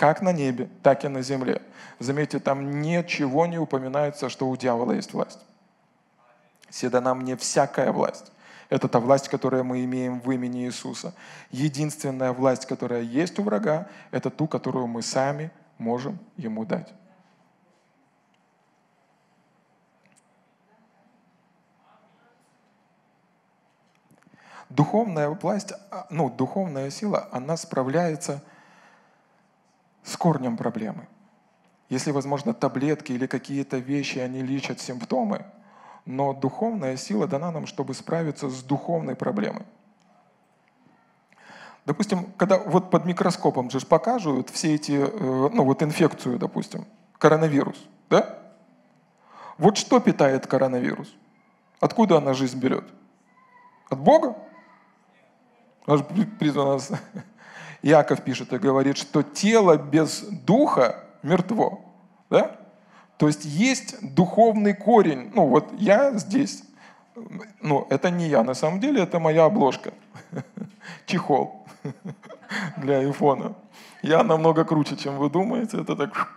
Как 0.00 0.22
на 0.22 0.32
небе, 0.32 0.70
так 0.82 1.04
и 1.04 1.08
на 1.08 1.20
земле. 1.20 1.60
Заметьте, 1.98 2.38
там 2.38 2.80
ничего 2.80 3.44
не 3.44 3.58
упоминается, 3.58 4.30
что 4.30 4.48
у 4.48 4.56
дьявола 4.56 4.92
есть 4.92 5.12
власть. 5.12 5.40
Седана 6.70 7.12
мне 7.12 7.36
всякая 7.36 7.92
власть. 7.92 8.32
Это 8.70 8.88
та 8.88 8.98
власть, 8.98 9.28
которую 9.28 9.62
мы 9.64 9.84
имеем 9.84 10.18
в 10.20 10.30
имени 10.30 10.64
Иисуса. 10.64 11.12
Единственная 11.50 12.32
власть, 12.32 12.64
которая 12.64 13.02
есть 13.02 13.38
у 13.38 13.42
врага, 13.42 13.88
это 14.10 14.30
ту, 14.30 14.46
которую 14.46 14.86
мы 14.86 15.02
сами 15.02 15.50
можем 15.76 16.18
ему 16.38 16.64
дать. 16.64 16.88
Духовная 24.70 25.28
власть, 25.28 25.74
а, 25.90 26.06
ну, 26.08 26.30
духовная 26.30 26.88
сила, 26.88 27.28
она 27.32 27.58
справляется 27.58 28.42
с 30.02 30.16
корнем 30.16 30.56
проблемы. 30.56 31.06
Если, 31.88 32.12
возможно, 32.12 32.54
таблетки 32.54 33.12
или 33.12 33.26
какие-то 33.26 33.78
вещи, 33.78 34.18
они 34.18 34.42
лечат 34.42 34.80
симптомы, 34.80 35.44
но 36.06 36.32
духовная 36.32 36.96
сила 36.96 37.26
дана 37.26 37.50
нам, 37.50 37.66
чтобы 37.66 37.94
справиться 37.94 38.48
с 38.48 38.62
духовной 38.62 39.16
проблемой. 39.16 39.64
Допустим, 41.86 42.26
когда 42.36 42.58
вот 42.58 42.90
под 42.90 43.04
микроскопом 43.06 43.70
же 43.70 43.80
покажут 43.80 44.50
все 44.50 44.74
эти, 44.74 44.92
э, 44.92 45.48
ну 45.52 45.64
вот 45.64 45.82
инфекцию, 45.82 46.38
допустим, 46.38 46.86
коронавирус, 47.18 47.76
да? 48.08 48.38
Вот 49.58 49.76
что 49.76 49.98
питает 50.00 50.46
коронавирус? 50.46 51.12
Откуда 51.80 52.18
она 52.18 52.34
жизнь 52.34 52.58
берет? 52.58 52.84
От 53.88 53.98
Бога? 53.98 54.36
Наш 55.86 56.00
призван 56.38 56.68
нас, 56.68 56.92
Яков 57.82 58.22
пишет 58.22 58.52
и 58.52 58.58
говорит, 58.58 58.98
что 58.98 59.22
тело 59.22 59.76
без 59.76 60.20
духа 60.22 61.04
мертво. 61.22 61.80
Да? 62.28 62.56
То 63.16 63.26
есть 63.26 63.44
есть 63.44 64.14
духовный 64.14 64.74
корень. 64.74 65.30
Ну 65.34 65.46
вот 65.46 65.72
я 65.78 66.12
здесь. 66.12 66.62
Ну, 67.60 67.86
это 67.90 68.10
не 68.10 68.28
я, 68.28 68.42
на 68.42 68.54
самом 68.54 68.80
деле 68.80 69.02
это 69.02 69.18
моя 69.18 69.44
обложка. 69.44 69.92
Чехол 71.06 71.66
для 72.76 72.98
айфона. 72.98 73.54
Я 74.02 74.22
намного 74.22 74.64
круче, 74.64 74.96
чем 74.96 75.18
вы 75.18 75.28
думаете. 75.28 75.80
Это 75.80 75.96
так 75.96 76.34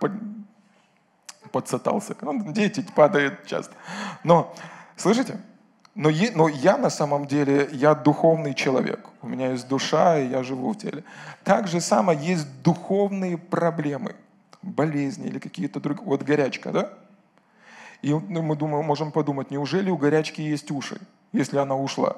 подсатался. 1.52 2.16
Ну, 2.20 2.52
дети 2.52 2.84
падают 2.94 3.46
часто. 3.46 3.74
Но, 4.24 4.54
слышите? 4.96 5.38
Но, 5.94 6.10
но 6.34 6.48
я 6.48 6.76
на 6.76 6.90
самом 6.90 7.26
деле, 7.26 7.68
я 7.72 7.94
духовный 7.94 8.54
человек. 8.54 9.08
У 9.22 9.28
меня 9.28 9.52
есть 9.52 9.68
душа, 9.68 10.18
и 10.18 10.28
я 10.28 10.42
живу 10.42 10.72
в 10.72 10.78
теле. 10.78 11.04
Так 11.44 11.68
же 11.68 11.80
самое 11.80 12.18
есть 12.18 12.62
духовные 12.62 13.38
проблемы, 13.38 14.16
болезни 14.60 15.28
или 15.28 15.38
какие-то 15.38 15.80
другие. 15.80 16.06
Вот 16.06 16.22
горячка, 16.22 16.72
да? 16.72 16.92
И 18.02 18.12
ну, 18.12 18.42
мы 18.42 18.56
думаем, 18.56 18.84
можем 18.84 19.12
подумать, 19.12 19.50
неужели 19.50 19.88
у 19.88 19.96
горячки 19.96 20.42
есть 20.42 20.70
уши, 20.70 21.00
если 21.32 21.58
она 21.58 21.76
ушла? 21.76 22.16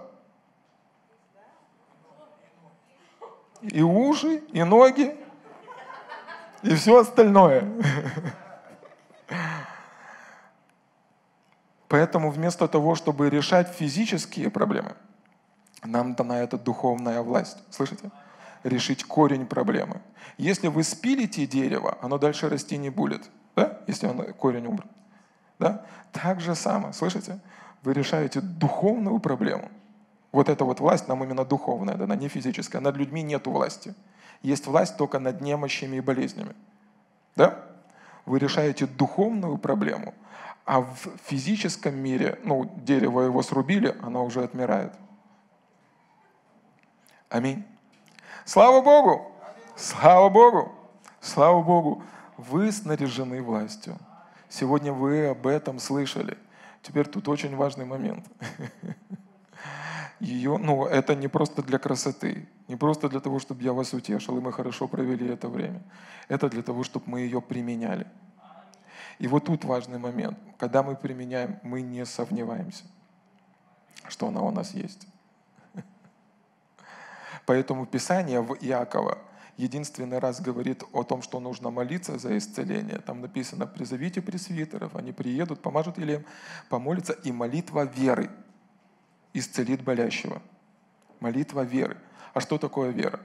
И 3.60 3.82
уши, 3.82 4.42
и 4.52 4.62
ноги, 4.62 5.14
и 6.62 6.74
все 6.74 6.98
остальное. 6.98 7.64
Поэтому 11.88 12.30
вместо 12.30 12.66
того, 12.66 12.94
чтобы 12.94 13.30
решать 13.30 13.68
физические 13.68 14.50
проблемы, 14.50 14.94
нам 15.84 16.14
дана 16.14 16.38
эта 16.38 16.58
духовная 16.58 17.22
власть. 17.22 17.58
Слышите? 17.70 18.10
Решить 18.64 19.04
корень 19.04 19.46
проблемы. 19.46 20.00
Если 20.38 20.66
вы 20.66 20.82
спилите 20.82 21.46
дерево, 21.46 21.96
оно 22.02 22.18
дальше 22.18 22.48
расти 22.48 22.76
не 22.76 22.90
будет. 22.90 23.30
Да? 23.54 23.78
Если 23.86 24.08
он, 24.08 24.32
корень 24.32 24.66
убран. 24.66 24.90
Да? 25.58 25.84
Так 26.10 26.40
же 26.40 26.54
самое, 26.54 26.92
слышите? 26.92 27.38
Вы 27.82 27.92
решаете 27.92 28.40
духовную 28.40 29.20
проблему. 29.20 29.70
Вот 30.32 30.48
эта 30.48 30.64
вот 30.64 30.80
власть 30.80 31.06
нам 31.06 31.22
именно 31.22 31.44
духовная, 31.44 31.94
да, 31.94 32.16
не 32.16 32.28
физическая. 32.28 32.82
Над 32.82 32.96
людьми 32.96 33.22
нет 33.22 33.46
власти. 33.46 33.94
Есть 34.42 34.66
власть 34.66 34.96
только 34.96 35.20
над 35.20 35.40
немощами 35.40 35.96
и 35.96 36.00
болезнями. 36.00 36.54
Да? 37.36 37.62
Вы 38.24 38.40
решаете 38.40 38.86
духовную 38.86 39.56
проблему– 39.56 40.12
а 40.66 40.80
в 40.80 41.08
физическом 41.24 41.96
мире, 41.96 42.40
ну, 42.42 42.68
дерево 42.76 43.20
его 43.22 43.40
срубили, 43.42 43.96
оно 44.02 44.24
уже 44.24 44.42
отмирает. 44.42 44.92
Аминь. 47.28 47.64
Слава 48.44 48.82
Богу! 48.82 49.32
Слава 49.76 50.28
Богу! 50.28 50.72
Слава 51.20 51.62
Богу! 51.62 52.02
Вы 52.36 52.72
снаряжены 52.72 53.42
властью. 53.42 53.96
Сегодня 54.48 54.92
вы 54.92 55.28
об 55.28 55.46
этом 55.46 55.78
слышали. 55.78 56.36
Теперь 56.82 57.06
тут 57.06 57.28
очень 57.28 57.54
важный 57.54 57.84
момент. 57.84 58.26
Ее, 60.20 60.58
ну, 60.58 60.84
это 60.84 61.14
не 61.14 61.28
просто 61.28 61.62
для 61.62 61.78
красоты, 61.78 62.48
не 62.68 62.76
просто 62.76 63.08
для 63.08 63.20
того, 63.20 63.38
чтобы 63.38 63.62
я 63.62 63.72
вас 63.72 63.92
утешил, 63.92 64.36
и 64.38 64.40
мы 64.40 64.52
хорошо 64.52 64.88
провели 64.88 65.28
это 65.28 65.48
время. 65.48 65.82
Это 66.28 66.48
для 66.48 66.62
того, 66.62 66.82
чтобы 66.82 67.04
мы 67.06 67.20
ее 67.20 67.42
применяли. 67.42 68.06
И 69.18 69.28
вот 69.28 69.46
тут 69.46 69.64
важный 69.64 69.98
момент. 69.98 70.38
Когда 70.58 70.82
мы 70.82 70.94
применяем, 70.94 71.58
мы 71.62 71.80
не 71.80 72.04
сомневаемся, 72.04 72.84
что 74.08 74.28
она 74.28 74.42
у 74.42 74.50
нас 74.50 74.74
есть. 74.74 75.06
Поэтому 77.46 77.86
Писание 77.86 78.40
в 78.40 78.54
Иакова 78.54 79.18
единственный 79.56 80.18
раз 80.18 80.40
говорит 80.40 80.82
о 80.92 81.02
том, 81.02 81.22
что 81.22 81.40
нужно 81.40 81.70
молиться 81.70 82.18
за 82.18 82.36
исцеление. 82.36 82.98
Там 82.98 83.20
написано, 83.20 83.66
призовите 83.66 84.20
пресвитеров, 84.20 84.94
они 84.96 85.12
приедут, 85.12 85.62
помажут 85.62 85.98
или 85.98 86.26
помолятся, 86.68 87.14
и 87.14 87.32
молитва 87.32 87.84
веры 87.84 88.30
исцелит 89.32 89.82
болящего. 89.82 90.42
Молитва 91.20 91.62
веры. 91.62 91.96
А 92.34 92.40
что 92.40 92.58
такое 92.58 92.90
вера? 92.90 93.20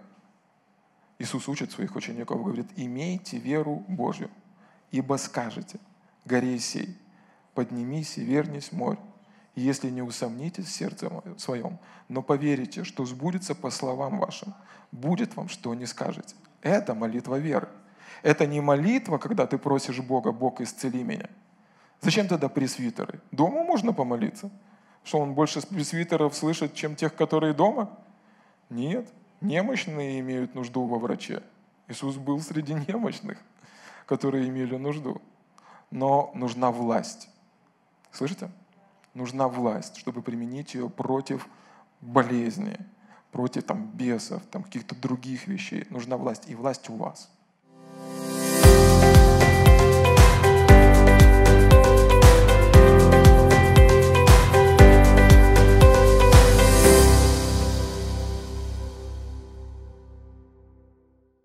Иисус 1.19 1.49
учит 1.49 1.71
своих 1.71 1.95
учеников, 1.95 2.43
говорит, 2.43 2.67
имейте 2.77 3.37
веру 3.37 3.83
Божью 3.87 4.29
ибо 4.91 5.17
скажете, 5.17 5.79
горе 6.25 6.59
сей, 6.59 6.97
поднимись 7.53 8.17
и 8.17 8.23
вернись 8.23 8.71
морь, 8.71 8.97
если 9.55 9.89
не 9.89 10.01
усомнитесь 10.01 10.65
в 10.65 10.71
сердце 10.71 11.11
своем, 11.37 11.79
но 12.07 12.21
поверите, 12.21 12.83
что 12.83 13.05
сбудется 13.05 13.55
по 13.55 13.69
словам 13.69 14.19
вашим, 14.19 14.53
будет 14.91 15.35
вам, 15.35 15.49
что 15.49 15.73
не 15.73 15.85
скажете. 15.85 16.35
Это 16.61 16.93
молитва 16.93 17.37
веры. 17.37 17.69
Это 18.23 18.45
не 18.45 18.61
молитва, 18.61 19.17
когда 19.17 19.47
ты 19.47 19.57
просишь 19.57 19.99
Бога, 19.99 20.31
Бог 20.31 20.61
исцели 20.61 21.03
меня. 21.03 21.29
Зачем 22.01 22.27
тогда 22.27 22.49
пресвитеры? 22.49 23.19
Дома 23.31 23.63
можно 23.63 23.93
помолиться. 23.93 24.49
Что 25.03 25.19
он 25.19 25.33
больше 25.33 25.65
пресвитеров 25.65 26.35
слышит, 26.35 26.73
чем 26.75 26.95
тех, 26.95 27.15
которые 27.15 27.53
дома? 27.53 27.97
Нет. 28.69 29.09
Немощные 29.41 30.19
имеют 30.19 30.53
нужду 30.53 30.85
во 30.85 30.99
враче. 30.99 31.41
Иисус 31.87 32.17
был 32.17 32.39
среди 32.39 32.73
немощных, 32.73 33.39
которые 34.11 34.49
имели 34.49 34.75
нужду. 34.75 35.21
Но 35.89 36.31
нужна 36.35 36.69
власть. 36.69 37.29
Слышите? 38.11 38.51
Нужна 39.13 39.47
власть, 39.47 39.95
чтобы 39.95 40.21
применить 40.21 40.73
ее 40.73 40.89
против 40.89 41.47
болезни, 42.01 42.77
против 43.31 43.63
там, 43.63 43.87
бесов, 43.87 44.41
там, 44.51 44.63
каких-то 44.63 44.95
других 44.95 45.47
вещей. 45.47 45.87
Нужна 45.89 46.17
власть. 46.17 46.49
И 46.49 46.55
власть 46.55 46.89
у 46.89 46.95
вас. 46.97 47.31
thank 49.01 49.15
you 49.15 49.30